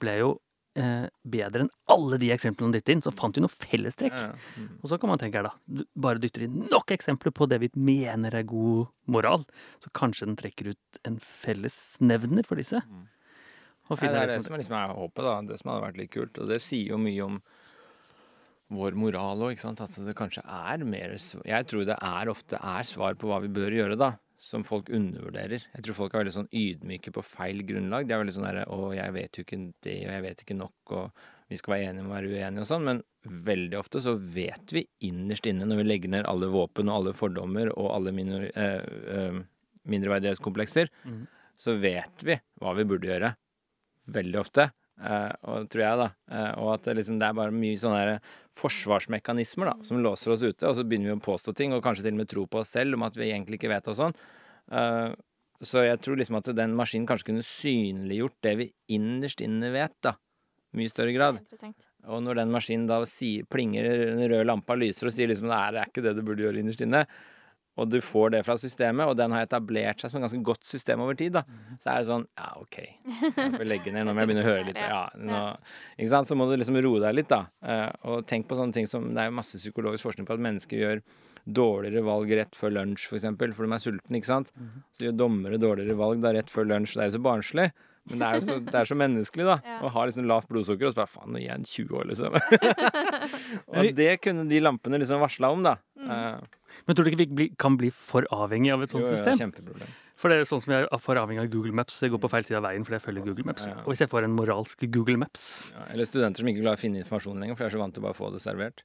ble 0.00 0.16
jo 0.22 0.30
eh, 0.78 1.06
bedre 1.34 1.64
enn 1.64 1.70
alle 1.92 2.18
de 2.20 2.30
eksemplene 2.34 2.70
han 2.70 2.76
dytter 2.76 2.96
inn. 2.96 3.04
Så 3.04 3.12
fant 3.16 3.36
vi 3.36 3.44
noe 3.44 3.52
fellestrekk. 3.52 4.18
Ja, 4.18 4.32
ja. 4.32 4.60
Mm. 4.60 4.68
Og 4.80 4.92
så 4.92 4.98
kan 5.00 5.12
man 5.12 5.22
tenke 5.22 5.40
her, 5.40 5.48
da. 5.50 5.54
Du 5.66 5.84
bare 6.06 6.22
dytter 6.22 6.46
inn 6.46 6.66
nok 6.72 6.94
eksempler 6.94 7.34
på 7.36 7.48
det 7.50 7.60
vi 7.64 7.72
mener 7.78 8.36
er 8.38 8.46
god 8.48 8.92
moral, 9.12 9.46
så 9.82 9.92
kanskje 9.96 10.28
den 10.30 10.38
trekker 10.40 10.72
ut 10.72 11.02
en 11.08 11.18
fellesnevner 11.22 12.46
for 12.48 12.60
disse. 12.60 12.82
Mm. 12.86 13.08
Og 13.90 13.98
Nei, 13.98 14.12
det 14.14 14.20
er 14.22 14.30
det 14.30 14.42
som 14.44 14.54
er, 14.54 14.62
liksom 14.62 14.78
er 14.78 14.94
håpet, 14.96 15.26
da. 15.26 15.36
Det 15.50 15.58
som 15.60 15.72
hadde 15.72 15.84
vært 15.84 16.00
litt 16.00 16.12
kult. 16.14 16.38
Og 16.40 16.48
det 16.48 16.62
sier 16.64 16.94
jo 16.94 17.00
mye 17.02 17.26
om 17.26 17.40
vår 18.72 18.96
moral 18.96 19.42
òg, 19.44 19.54
ikke 19.54 19.66
sant. 19.66 19.82
At 19.84 19.96
det 20.06 20.16
kanskje 20.16 20.44
er 20.46 20.84
mer 20.88 21.16
Jeg 21.18 21.68
tror 21.68 21.88
det 21.88 21.98
er 21.98 22.32
ofte 22.32 22.56
er 22.56 22.86
svar 22.88 23.18
på 23.20 23.28
hva 23.28 23.42
vi 23.44 23.52
bør 23.52 23.74
gjøre, 23.76 23.98
da. 24.00 24.14
Som 24.42 24.64
folk 24.66 24.88
undervurderer. 24.90 25.62
Jeg 25.70 25.84
tror 25.86 25.94
folk 25.94 26.14
er 26.14 26.24
veldig 26.24 26.34
sånn 26.34 26.48
ydmyke 26.50 27.12
på 27.14 27.22
feil 27.22 27.62
grunnlag. 27.66 28.08
De 28.08 28.16
er 28.16 28.22
veldig 28.24 28.34
sånn 28.34 28.48
derre 28.48 28.64
Å, 28.74 28.88
jeg 28.96 29.14
vet 29.14 29.38
jo 29.38 29.44
ikke 29.46 29.58
det, 29.86 29.94
og 30.02 30.10
jeg 30.16 30.24
vet 30.24 30.42
ikke 30.42 30.56
nok, 30.58 30.94
og 30.96 31.22
vi 31.52 31.58
skal 31.60 31.74
være 31.76 31.92
enige 31.92 32.02
om 32.02 32.10
å 32.10 32.16
være 32.16 32.32
uenige 32.32 32.64
og 32.64 32.68
sånn. 32.72 32.88
Men 32.88 33.02
veldig 33.46 33.78
ofte 33.78 34.02
så 34.02 34.16
vet 34.18 34.74
vi 34.74 34.82
innerst 35.06 35.46
inne, 35.46 35.68
når 35.68 35.82
vi 35.82 35.86
legger 35.86 36.14
ned 36.16 36.26
alle 36.30 36.50
våpen 36.50 36.90
og 36.90 36.98
alle 36.98 37.14
fordommer 37.14 37.70
og 37.76 37.92
alle 37.94 38.14
minor, 38.16 38.48
eh, 38.50 38.82
eh, 39.14 39.38
mindreverdighetskomplekser, 39.94 40.90
mm. 41.06 41.22
så 41.58 41.76
vet 41.82 42.26
vi 42.26 42.38
hva 42.62 42.74
vi 42.78 42.88
burde 42.88 43.12
gjøre. 43.12 43.34
Veldig 44.10 44.42
ofte. 44.42 44.72
Eh, 45.00 45.32
og 45.48 45.66
tror 45.72 45.82
jeg, 45.82 45.98
da. 45.98 46.08
Uh, 46.30 46.52
og 46.62 46.68
at 46.76 46.86
det, 46.86 46.94
liksom, 47.00 47.18
det 47.18 47.26
er 47.26 47.36
bare 47.36 47.54
mye 47.54 47.78
sånne 47.80 48.18
forsvarsmekanismer 48.58 49.72
da, 49.72 49.74
som 49.86 50.02
låser 50.04 50.34
oss 50.34 50.44
ute. 50.44 50.68
Og 50.68 50.76
så 50.78 50.84
begynner 50.86 51.10
vi 51.10 51.16
å 51.16 51.24
påstå 51.24 51.54
ting, 51.58 51.74
og 51.74 51.82
kanskje 51.84 52.06
til 52.06 52.16
og 52.16 52.22
med 52.22 52.30
tro 52.30 52.46
på 52.50 52.60
oss 52.62 52.74
selv 52.76 52.98
om 52.98 53.06
at 53.08 53.16
vi 53.18 53.30
egentlig 53.30 53.58
ikke 53.58 53.72
vet 53.72 53.90
og 53.90 53.98
sånn. 53.98 54.16
Uh, 54.70 55.10
så 55.62 55.84
jeg 55.86 56.00
tror 56.02 56.18
liksom 56.18 56.38
at 56.40 56.50
den 56.58 56.74
maskinen 56.78 57.06
kanskje 57.06 57.30
kunne 57.30 57.46
synliggjort 57.46 58.38
det 58.46 58.54
vi 58.58 58.68
innerst 58.94 59.42
inne 59.44 59.70
vet, 59.74 59.94
da. 60.04 60.16
Mye 60.78 60.90
større 60.90 61.14
grad. 61.14 61.42
Og 62.10 62.22
når 62.24 62.40
den 62.40 62.54
maskinen 62.54 62.88
da 62.88 63.02
sier, 63.06 63.46
plinger, 63.50 63.86
den 64.16 64.24
røde 64.24 64.46
lampa 64.48 64.74
lyser 64.78 65.10
og 65.10 65.14
sier 65.14 65.30
liksom 65.30 65.50
det 65.50 65.58
er 65.58 65.82
ikke 65.84 66.02
det 66.02 66.16
du 66.16 66.22
burde 66.24 66.42
gjøre 66.46 66.62
innerst 66.62 66.82
inne, 66.82 67.04
og 67.80 67.88
du 67.88 67.98
får 68.04 68.34
det 68.34 68.40
fra 68.44 68.56
systemet, 68.60 69.08
og 69.08 69.16
den 69.16 69.32
har 69.32 69.46
etablert 69.46 70.02
seg 70.02 70.10
som 70.12 70.18
et 70.20 70.26
ganske 70.26 70.42
godt 70.44 70.66
system 70.68 71.00
over 71.00 71.16
tid, 71.16 71.32
da, 71.38 71.42
så 71.80 71.94
er 71.94 72.02
det 72.02 72.08
sånn 72.10 72.26
Ja, 72.36 72.50
OK, 72.60 72.78
jeg 72.82 73.52
får 73.56 73.64
legge 73.68 73.94
ned, 73.94 74.04
nå 74.04 74.12
må 74.12 74.20
jeg 74.24 74.28
begynne 74.32 74.44
å 74.44 74.50
høre 74.50 74.66
litt 74.68 74.80
Ja, 74.92 75.02
nå 75.16 75.40
Ikke 75.96 76.10
sant? 76.12 76.28
Så 76.28 76.36
må 76.36 76.46
du 76.50 76.56
liksom 76.60 76.76
roe 76.84 77.00
deg 77.00 77.16
litt, 77.16 77.30
da. 77.32 77.46
Eh, 77.64 77.88
Og 78.12 78.26
tenk 78.28 78.44
på 78.50 78.58
sånne 78.58 78.76
ting 78.76 78.88
som 78.90 79.08
Det 79.14 79.22
er 79.24 79.30
jo 79.30 79.36
masse 79.38 79.56
psykologisk 79.62 80.04
forskning 80.10 80.28
på 80.28 80.36
at 80.36 80.44
mennesker 80.48 80.82
gjør 80.82 81.00
dårligere 81.42 82.04
valg 82.06 82.30
rett 82.38 82.54
før 82.54 82.70
lunsj, 82.76 83.08
for 83.10 83.18
eksempel, 83.18 83.50
for 83.56 83.66
de 83.66 83.74
er 83.74 83.80
sultne, 83.82 84.18
ikke 84.20 84.28
sant. 84.30 84.52
Så 84.94 85.08
gjør 85.08 85.16
dommere 85.24 85.58
dårligere 85.58 85.96
valg 85.98 86.20
da 86.22 86.30
rett 86.36 86.52
før 86.52 86.68
lunsj. 86.70 86.92
Det 86.94 87.02
er 87.02 87.08
jo 87.10 87.16
så 87.16 87.22
barnslig. 87.24 87.64
Men 88.10 88.18
det 88.22 88.28
er 88.28 88.36
jo 88.38 88.44
så, 88.46 88.54
det 88.68 88.78
er 88.78 88.86
så 88.90 88.96
menneskelig, 88.98 89.44
da. 89.48 89.56
Ja. 89.66 89.80
Å 89.82 89.90
ha 89.96 90.04
liksom 90.06 90.28
lavt 90.30 90.46
blodsukker, 90.50 90.86
og 90.86 90.94
så 90.94 91.00
bare 91.00 91.10
faen, 91.10 91.34
nå 91.34 91.42
gir 91.42 91.48
jeg 91.48 91.58
en 91.58 91.66
20 91.72 91.98
år, 91.98 92.06
liksom. 92.12 92.38
og 93.74 93.90
det 93.98 94.08
kunne 94.22 94.46
de 94.50 94.60
lampene 94.62 94.98
liksom 95.02 95.22
varsla 95.22 95.50
om, 95.54 95.66
da. 95.66 95.74
Eh, 95.98 96.61
Men 96.86 96.96
tror 96.96 97.06
du 97.06 97.12
ikke 97.12 97.20
vi 97.22 97.26
bli, 97.40 97.48
kan 97.60 97.76
bli 97.80 97.90
for 97.94 98.26
avhengig 98.34 98.72
av 98.74 98.84
et 98.84 98.92
sånt 98.92 99.04
jo, 99.04 99.10
jo, 99.10 99.18
system? 99.18 99.38
Kjempeproblem. 99.40 99.92
For 100.22 100.30
det 100.30 100.38
er 100.38 100.48
sånn 100.48 100.62
som 100.62 100.74
jeg 100.74 100.86
er 100.86 101.02
for 101.02 101.18
avhengig 101.18 101.42
av 101.44 101.50
Google 101.52 101.74
Maps. 101.78 101.98
Jeg 102.02 102.12
går 102.14 102.22
på 102.22 102.30
feil 102.30 102.46
side 102.46 102.58
av 102.60 102.66
veien 102.68 102.86
fordi 102.86 102.98
jeg 102.98 103.04
følger 103.06 103.26
Google 103.26 103.46
Maps. 103.48 103.66
Ja, 103.66 103.76
ja. 103.76 103.84
Og 103.84 103.94
hvis 103.94 104.02
jeg 104.04 104.10
får 104.12 104.26
en 104.28 104.34
moralsk 104.36 104.86
Google 104.94 105.18
Maps 105.22 105.44
Ja, 105.74 105.86
eller 105.94 106.08
studenter 106.08 106.44
som 106.44 106.50
ikke 106.52 106.62
klarer 106.62 106.78
å 106.78 106.82
finne 106.82 107.02
informasjon 107.02 107.42
lenger, 107.42 107.58
for 107.58 107.64
de 107.64 107.70
er 107.70 107.76
så 107.76 107.82
vant 107.82 107.96
til 107.96 108.04
å 108.04 108.06
bare 108.08 108.18
få 108.18 108.30
det 108.34 108.42
servert. 108.44 108.84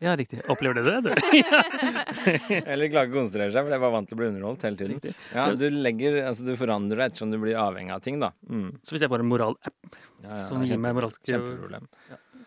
Ja, 0.00 0.14
riktig. 0.16 0.40
Opplever 0.48 0.80
dere 0.80 1.02
det? 1.04 1.12
du? 1.12 2.54
Eller 2.72 2.88
klarer 2.88 3.10
ikke 3.10 3.12
å 3.12 3.18
konsentrere 3.18 3.52
seg, 3.52 3.60
for 3.60 3.68
de 3.68 3.76
er 3.76 3.82
bare 3.82 3.92
vant 3.92 4.08
til 4.08 4.16
å 4.16 4.20
bli 4.22 4.28
underholdt 4.30 4.64
hele 4.64 4.80
tiden. 4.80 4.94
Riktig. 4.96 5.12
Ja, 5.36 5.44
du 5.52 5.66
legger, 5.68 6.16
altså 6.30 6.46
du 6.46 6.54
forandrer 6.56 7.02
deg 7.02 7.10
ettersom 7.10 7.34
du 7.34 7.36
blir 7.42 7.58
avhengig 7.60 7.92
av 7.92 8.00
ting, 8.06 8.16
da. 8.22 8.30
Mm. 8.48 8.70
Så 8.80 8.96
hvis 8.96 9.04
jeg 9.04 9.12
får 9.12 9.26
en 9.26 9.28
moralapp 9.28 9.98
Ja, 10.24 10.30
ja, 10.30 10.46
Som 10.48 10.64
gir 10.64 10.80
meg 10.80 10.96
moralske 10.96 11.20
moralsk- 11.20 11.28
Kjempeproblem. 11.28 11.84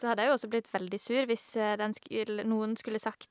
Så 0.02 0.10
hadde 0.10 0.26
jeg 0.26 0.32
jo 0.32 0.40
også 0.40 0.50
blitt 0.50 0.74
veldig 0.74 1.00
sur 1.04 1.30
hvis 1.30 1.46
eh, 1.62 1.76
den 1.78 1.94
skulle, 1.94 2.48
noen 2.50 2.74
skulle 2.80 3.02
sagt 3.02 3.30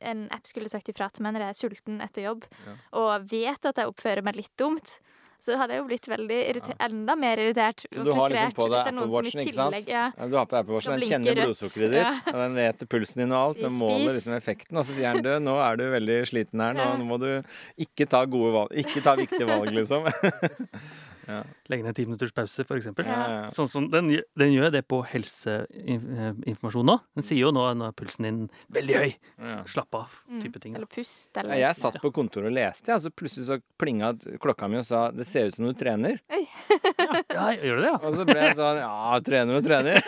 en 0.00 0.26
app 0.34 0.46
skulle 0.46 0.68
sagt 0.72 0.88
ifra 0.92 1.10
til 1.12 1.22
meg 1.26 1.34
når 1.36 1.46
jeg 1.46 1.54
er 1.54 1.60
sulten 1.62 2.00
etter 2.04 2.22
jobb, 2.28 2.44
Ja. 2.66 2.76
og 2.92 3.28
vet 3.30 3.64
at 3.66 3.76
jeg 3.76 3.86
oppfører 3.90 4.22
meg 4.24 4.36
litt 4.36 4.52
dumt, 4.60 4.98
så 5.44 5.58
hadde 5.60 5.74
jeg 5.76 5.82
jo 5.82 5.88
blitt 5.90 6.06
veldig 6.08 6.36
irriter 6.48 6.74
enda 6.80 7.14
mer 7.20 7.36
irritert 7.36 7.82
Så 7.92 7.98
og 8.00 8.04
du 8.06 8.12
har 8.16 8.30
liksom 8.32 8.52
frustrert. 8.52 8.54
på 8.56 8.68
deg 8.72 8.86
Apple 8.88 9.08
Watchen, 9.12 9.40
ikke 9.42 9.52
sant? 9.52 9.88
Ja, 9.92 10.04
du 10.30 10.36
har 10.38 10.46
på 10.48 10.56
Apple 10.56 10.74
Watchen, 10.78 10.94
den 10.98 11.08
kjenner 11.10 11.34
blodsukkeret 11.42 11.90
ditt, 11.92 12.00
Ja. 12.00 12.12
og 12.32 12.38
den 12.40 12.54
vet 12.56 12.88
pulsen 12.88 13.16
din 13.20 13.32
og 13.36 13.40
alt. 13.50 13.60
Den 13.60 13.72
måler 13.76 14.14
liksom 14.16 14.32
effekten, 14.38 14.78
og 14.80 14.84
så 14.88 14.96
sier 14.96 15.12
den 15.20 15.22
du, 15.22 15.50
nå 15.50 15.58
er 15.60 15.76
du 15.76 15.84
veldig 15.92 16.16
sliten 16.32 16.60
her, 16.64 16.72
nå, 16.72 16.86
nå 16.96 17.04
må 17.04 17.20
du 17.20 17.28
ikke 17.76 18.08
ta 18.08 18.24
gode 18.24 18.54
valg, 18.56 18.72
ikke 18.72 19.02
ta 19.04 19.16
viktige 19.20 19.44
valg, 19.46 19.68
liksom. 19.76 20.08
legger 21.70 21.84
ned 21.86 21.96
ti 21.96 22.04
minutters 22.06 22.32
pause, 22.36 22.64
f.eks. 22.64 22.86
Ja, 22.86 23.04
ja, 23.04 23.28
ja. 23.34 23.50
Sånn 23.54 23.70
som 23.70 23.88
den, 23.92 24.10
den 24.38 24.52
gjør 24.54 24.72
det 24.74 24.84
på 24.90 25.00
helseinformasjon 25.08 26.88
nå. 26.88 26.98
Den 27.18 27.26
sier 27.26 27.44
jo 27.46 27.52
nå 27.54 27.64
at 27.70 27.80
er 27.84 27.96
pulsen 27.96 28.28
din 28.28 28.40
veldig 28.74 28.98
høy. 29.00 29.10
Ja. 29.40 29.58
Slapp 29.70 29.98
av. 29.98 30.18
Mm. 30.28 30.42
type 30.44 30.62
ting. 30.62 30.76
Eller 30.78 30.90
pust, 30.90 31.30
Ja, 31.34 31.42
eller 31.44 31.60
Jeg 31.60 31.78
satt 31.80 32.00
på 32.02 32.12
kontoret 32.14 32.50
og 32.50 32.56
leste, 32.56 32.92
ja, 32.92 32.98
så 33.00 33.12
plutselig 33.14 33.48
så 33.48 33.58
plinga 33.80 34.12
klokka 34.42 34.68
mi 34.70 34.78
og 34.80 34.86
sa 34.86 35.10
'det 35.10 35.26
ser 35.26 35.46
ut 35.46 35.54
som 35.54 35.66
du 35.66 35.72
trener'. 35.72 36.20
Ja, 36.28 37.50
gjør 37.52 37.76
det 37.76 37.82
det, 37.82 37.90
ja? 37.90 37.98
Og 38.02 38.14
så 38.14 38.24
ble 38.24 38.38
jeg 38.40 38.56
sånn 38.56 38.80
'ja, 38.80 39.20
trener 39.26 39.58
og 39.58 39.64
trener'. 39.64 40.00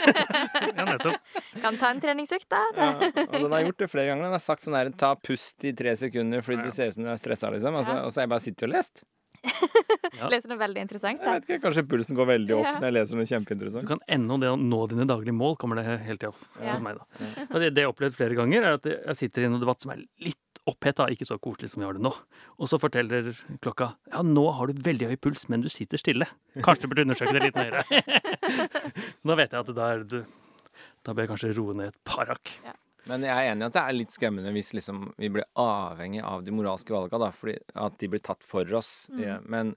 ja 0.76 0.84
nettopp. 0.84 1.18
Kan 1.62 1.76
ta 1.76 1.90
en 1.90 2.00
treningsøkt, 2.00 2.48
da. 2.48 2.62
Ja, 2.76 2.90
og 3.26 3.36
den 3.40 3.52
har 3.52 3.64
gjort 3.66 3.78
det 3.78 3.90
flere 3.90 4.06
ganger. 4.10 4.28
Den 4.28 4.36
har 4.36 4.44
sagt 4.44 4.62
sånn 4.62 4.76
her 4.76 4.90
'ta 4.90 5.14
pust 5.16 5.64
i 5.64 5.72
tre 5.72 5.96
sekunder 5.96 6.42
fordi 6.44 6.64
du 6.64 6.70
ser 6.70 6.88
ut 6.88 6.94
som 6.94 7.04
du 7.04 7.10
er 7.10 7.20
stressa', 7.20 7.52
liksom. 7.52 7.74
Og 7.74 7.86
og 8.06 8.12
så 8.12 8.20
har 8.20 8.26
jeg 8.26 8.34
bare 8.34 8.44
sittet 8.44 8.66
og 8.68 8.74
lest. 8.74 9.04
Ja. 10.16 10.28
Leser 10.32 10.48
noe 10.48 10.56
veldig 10.60 10.80
interessant. 10.80 11.20
Jeg 11.20 11.40
vet 11.42 11.46
ikke, 11.48 11.58
Kanskje 11.66 11.82
pulsen 11.90 12.16
går 12.16 12.28
veldig 12.30 12.54
opp 12.56 12.64
Ja. 12.64 12.72
når 12.78 12.86
jeg 12.86 12.94
leser 12.96 13.18
noe 13.18 13.26
kjempeinteressant. 13.28 13.84
Du 13.84 13.90
kan 13.90 14.00
ennå 14.08 14.38
det 14.40 14.48
å 14.48 14.56
nå 14.56 14.78
dine 14.88 15.04
daglige 15.08 15.34
mål, 15.36 15.56
kommer 15.60 15.76
det 15.76 15.84
hele 16.06 16.16
tida 16.16 16.30
Ja. 16.62 16.72
hos 16.76 16.80
meg. 16.86 16.96
da. 16.96 17.26
Og 17.50 17.56
det, 17.60 17.68
det 17.76 17.82
jeg 17.82 17.88
har 17.88 17.92
opplevd 17.92 18.16
flere 18.16 18.38
ganger, 18.38 18.64
er 18.64 18.78
at 18.78 18.86
jeg 18.88 19.16
sitter 19.20 19.42
i 19.44 19.48
en 19.50 19.58
debatt 19.60 19.82
som 19.84 19.92
er 19.92 20.00
litt 20.24 20.40
oppheta, 20.66 21.04
ikke 21.12 21.26
så 21.28 21.36
koselig 21.38 21.70
som 21.74 21.82
vi 21.82 21.86
har 21.86 21.98
det 21.98 22.02
nå. 22.06 22.14
Og 22.58 22.70
så 22.70 22.80
forteller 22.80 23.28
klokka 23.62 23.90
ja, 24.10 24.22
nå 24.24 24.46
har 24.56 24.66
du 24.72 24.80
veldig 24.88 25.10
høy 25.12 25.16
puls, 25.20 25.44
men 25.52 25.60
du 25.62 25.68
sitter 25.68 26.00
stille. 26.00 26.26
Kanskje 26.64 26.86
du 26.86 26.94
burde 26.94 27.04
undersøke 27.06 27.36
det 27.36 27.44
litt 27.50 27.60
mer. 27.60 27.82
nå 29.26 29.36
vet 29.38 29.52
jeg 29.52 29.60
at 29.60 29.74
da, 29.76 29.92
er 29.92 30.02
det, 30.08 30.24
da 31.04 31.12
bør 31.12 31.26
jeg 31.26 31.32
kanskje 31.34 31.52
roe 31.60 31.76
ned 31.76 31.92
et 31.92 32.00
par 32.08 32.32
hakk. 32.32 32.50
Men 33.06 33.22
jeg 33.26 33.34
er 33.34 33.52
enig 33.52 33.62
i 33.62 33.68
at 33.68 33.76
det 33.76 33.82
er 33.84 33.96
litt 33.96 34.14
skremmende 34.14 34.52
hvis 34.54 34.72
liksom 34.74 35.04
vi 35.20 35.30
blir 35.32 35.46
avhengig 35.60 36.24
av 36.26 36.42
de 36.46 36.54
moralske 36.54 36.94
valga, 36.94 37.20
da, 37.22 37.30
fordi 37.34 37.54
at 37.86 37.96
de 38.00 38.10
blir 38.10 38.22
tatt 38.24 38.42
for 38.46 38.66
oss. 38.74 39.06
Ja, 39.20 39.38
men 39.46 39.74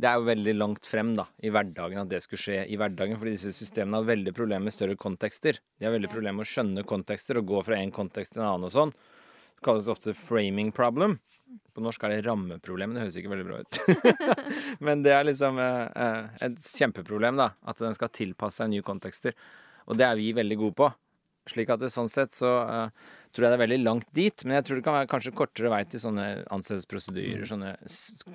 det 0.00 0.08
er 0.08 0.16
jo 0.16 0.28
veldig 0.30 0.54
langt 0.56 0.86
frem 0.88 1.12
da, 1.16 1.26
i 1.44 1.50
hverdagen 1.52 2.00
at 2.00 2.10
det 2.12 2.22
skulle 2.24 2.40
skje 2.40 2.60
i 2.72 2.78
hverdagen, 2.80 3.18
fordi 3.20 3.34
disse 3.36 3.52
systemene 3.52 4.00
har 4.00 4.08
veldig 4.08 4.32
problemer 4.36 4.70
med 4.70 4.74
større 4.74 4.96
kontekster. 5.00 5.60
De 5.76 5.86
har 5.86 5.92
veldig 5.92 6.12
problemer 6.12 6.38
med 6.40 6.48
å 6.48 6.52
skjønne 6.54 6.86
kontekster 6.88 7.40
og 7.40 7.50
gå 7.50 7.60
fra 7.66 7.76
en 7.76 7.92
kontekst 7.92 8.34
til 8.34 8.40
en 8.40 8.48
annen 8.48 8.70
og 8.70 8.72
sånn. 8.72 8.94
Det 8.94 9.66
kalles 9.66 9.90
ofte 9.92 10.16
framing 10.16 10.72
problem. 10.72 11.18
På 11.76 11.84
norsk 11.84 12.06
er 12.06 12.14
det 12.14 12.24
rammeproblem. 12.24 12.94
Det 12.96 13.04
høres 13.04 13.18
ikke 13.20 13.34
veldig 13.34 13.48
bra 13.50 13.60
ut. 13.60 13.80
Men 14.86 15.04
det 15.04 15.12
er 15.12 15.28
liksom 15.28 15.60
eh, 15.60 15.84
eh, 16.06 16.32
et 16.48 16.72
kjempeproblem, 16.80 17.36
da. 17.36 17.50
At 17.68 17.84
den 17.84 17.96
skal 17.98 18.12
tilpasse 18.16 18.62
seg 18.62 18.72
nye 18.72 18.86
kontekster. 18.86 19.36
Og 19.84 20.00
det 20.00 20.08
er 20.08 20.16
vi 20.16 20.32
veldig 20.36 20.60
gode 20.62 20.78
på. 20.80 20.88
Slik 21.50 21.72
at 21.74 21.82
det, 21.82 21.90
sånn 21.92 22.10
sett 22.10 22.34
så 22.34 22.52
uh, 22.66 23.10
tror 23.34 23.46
jeg 23.46 23.52
det 23.52 23.58
er 23.58 23.64
veldig 23.64 23.80
langt 23.82 24.08
dit. 24.16 24.44
Men 24.46 24.58
jeg 24.58 24.68
tror 24.68 24.80
det 24.80 24.86
kan 24.86 24.96
være 24.98 25.10
kanskje 25.10 25.34
kortere 25.36 25.72
vei 25.72 25.82
til 25.90 26.02
sånne 26.02 26.28
ansettelsesprosedyrer. 26.54 27.44
Sånne 27.50 27.74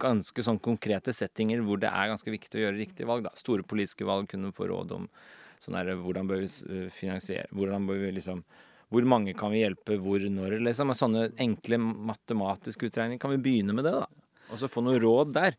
ganske 0.01 0.45
sånn 0.45 0.61
konkrete 0.63 1.15
settinger 1.15 1.63
hvor 1.65 1.81
det 1.81 1.91
er 1.91 2.11
ganske 2.11 2.35
viktig 2.35 2.59
å 2.59 2.67
gjøre 2.67 2.79
riktige 2.81 3.09
valg. 3.09 3.27
da. 3.27 3.33
Store 3.39 3.65
politiske 3.67 4.07
valg 4.07 4.29
kunne 4.31 4.53
få 4.55 4.69
råd 4.71 4.95
om 4.99 5.09
sånn 5.63 5.79
her, 5.79 5.95
hvordan 5.97 6.27
bør 6.29 6.43
vi 6.43 6.47
eh, 6.47 6.87
finansiere 6.93 7.47
Hvordan 7.55 7.87
bør 7.87 8.01
vi 8.03 8.15
liksom 8.17 8.43
hvor 8.93 9.07
mange 9.09 9.33
kan 9.35 9.49
vi 9.51 9.63
hjelpe, 9.63 9.97
hvor, 9.99 10.21
når, 10.29 10.59
liksom. 10.63 10.91
Og 10.93 10.97
sånne 10.99 11.23
enkle 11.41 11.79
matematiske 11.81 12.87
utregninger. 12.87 13.19
Kan 13.19 13.33
vi 13.33 13.41
begynne 13.41 13.73
med 13.75 13.87
det, 13.87 13.95
da? 13.97 14.05
Og 14.53 14.61
så 14.61 14.69
få 14.69 14.83
noe 14.85 15.01
råd 15.01 15.33
der. 15.35 15.57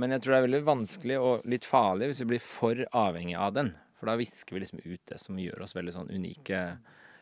Men 0.00 0.14
jeg 0.14 0.22
tror 0.22 0.32
det 0.32 0.38
er 0.38 0.46
veldig 0.46 0.62
vanskelig 0.64 1.16
og 1.20 1.48
litt 1.52 1.66
farlig 1.68 2.08
hvis 2.10 2.22
vi 2.22 2.30
blir 2.32 2.44
for 2.44 2.84
avhengig 2.96 3.36
av 3.36 3.56
den. 3.58 3.72
For 4.02 4.10
da 4.10 4.16
visker 4.18 4.56
vi 4.56 4.64
liksom 4.64 4.80
ut 4.82 5.00
det 5.06 5.16
som 5.22 5.36
gjør 5.38 5.60
oss 5.62 5.76
veldig 5.76 5.92
sånn 5.94 6.08
unike, 6.10 6.60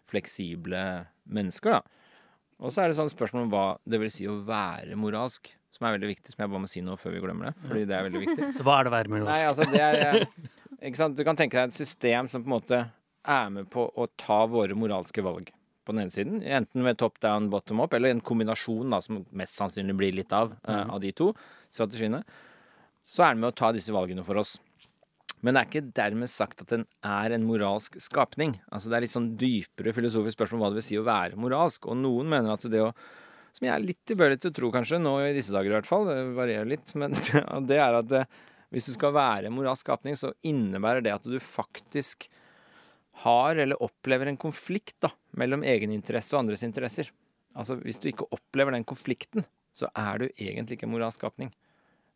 fleksible 0.08 0.84
mennesker, 1.28 1.76
da. 1.76 1.82
Og 2.60 2.72
så 2.72 2.80
er 2.80 2.88
det 2.88 2.96
sånn 2.96 3.10
spørsmål 3.12 3.44
om 3.44 3.50
hva 3.52 3.64
det 3.84 4.00
vil 4.00 4.12
si 4.12 4.24
å 4.28 4.38
være 4.46 4.96
moralsk, 4.96 5.50
som 5.76 5.84
er 5.84 5.98
veldig 5.98 6.08
viktig, 6.14 6.32
som 6.32 6.40
jeg 6.40 6.52
bare 6.54 6.62
må 6.64 6.70
si 6.72 6.80
noe 6.84 6.96
før 6.96 7.12
vi 7.14 7.20
glemmer 7.20 7.50
det, 7.50 7.52
fordi 7.66 7.84
det 7.88 7.96
er 7.98 8.06
veldig 8.08 8.22
viktig. 8.24 8.48
Så 8.56 8.64
hva 8.64 8.78
er 8.78 8.88
det 8.88 8.90
å 8.90 8.94
være 8.96 9.12
Nei, 9.12 9.20
moralsk? 9.20 9.50
altså 9.50 9.68
det 9.70 9.82
er 9.84 10.00
eh, 10.06 10.48
Ikke 10.88 11.02
sant. 11.02 11.20
Du 11.20 11.24
kan 11.28 11.36
tenke 11.36 11.60
deg 11.60 11.68
et 11.68 11.76
system 11.76 12.28
som 12.32 12.40
på 12.40 12.48
en 12.48 12.56
måte 12.56 12.80
er 13.28 13.52
med 13.52 13.68
på 13.72 13.84
å 13.84 14.08
ta 14.16 14.40
våre 14.48 14.76
moralske 14.76 15.20
valg 15.24 15.52
på 15.84 15.92
den 15.92 16.06
ene 16.06 16.14
siden. 16.16 16.40
Enten 16.40 16.84
med 16.84 16.96
top 17.00 17.20
down, 17.20 17.50
bottom 17.52 17.84
up, 17.84 17.92
eller 17.96 18.12
en 18.14 18.24
kombinasjon, 18.24 18.88
da, 18.92 19.02
som 19.04 19.20
mest 19.36 19.60
sannsynlig 19.60 19.96
blir 20.00 20.16
litt 20.16 20.32
av, 20.32 20.56
eh, 20.64 20.84
av 20.88 21.04
de 21.04 21.12
to 21.12 21.34
strategiene. 21.68 22.24
Så 23.04 23.24
er 23.24 23.36
den 23.36 23.44
med 23.44 23.52
å 23.52 23.58
ta 23.60 23.72
disse 23.76 23.92
valgene 23.92 24.24
for 24.24 24.40
oss. 24.40 24.56
Men 25.40 25.56
det 25.56 25.60
er 25.60 25.68
ikke 25.70 25.92
dermed 25.96 26.30
sagt 26.30 26.60
at 26.64 26.72
den 26.72 26.84
er 27.06 27.32
en 27.32 27.46
moralsk 27.48 27.96
skapning. 28.02 28.58
Altså 28.68 28.90
Det 28.90 28.98
er 28.98 29.04
litt 29.06 29.14
sånn 29.14 29.32
dypere 29.40 29.94
filosofisk 29.96 30.36
spørsmål 30.36 30.58
om 30.58 30.64
hva 30.64 30.70
det 30.74 30.80
vil 30.82 30.88
si 30.90 31.00
å 31.00 31.06
være 31.06 31.40
moralsk. 31.40 31.88
Og 31.88 31.96
noen 31.96 32.28
mener 32.28 32.52
at 32.54 32.66
det 32.68 32.84
å 32.84 32.92
Som 33.50 33.66
jeg 33.66 33.74
er 33.74 33.82
litt 33.82 33.98
tilbøyelig 34.06 34.36
til 34.44 34.52
å 34.52 34.54
tro, 34.54 34.68
kanskje, 34.70 35.00
nå 35.02 35.16
i 35.26 35.32
disse 35.34 35.50
dager 35.50 35.72
i 35.72 35.74
hvert 35.74 35.88
fall, 35.88 36.04
det 36.06 36.20
varierer 36.36 36.68
litt, 36.70 36.92
men 36.94 37.16
det 37.66 37.80
er 37.82 37.96
at 37.98 38.12
eh, 38.14 38.28
hvis 38.70 38.86
du 38.86 38.92
skal 38.94 39.10
være 39.16 39.48
en 39.48 39.56
moralsk 39.56 39.82
skapning, 39.82 40.14
så 40.14 40.30
innebærer 40.46 41.02
det 41.02 41.16
at 41.16 41.26
du 41.26 41.34
faktisk 41.42 42.28
har 43.24 43.58
eller 43.58 43.82
opplever 43.82 44.30
en 44.30 44.38
konflikt 44.38 45.00
da, 45.02 45.10
mellom 45.34 45.66
egeninteresse 45.66 46.36
og 46.36 46.44
andres 46.44 46.62
interesser. 46.62 47.10
Altså 47.58 47.74
Hvis 47.82 47.98
du 47.98 48.06
ikke 48.12 48.28
opplever 48.30 48.76
den 48.76 48.86
konflikten, 48.86 49.42
så 49.74 49.90
er 49.98 50.22
du 50.22 50.28
egentlig 50.30 50.78
ikke 50.78 50.86
en 50.86 50.94
moralsk 50.94 51.18
skapning. 51.18 51.50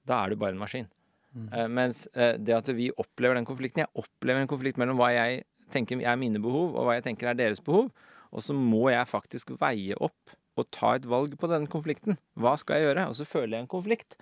Da 0.07 0.23
er 0.23 0.31
du 0.31 0.39
bare 0.39 0.55
en 0.55 0.63
maskin. 0.63 0.87
Eh, 1.35 1.67
mens 1.67 2.07
eh, 2.15 2.37
det 2.39 2.55
at 2.55 2.69
vi 2.77 2.91
opplever 3.01 3.35
den 3.35 3.47
konflikten 3.49 3.83
Jeg 3.83 3.91
opplever 3.99 4.45
en 4.45 4.51
konflikt 4.51 4.79
mellom 4.79 5.01
hva 5.01 5.09
jeg 5.11 5.43
tenker 5.75 5.99
er 6.05 6.17
mine 6.21 6.39
behov, 6.39 6.77
og 6.77 6.87
hva 6.87 6.95
jeg 6.99 7.07
tenker 7.09 7.33
er 7.33 7.39
deres 7.39 7.63
behov. 7.65 7.89
Og 8.35 8.43
så 8.45 8.55
må 8.55 8.89
jeg 8.93 9.07
faktisk 9.11 9.51
veie 9.61 9.97
opp 9.99 10.35
og 10.59 10.69
ta 10.71 10.95
et 10.95 11.07
valg 11.11 11.35
på 11.39 11.49
den 11.51 11.67
konflikten. 11.67 12.17
Hva 12.39 12.55
skal 12.61 12.79
jeg 12.79 12.89
gjøre? 12.89 13.09
Og 13.11 13.17
så 13.19 13.27
føler 13.27 13.57
jeg 13.59 13.65
en 13.65 13.73
konflikt. 13.73 14.15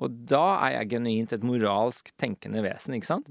Og 0.00 0.12
da 0.28 0.42
er 0.66 0.74
jeg 0.80 0.90
genuint 0.96 1.32
et 1.32 1.44
moralsk 1.44 2.10
tenkende 2.20 2.60
vesen, 2.64 2.96
ikke 2.96 3.08
sant? 3.08 3.28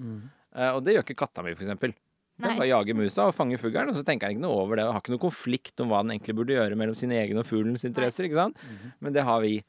Eh, 0.55 0.71
og 0.73 0.81
det 0.85 0.95
gjør 0.95 1.05
ikke 1.05 1.19
katta 1.21 1.43
mi, 1.45 1.53
for 1.53 1.65
eksempel. 1.67 1.93
Den 2.41 2.55
bare 2.57 2.69
jager 2.71 2.97
musa 2.97 3.27
og 3.29 3.35
fanger 3.37 3.59
fuglen, 3.61 3.89
og 3.91 3.97
så 3.97 4.01
tenker 4.07 4.25
han 4.25 4.33
ikke 4.33 4.41
noe 4.47 4.63
over 4.63 4.79
det. 4.79 4.85
Og 4.87 4.95
har 4.95 5.03
ikke 5.03 5.13
noe 5.13 5.21
konflikt 5.21 5.81
om 5.83 5.91
hva 5.93 5.99
den 6.01 6.15
egentlig 6.15 6.33
burde 6.39 6.55
gjøre 6.57 6.77
mellom 6.79 6.97
sine 6.97 7.19
egne 7.21 7.43
og 7.43 7.45
fuglens 7.45 7.85
interesser. 7.85 8.25
ikke 8.25 8.39
sant? 8.39 8.57
Men 8.99 9.13
det 9.13 9.21
har 9.27 9.41
vi. 9.45 9.59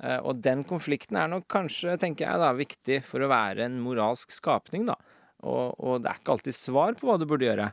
Eh, 0.00 0.20
og 0.22 0.40
den 0.44 0.64
konflikten 0.68 1.18
er 1.20 1.30
nok 1.32 1.48
kanskje, 1.52 1.98
tenker 2.00 2.28
jeg, 2.28 2.42
da, 2.42 2.52
viktig 2.56 3.02
for 3.06 3.24
å 3.24 3.30
være 3.32 3.66
en 3.68 3.78
moralsk 3.84 4.32
skapning, 4.34 4.88
da. 4.88 4.98
Og, 5.42 5.78
og 5.82 6.02
det 6.02 6.10
er 6.10 6.20
ikke 6.20 6.36
alltid 6.36 6.56
svar 6.56 6.98
på 6.98 7.08
hva 7.08 7.18
du 7.18 7.26
burde 7.28 7.48
gjøre. 7.48 7.72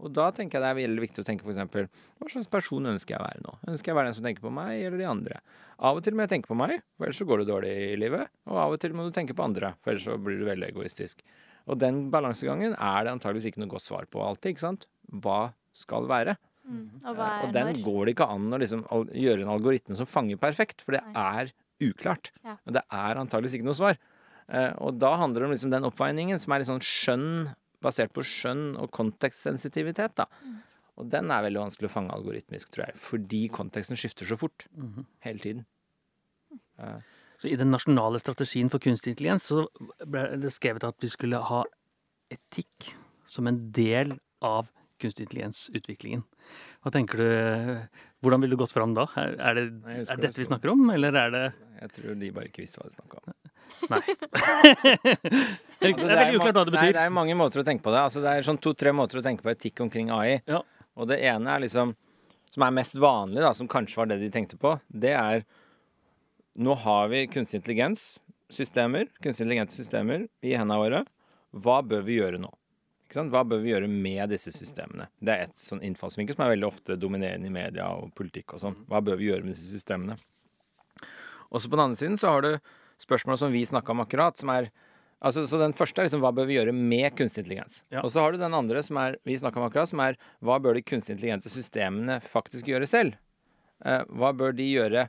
Og 0.00 0.12
da 0.12 0.28
tenker 0.34 0.58
jeg 0.58 0.64
det 0.64 0.68
er 0.70 0.78
veldig 0.78 1.02
viktig 1.02 1.22
å 1.22 1.26
tenke 1.26 1.46
eksempel, 1.48 1.88
hva 2.20 2.28
slags 2.32 2.48
person 2.52 2.88
ønsker 2.92 3.14
jeg 3.14 3.20
å 3.20 3.26
være 3.26 3.42
nå? 3.44 3.54
Ønsker 3.72 3.90
jeg 3.90 3.96
å 3.96 3.98
være 3.98 4.10
den 4.10 4.16
som 4.18 4.26
tenker 4.26 4.44
på 4.44 4.52
meg, 4.52 4.72
eller 4.84 5.00
de 5.00 5.08
andre? 5.08 5.40
Av 5.88 5.98
og 5.98 6.04
til 6.04 6.16
må 6.16 6.24
jeg 6.24 6.32
tenke 6.32 6.50
på 6.50 6.56
meg, 6.58 6.78
for 6.96 7.08
ellers 7.08 7.20
så 7.20 7.26
går 7.28 7.42
det 7.42 7.48
dårlig 7.50 7.72
i 7.86 7.98
livet. 8.00 8.32
Og 8.48 8.60
av 8.60 8.76
og 8.76 8.80
til 8.82 8.96
må 8.96 9.06
du 9.06 9.12
tenke 9.16 9.36
på 9.36 9.44
andre, 9.44 9.74
for 9.82 9.92
ellers 9.92 10.08
så 10.08 10.16
blir 10.20 10.40
du 10.40 10.46
veldig 10.48 10.68
egoistisk. 10.68 11.24
Og 11.66 11.80
den 11.80 12.06
balansegangen 12.12 12.76
er 12.76 13.06
det 13.06 13.14
antageligvis 13.16 13.50
ikke 13.50 13.64
noe 13.64 13.72
godt 13.72 13.86
svar 13.86 14.08
på 14.12 14.22
alltid, 14.24 14.54
ikke 14.54 14.66
sant? 14.66 14.86
Hva 15.24 15.40
skal 15.76 16.08
være? 16.08 16.36
Mm. 16.66 16.86
Og 17.04 17.14
hva 17.16 17.26
Eh, 17.26 17.38
er 17.42 17.46
Og 17.46 17.52
den 17.54 17.66
når? 17.70 17.82
går 17.84 18.04
det 18.06 18.14
ikke 18.16 18.28
an 18.34 18.50
å 18.52 18.58
liksom 18.58 18.82
gjøre 19.14 19.42
en 19.42 19.52
algoritme 19.54 19.96
som 19.96 20.06
fanger 20.06 20.36
perfekt, 20.42 20.82
for 20.82 20.92
det 20.92 21.02
er 21.14 21.52
uklart. 21.80 22.30
Ja. 22.44 22.56
Og 22.66 22.72
det 22.74 22.82
er 22.90 23.14
antageligvis 23.20 23.54
ikke 23.58 23.68
noe 23.68 23.78
svar. 23.78 23.98
Eh, 24.48 24.72
og 24.78 24.98
da 24.98 25.16
handler 25.16 25.40
det 25.40 25.46
om 25.48 25.52
liksom 25.54 25.70
den 25.70 25.84
oppveiningen 25.84 26.40
som 26.40 26.52
er 26.52 26.58
litt 26.62 26.68
sånn 26.70 26.80
skjønn, 26.82 27.54
basert 27.82 28.12
på 28.12 28.22
skjønn 28.24 28.76
og 28.80 28.90
kontekstsensitivitet, 28.90 30.14
da. 30.16 30.26
Mm. 30.44 30.56
Og 30.96 31.10
den 31.12 31.30
er 31.30 31.42
veldig 31.44 31.60
vanskelig 31.60 31.90
å 31.90 31.92
fange 31.92 32.10
algoritmisk, 32.14 32.70
tror 32.72 32.86
jeg, 32.86 32.96
fordi 32.96 33.48
konteksten 33.52 33.98
skifter 34.00 34.24
så 34.26 34.38
fort. 34.40 34.66
Hele 35.20 35.38
tiden. 35.38 35.66
Eh, 36.78 36.98
Så 37.38 37.50
i 37.52 37.56
den 37.56 37.68
nasjonale 37.70 38.16
strategien 38.18 38.70
for 38.72 38.78
kunstig 38.80 39.12
intelligens 39.12 39.44
så 39.50 39.66
ble 40.08 40.38
det 40.40 40.50
skrevet 40.54 40.82
at 40.88 40.96
vi 41.04 41.08
skulle 41.12 41.36
ha 41.36 41.64
etikk 42.32 42.94
som 43.28 43.46
en 43.46 43.58
del 43.76 44.14
av 44.40 44.70
kunstig 45.02 45.26
intelligens-utviklingen. 45.26 46.22
Hva 46.84 46.92
tenker 46.94 47.20
du, 47.20 47.28
Hvordan 48.24 48.42
ville 48.42 48.56
du 48.56 48.60
gått 48.60 48.72
fram 48.74 48.94
da? 48.96 49.04
Er, 49.20 49.34
er, 49.36 49.58
det, 49.58 49.64
Nei, 49.84 49.98
er 50.02 50.20
dette 50.22 50.40
vi 50.40 50.46
snakker 50.48 50.72
om, 50.72 50.86
eller 50.94 51.18
er 51.20 51.34
det 51.34 51.44
jeg 51.82 51.92
tror 51.98 52.16
de 52.20 52.30
bare 52.32 52.48
ikke 52.48 52.62
visste 52.64 52.80
hva 52.80 52.88
de 52.88 52.96
snakka 52.96 53.20
om. 53.20 53.34
Nei. 53.92 54.00
det 55.80 55.90
er 55.90 55.92
Altså, 55.92 56.08
veldig 56.08 56.38
uklart 56.38 56.56
hva 56.56 56.64
det 56.64 56.72
Nei, 56.72 56.80
betyr. 56.80 56.94
det 56.96 57.02
er 57.04 57.12
mange 57.12 57.36
måter 57.38 57.60
å 57.60 57.66
tenke 57.66 57.84
på 57.84 57.92
det. 57.92 58.00
Altså, 58.08 58.22
det 58.24 58.32
er 58.32 58.46
sånn 58.46 58.60
to-tre 58.64 58.94
måter 58.96 59.20
å 59.20 59.24
tenke 59.26 59.44
på 59.44 59.52
etikk 59.52 59.82
omkring 59.84 60.10
AI. 60.14 60.38
Ja. 60.48 60.62
Og 60.96 61.10
det 61.10 61.20
ene 61.28 61.52
er 61.52 61.64
liksom 61.66 61.94
Som 62.54 62.62
er 62.64 62.72
mest 62.72 62.94
vanlig, 62.96 63.42
da, 63.44 63.50
som 63.52 63.68
kanskje 63.68 63.98
var 64.00 64.06
det 64.08 64.16
de 64.22 64.30
tenkte 64.32 64.56
på, 64.56 64.70
det 64.88 65.12
er 65.12 65.42
Nå 66.56 66.72
har 66.80 67.10
vi 67.12 67.26
kunstig 67.28 67.58
intelligens-systemer, 67.60 69.10
kunstig 69.20 69.44
intelligente 69.44 69.76
systemer, 69.76 70.22
i 70.40 70.54
hendene 70.56 70.78
våre. 70.80 71.02
Hva 71.52 71.82
bør 71.84 72.06
vi 72.06 72.16
gjøre 72.16 72.40
nå? 72.40 72.48
Hva 73.14 73.42
bør 73.46 73.60
vi 73.62 73.70
gjøre 73.70 73.88
med 73.90 74.32
disse 74.32 74.50
systemene? 74.54 75.06
Det 75.22 75.34
er 75.34 75.46
et 75.46 75.60
sånn 75.62 75.82
innfallsvinkel 75.86 76.36
som 76.36 76.46
er 76.46 76.54
veldig 76.56 76.68
ofte 76.68 76.96
dominerende 76.98 77.46
i 77.46 77.54
media 77.54 77.86
og 77.94 78.10
politikk 78.18 78.56
og 78.56 78.62
sånn. 78.64 78.80
Hva 78.90 79.02
bør 79.04 79.20
vi 79.20 79.30
gjøre 79.30 79.46
med 79.46 79.54
disse 79.54 79.70
systemene? 79.70 80.18
Også 81.54 81.70
på 81.70 81.78
den 81.78 81.84
andre 81.86 82.00
siden 82.00 82.18
så 82.18 82.34
har 82.34 82.42
du 82.42 82.50
spørsmål 83.02 83.38
som 83.38 83.54
vi 83.54 83.62
snakka 83.68 83.94
om 83.94 84.04
akkurat, 84.04 84.38
som 84.38 84.52
er 84.54 84.72
Altså, 85.24 85.46
så 85.48 85.56
Den 85.56 85.72
første 85.72 86.02
er 86.02 86.04
liksom 86.04 86.20
hva 86.20 86.28
bør 86.36 86.44
vi 86.44 86.58
gjøre 86.58 86.74
med 86.76 87.14
kunstig 87.16 87.40
intelligens. 87.40 87.78
Ja. 87.88 88.02
Og 88.04 88.10
så 88.12 88.20
har 88.20 88.34
du 88.34 88.38
den 88.38 88.52
andre 88.52 88.82
som 88.84 88.98
er 89.00 89.16
vi 89.24 89.38
om 89.40 89.64
akkurat, 89.64 89.88
som 89.88 90.02
er 90.04 90.18
hva 90.44 90.58
bør 90.60 90.76
de 90.76 90.82
kunstig 90.84 91.14
intelligente 91.14 91.48
systemene 91.48 92.18
faktisk 92.20 92.68
gjøre 92.68 92.86
selv? 92.86 93.16
Eh, 93.80 94.04
hva 94.12 94.34
bør 94.36 94.52
de 94.52 94.68
gjøre 94.68 95.06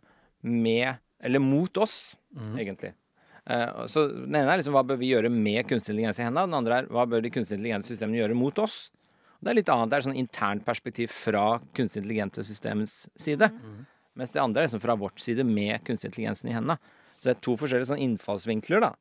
med 0.48 0.96
eller 1.20 1.44
mot 1.44 1.78
oss, 1.84 2.16
egentlig? 2.56 2.94
Eh, 3.48 3.86
så 3.88 4.08
Den 4.12 4.36
ene 4.36 4.52
er 4.52 4.60
liksom 4.60 4.76
hva 4.76 4.84
bør 4.88 5.00
vi 5.00 5.14
gjøre 5.14 5.32
med 5.32 5.64
kunstig 5.70 5.94
intelligens 5.94 6.20
i 6.20 6.26
hendene, 6.26 6.50
den 6.50 6.60
andre 6.60 6.82
er 6.82 6.92
hva 6.92 7.06
bør 7.08 7.24
de 7.24 7.32
kunstig 7.32 7.58
intelligente 7.58 7.88
systemene 7.88 8.20
gjøre 8.20 8.36
mot 8.36 8.60
oss? 8.60 8.90
Det 9.40 9.52
er 9.52 9.60
litt 9.60 9.70
annet. 9.70 9.92
Det 9.92 9.98
er 9.98 10.06
sånn 10.08 10.18
internt 10.18 10.66
perspektiv 10.66 11.12
fra 11.14 11.60
kunstig 11.78 12.02
intelligente 12.02 12.44
systemets 12.44 13.04
side. 13.16 13.52
Mens 14.18 14.34
det 14.34 14.42
andre 14.42 14.64
er 14.64 14.68
liksom 14.68 14.82
fra 14.82 14.96
vårt 14.98 15.22
side 15.22 15.46
med 15.46 15.84
kunstig 15.86 16.10
intelligensen 16.10 16.50
i 16.50 16.56
hendene. 16.56 16.80
Så 17.18 17.30
det 17.30 17.36
er 17.36 17.44
to 17.46 17.54
forskjellige 17.56 17.92
sånn 17.92 18.02
innfallsvinkler, 18.02 18.82
da. 18.82 18.96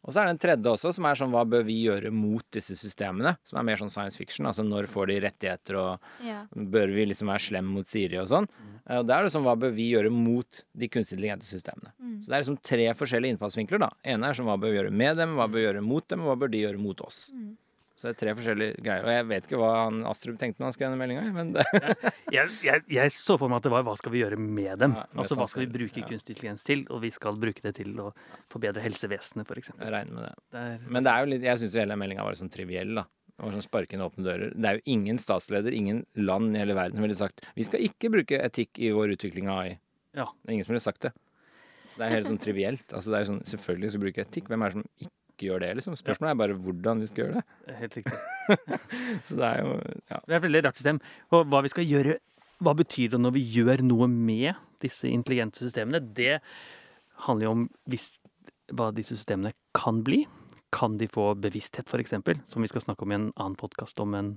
Og 0.00 0.14
så 0.14 0.22
er 0.22 0.30
det 0.30 0.32
en 0.32 0.40
tredje 0.40 0.70
også, 0.72 0.94
som 0.96 1.04
er 1.04 1.18
sånn 1.20 1.32
hva 1.34 1.42
bør 1.44 1.64
vi 1.68 1.74
gjøre 1.84 2.08
mot 2.14 2.44
disse 2.56 2.72
systemene? 2.78 3.34
Som 3.44 3.58
er 3.60 3.66
mer 3.68 3.76
sånn 3.76 3.90
science 3.92 4.16
fiction. 4.16 4.46
Altså 4.48 4.64
når 4.64 4.88
får 4.88 5.10
de 5.10 5.18
rettigheter, 5.26 5.76
og 5.76 6.00
Ja. 6.24 6.46
bør 6.56 6.88
vi 6.94 7.04
liksom 7.10 7.28
være 7.28 7.44
slem 7.50 7.66
mot 7.68 7.86
Siri 7.86 8.16
og 8.16 8.26
sånn? 8.28 8.48
Mm. 8.48 8.98
Og 8.98 9.06
da 9.06 9.18
er 9.18 9.22
det 9.24 9.32
sånn 9.32 9.44
hva 9.44 9.58
bør 9.60 9.74
vi 9.76 9.90
gjøre 9.92 10.10
mot 10.10 10.62
de 10.74 10.88
kunstig 10.88 11.18
intelligente 11.18 11.44
systemene? 11.44 11.92
Så 12.24 12.26
det 12.26 12.32
er 12.32 12.42
liksom 12.42 12.62
tre 12.62 12.86
forskjellige 12.96 13.36
innfallsvinkler, 13.36 13.78
da. 13.78 13.90
ene 14.04 14.24
er 14.24 14.32
sånn 14.32 14.46
hva 14.48 14.56
bør 14.58 14.72
vi 14.72 14.78
gjøre 14.80 14.92
med 14.92 15.16
dem, 15.16 15.36
hva 15.36 15.46
bør 15.48 15.60
vi 15.60 15.66
gjøre 15.68 15.82
mot 15.84 16.08
dem, 16.08 16.20
og 16.24 16.26
hva 16.32 16.38
bør 16.40 16.50
de 16.50 16.58
gjøre 16.64 16.78
mot 16.80 17.00
oss? 17.02 17.30
Så 18.00 18.08
det 18.08 18.14
er 18.14 18.20
tre 18.22 18.32
forskjellige 18.32 18.80
greier. 18.80 19.04
Og 19.04 19.12
jeg 19.12 19.24
vet 19.28 19.46
ikke 19.46 19.58
hva 19.60 19.70
han 19.82 19.98
Astrup 20.08 20.38
tenkte 20.40 20.62
når 20.62 20.70
han 20.70 20.76
skrev 20.76 20.94
denne 20.94 21.00
meldinga, 21.02 21.64
Jeg, 22.32 22.48
jeg, 22.64 22.84
jeg 22.88 23.12
så 23.12 23.36
for 23.36 23.52
meg 23.52 23.60
at 23.60 23.66
det 23.66 23.72
var 23.74 23.84
hva 23.84 23.92
skal 23.98 24.14
vi 24.14 24.22
gjøre 24.22 24.38
med 24.40 24.80
dem? 24.80 24.94
Ja, 24.96 25.04
altså 25.20 25.36
hva 25.36 25.44
skal 25.50 25.66
vi 25.66 25.72
bruke 25.74 26.00
ja. 26.00 26.06
kunstig 26.08 26.32
intelligens 26.32 26.64
til? 26.64 26.86
Og 26.88 27.02
vi 27.04 27.10
skal 27.12 27.36
bruke 27.42 27.60
det 27.66 27.74
til 27.76 27.92
å 28.00 28.08
forbedre 28.52 28.80
helsevesenet, 28.86 29.44
f.eks. 29.44 29.74
jeg 29.74 29.92
regner 29.92 30.16
med 30.16 30.24
det. 30.24 30.32
Det 30.54 30.62
er 30.62 30.88
Men 30.88 31.04
det 31.04 31.12
er 31.12 31.26
jo 31.26 31.30
litt, 31.34 31.44
jeg 31.50 31.60
syns 31.60 31.76
hele 31.82 32.00
meldinga 32.00 32.24
var 32.24 32.32
litt 32.32 32.40
sånn 32.40 32.54
triviell, 32.54 32.96
da. 33.02 33.04
Det 33.34 33.44
var 33.44 33.56
sånn 33.56 33.68
sparke 33.68 33.96
inn 33.96 34.06
åpne 34.06 34.24
dører. 34.24 34.56
Det 34.56 34.70
er 34.70 34.80
jo 34.80 34.96
ingen 34.96 35.20
statsleder, 35.20 35.76
ingen 35.76 36.02
land 36.16 36.56
i 36.56 36.60
hele 36.62 36.76
verden 36.76 36.96
som 36.96 37.04
ville 37.04 37.20
sagt 37.20 37.44
vi 37.56 37.64
skal 37.68 37.84
ikke 37.84 38.12
bruke 38.12 38.40
etikk 38.48 38.80
i 38.80 38.90
vår 38.96 39.14
utvikling 39.18 39.52
av 39.52 39.62
AI. 39.66 39.78
Ja. 40.16 40.30
Det 40.40 40.48
er 40.48 40.56
ingen 40.56 40.68
som 40.68 40.74
ville 40.76 40.84
sagt 40.84 41.04
det. 41.04 41.12
Det 41.94 42.04
er 42.06 42.14
helt 42.16 42.28
sånn 42.28 42.40
trivielt. 42.40 42.92
Altså, 42.96 43.12
det 43.12 43.20
er 43.20 43.28
sånn, 43.28 43.40
selvfølgelig 43.48 43.92
skal 43.92 44.00
vi 44.00 44.08
bruke 44.08 44.24
etikk. 44.24 44.52
Hvem 44.52 44.64
er 44.64 44.72
det 44.72 44.78
som 44.78 44.86
ikke 45.04 45.19
gjør 45.48 45.62
det, 45.64 45.70
liksom? 45.78 45.96
Spørsmålet 45.98 46.32
er 46.32 46.40
bare 46.40 46.56
hvordan 46.64 47.02
vi 47.02 47.08
skal 47.10 47.24
gjøre 47.24 47.40
det. 47.40 47.76
helt 47.80 47.96
riktig. 47.98 48.18
Så 49.26 49.38
det 49.38 49.46
er 49.48 49.62
jo 49.64 49.76
ja. 49.78 50.18
Det 50.18 50.34
er 50.34 50.38
et 50.38 50.46
veldig 50.46 50.64
rart 50.66 50.80
system. 50.80 51.00
Og 51.30 51.46
hva 51.50 51.62
vi 51.64 51.72
skal 51.72 51.88
gjøre 51.88 52.18
Hva 52.60 52.74
betyr 52.76 53.14
det 53.14 53.20
når 53.22 53.32
vi 53.38 53.44
gjør 53.54 53.80
noe 53.88 54.08
med 54.10 54.52
disse 54.84 55.08
intelligente 55.08 55.62
systemene? 55.62 56.02
Det 56.02 56.40
handler 57.26 57.46
jo 57.46 57.52
om 57.54 57.62
hvis, 57.88 58.10
hva 58.76 58.90
disse 58.96 59.16
systemene 59.16 59.54
kan 59.76 60.02
bli. 60.04 60.26
Kan 60.74 60.98
de 61.00 61.08
få 61.10 61.32
bevissthet, 61.40 61.88
f.eks., 61.88 62.14
som 62.52 62.62
vi 62.62 62.68
skal 62.70 62.84
snakke 62.84 63.06
om 63.06 63.14
i 63.14 63.16
en 63.16 63.30
annen 63.32 63.56
podkast 63.58 63.98
om 64.04 64.12
en 64.14 64.34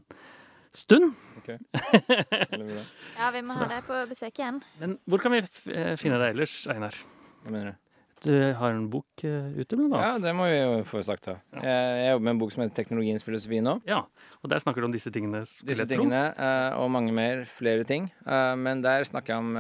stund? 0.74 1.14
Okay. 1.44 1.60
ja, 3.20 3.30
vi 3.36 3.44
må 3.46 3.60
ha 3.60 3.70
deg 3.70 3.86
på 3.86 4.00
besøk 4.10 4.40
igjen. 4.40 4.64
Men 4.80 4.98
hvor 5.06 5.22
kan 5.22 5.36
vi 5.36 5.44
f 5.44 5.66
eh, 5.68 5.94
finne 6.00 6.18
deg 6.22 6.34
ellers, 6.34 6.64
Einar? 6.72 6.98
Hva 7.44 7.54
mener 7.54 7.74
du? 7.74 7.83
Du 8.24 8.32
har 8.56 8.72
en 8.72 8.86
bok 8.88 9.24
eh, 9.28 9.50
ute, 9.58 9.76
blant 9.76 9.92
annet. 9.92 10.06
Ja, 10.06 10.20
det 10.24 10.32
må 10.38 10.48
vi 10.48 10.56
jo 10.56 10.78
få 10.88 11.02
sagt, 11.04 11.28
da. 11.28 11.36
Jeg, 11.58 11.66
jeg 12.00 12.14
jobber 12.14 12.26
med 12.28 12.34
en 12.34 12.40
bok 12.40 12.54
som 12.54 12.64
heter 12.64 12.76
'Teknologiens 12.78 13.26
filosofi' 13.26 13.60
nå. 13.66 13.74
Ja. 13.90 14.00
Og 14.42 14.52
der 14.52 14.64
snakker 14.64 14.80
du 14.80 14.88
om 14.88 14.96
disse 14.96 15.12
tingene, 15.12 15.44
disse 15.44 15.88
tingene 15.90 16.22
eh, 16.32 16.78
og 16.80 16.92
mange 16.96 17.12
mer, 17.16 17.44
flere 17.44 17.84
ting. 17.88 18.08
Eh, 18.24 18.56
men 18.56 18.84
der 18.84 19.04
snakker 19.10 19.36
jeg 19.36 19.44
om 19.44 19.58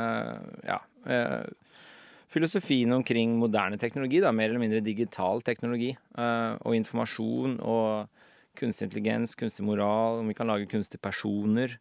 ja, 0.63 0.79
filosofien 2.31 2.91
omkring 2.95 3.35
moderne 3.37 3.77
teknologi, 3.77 4.23
da, 4.23 4.31
mer 4.31 4.49
eller 4.49 4.63
mindre 4.63 4.79
digital 4.83 5.43
teknologi. 5.43 5.91
og 6.15 6.75
informasjon 6.75 7.59
og 7.59 8.07
kunstig 8.57 8.87
intelligens, 8.87 9.35
kunstig 9.35 9.65
moral, 9.65 10.19
om 10.21 10.29
vi 10.29 10.35
kan 10.37 10.49
lage 10.49 10.69
kunstige 10.71 11.01
personer. 11.01 11.77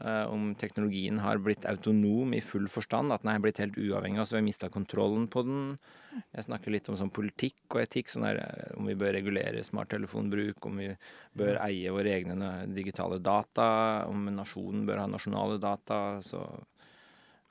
Uh, 0.00 0.24
om 0.30 0.52
teknologien 0.54 1.18
har 1.20 1.40
blitt 1.42 1.66
autonom 1.66 2.34
i 2.36 2.42
full 2.44 2.68
forstand, 2.70 3.12
at 3.12 3.24
den 3.24 3.32
er 3.32 3.42
blitt 3.42 3.58
helt 3.62 3.78
uavhengig 3.78 4.20
av 4.20 4.24
oss, 4.24 4.32
vi 4.34 4.38
har 4.38 4.46
mista 4.46 4.70
kontrollen 4.72 5.26
på 5.32 5.42
den. 5.46 5.64
Jeg 6.36 6.46
snakker 6.46 6.74
litt 6.74 6.88
om 6.90 6.98
sånn 7.00 7.12
politikk 7.14 7.74
og 7.74 7.82
etikk, 7.82 8.12
sånn 8.12 8.28
der, 8.28 8.40
eh, 8.44 8.76
om 8.78 8.86
vi 8.88 8.96
bør 8.98 9.16
regulere 9.18 9.64
smarttelefonbruk, 9.66 10.62
om 10.66 10.82
vi 10.82 10.90
bør 11.38 11.60
eie 11.66 11.92
våre 11.94 12.14
egne 12.14 12.52
digitale 12.74 13.18
data, 13.18 13.70
om 14.10 14.30
nasjonen 14.34 14.86
bør 14.88 15.04
ha 15.04 15.08
nasjonale 15.10 15.58
data. 15.62 16.20
så 16.22 16.46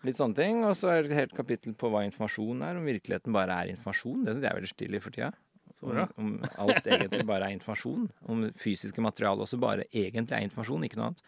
Litt 0.07 0.15
sånne 0.15 0.37
ting. 0.37 0.63
Og 0.63 0.77
så 0.79 0.93
er 0.93 1.03
det 1.03 1.11
et 1.11 1.25
helt 1.25 1.35
kapittel 1.35 1.75
på 1.75 1.89
hva 1.91 2.05
informasjon 2.07 2.63
er, 2.63 2.79
om 2.79 2.87
virkeligheten 2.87 3.35
bare 3.35 3.57
er 3.63 3.73
informasjon. 3.73 4.23
Det 4.23 4.35
syns 4.35 4.45
jeg 4.45 4.51
er 4.51 4.59
veldig 4.61 4.71
stilig 4.71 5.01
for 5.03 5.15
tida. 5.15 5.33
Om, 5.81 5.99
om 6.17 6.31
alt 6.57 6.87
egentlig 6.87 7.25
bare 7.27 7.47
er 7.47 7.55
informasjon. 7.55 8.07
Om 8.27 8.47
fysiske 8.51 9.01
materiale 9.01 9.45
også 9.45 9.59
bare 9.61 9.85
egentlig 9.93 10.35
er 10.35 10.47
informasjon, 10.47 10.83
ikke 10.87 10.99
noe 10.99 11.11
annet. 11.11 11.21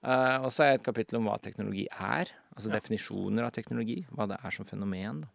Uh, 0.00 0.38
og 0.46 0.48
så 0.54 0.64
er 0.64 0.78
et 0.78 0.84
kapittel 0.86 1.18
om 1.20 1.28
hva 1.28 1.36
teknologi 1.42 1.84
er. 1.92 2.32
Altså 2.56 2.70
Ja. 2.70 2.78
definisjoner 2.78 3.44
av 3.44 3.52
teknologi. 3.52 4.06
Hva 4.10 4.26
det 4.28 4.40
er 4.42 4.50
som 4.50 4.64
fenomen. 4.64 5.20
Da. 5.22 5.28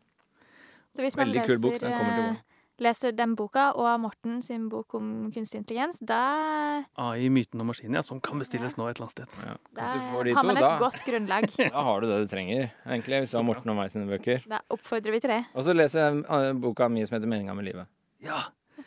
Så 0.95 1.03
hvis 1.03 1.17
man 1.17 1.27
Veldig 1.27 1.45
kul 1.45 1.59
bok. 1.59 1.79
Den 1.79 1.91
kommer 1.93 2.13
til 2.15 2.23
eh, 2.23 2.27
våren. 2.27 2.37
leser 2.79 3.11
den 3.15 3.35
boka 3.35 3.71
og 3.75 3.99
Morten 4.01 4.41
sin 4.43 4.69
bok 4.69 4.93
om 4.95 5.31
kunstig 5.31 5.61
intelligens, 5.61 5.99
da, 6.03 6.83
AI, 6.99 7.29
myten 7.29 7.61
og 7.61 7.69
maskinen, 7.69 7.95
ja, 7.95 8.01
som 8.03 8.19
kan 8.19 8.39
bestilles 8.39 8.75
nå 8.75 8.89
et 8.89 8.97
eller 8.97 9.07
annet 9.07 9.15
sted. 9.15 9.45
Ja. 9.45 9.55
da 9.71 9.81
Hvis 9.81 9.93
du 9.93 10.09
får 10.11 10.23
de 10.25 10.33
har 10.35 10.41
to, 10.41 10.47
man 10.47 10.57
et 10.57 10.65
da, 10.65 10.77
godt 10.79 11.05
grunnlag. 11.05 11.47
da 11.71 11.83
har 11.87 12.01
du 12.01 12.07
det 12.07 12.17
du 12.25 12.27
trenger, 12.27 12.71
egentlig, 12.85 13.19
hvis 13.23 13.31
du 13.31 13.37
har 13.37 13.45
Morten 13.47 13.69
og 13.71 13.77
meg 13.79 13.91
sine 13.91 14.07
bøker. 14.09 14.43
Da 14.47 14.59
oppfordrer 14.69 15.11
vi 15.15 15.19
til 15.23 15.29
det. 15.37 15.43
Og 15.55 15.63
så 15.63 15.75
leser 15.75 16.03
jeg 16.03 16.25
eh, 16.25 16.53
boka 16.53 16.89
mi 16.89 17.05
som 17.05 17.15
heter 17.15 17.27
'Meninga 17.31 17.55
med 17.55 17.69
livet'. 17.71 17.87
Ja, 18.25 18.39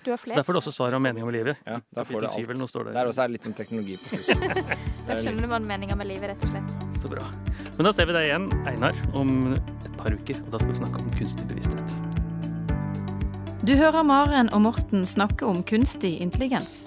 Du 0.04 0.10
har 0.12 0.18
så 0.18 0.24
derfor 0.28 0.36
Der 0.36 0.42
får 0.44 0.52
du 0.52 0.58
også 0.60 0.72
svaret 0.74 0.94
om 0.98 1.02
meninga 1.02 1.24
med 1.26 1.34
livet. 1.34 1.56
Ja, 1.66 1.78
da 1.96 2.04
får 2.04 2.20
du 2.20 2.26
eller 2.26 2.50
alt. 2.50 2.58
noe 2.58 2.68
står 2.68 2.84
det. 2.84 2.92
Der 2.98 3.06
også 3.08 3.22
er 3.22 3.26
det 3.28 3.32
litt 3.38 3.46
om 3.48 3.52
teknologi 3.56 3.94
på 3.96 4.04
slutten. 4.12 4.50
Da 5.08 5.12
er 5.14 5.18
skjønner 5.24 5.42
du 5.42 5.48
hva 5.48 5.58
meninga 5.64 5.94
med 5.96 6.06
livet 6.10 6.28
rett 6.32 6.42
og 6.44 6.48
slett. 6.52 6.70
Så 7.02 7.08
bra. 7.08 7.24
Men 7.78 7.84
da 7.88 7.92
ser 7.96 8.06
vi 8.10 8.14
deg 8.18 8.24
igjen, 8.28 8.46
Einar, 8.68 8.94
om 9.16 9.28
et 9.54 9.88
par 9.96 10.10
uker. 10.12 10.36
Og 10.44 10.50
da 10.52 10.56
skal 10.60 10.72
vi 10.74 10.78
snakke 10.82 10.96
om 11.00 11.08
kunstig 11.16 11.44
bevissthet. 11.48 11.88
Du 13.64 13.72
hører 13.76 14.02
Maren 14.06 14.48
og 14.52 14.60
Morten 14.64 15.04
snakke 15.08 15.46
om 15.48 15.62
kunstig 15.66 16.20
intelligens. 16.24 16.84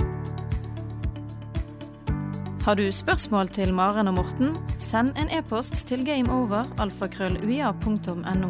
Har 2.66 2.76
du 2.78 2.86
spørsmål 2.94 3.48
til 3.50 3.74
Maren 3.74 4.08
og 4.08 4.14
Morten, 4.20 4.54
send 4.78 5.18
en 5.18 5.30
e-post 5.34 5.74
til 5.90 6.06
gameover.alfakrølluia.no. 6.06 8.50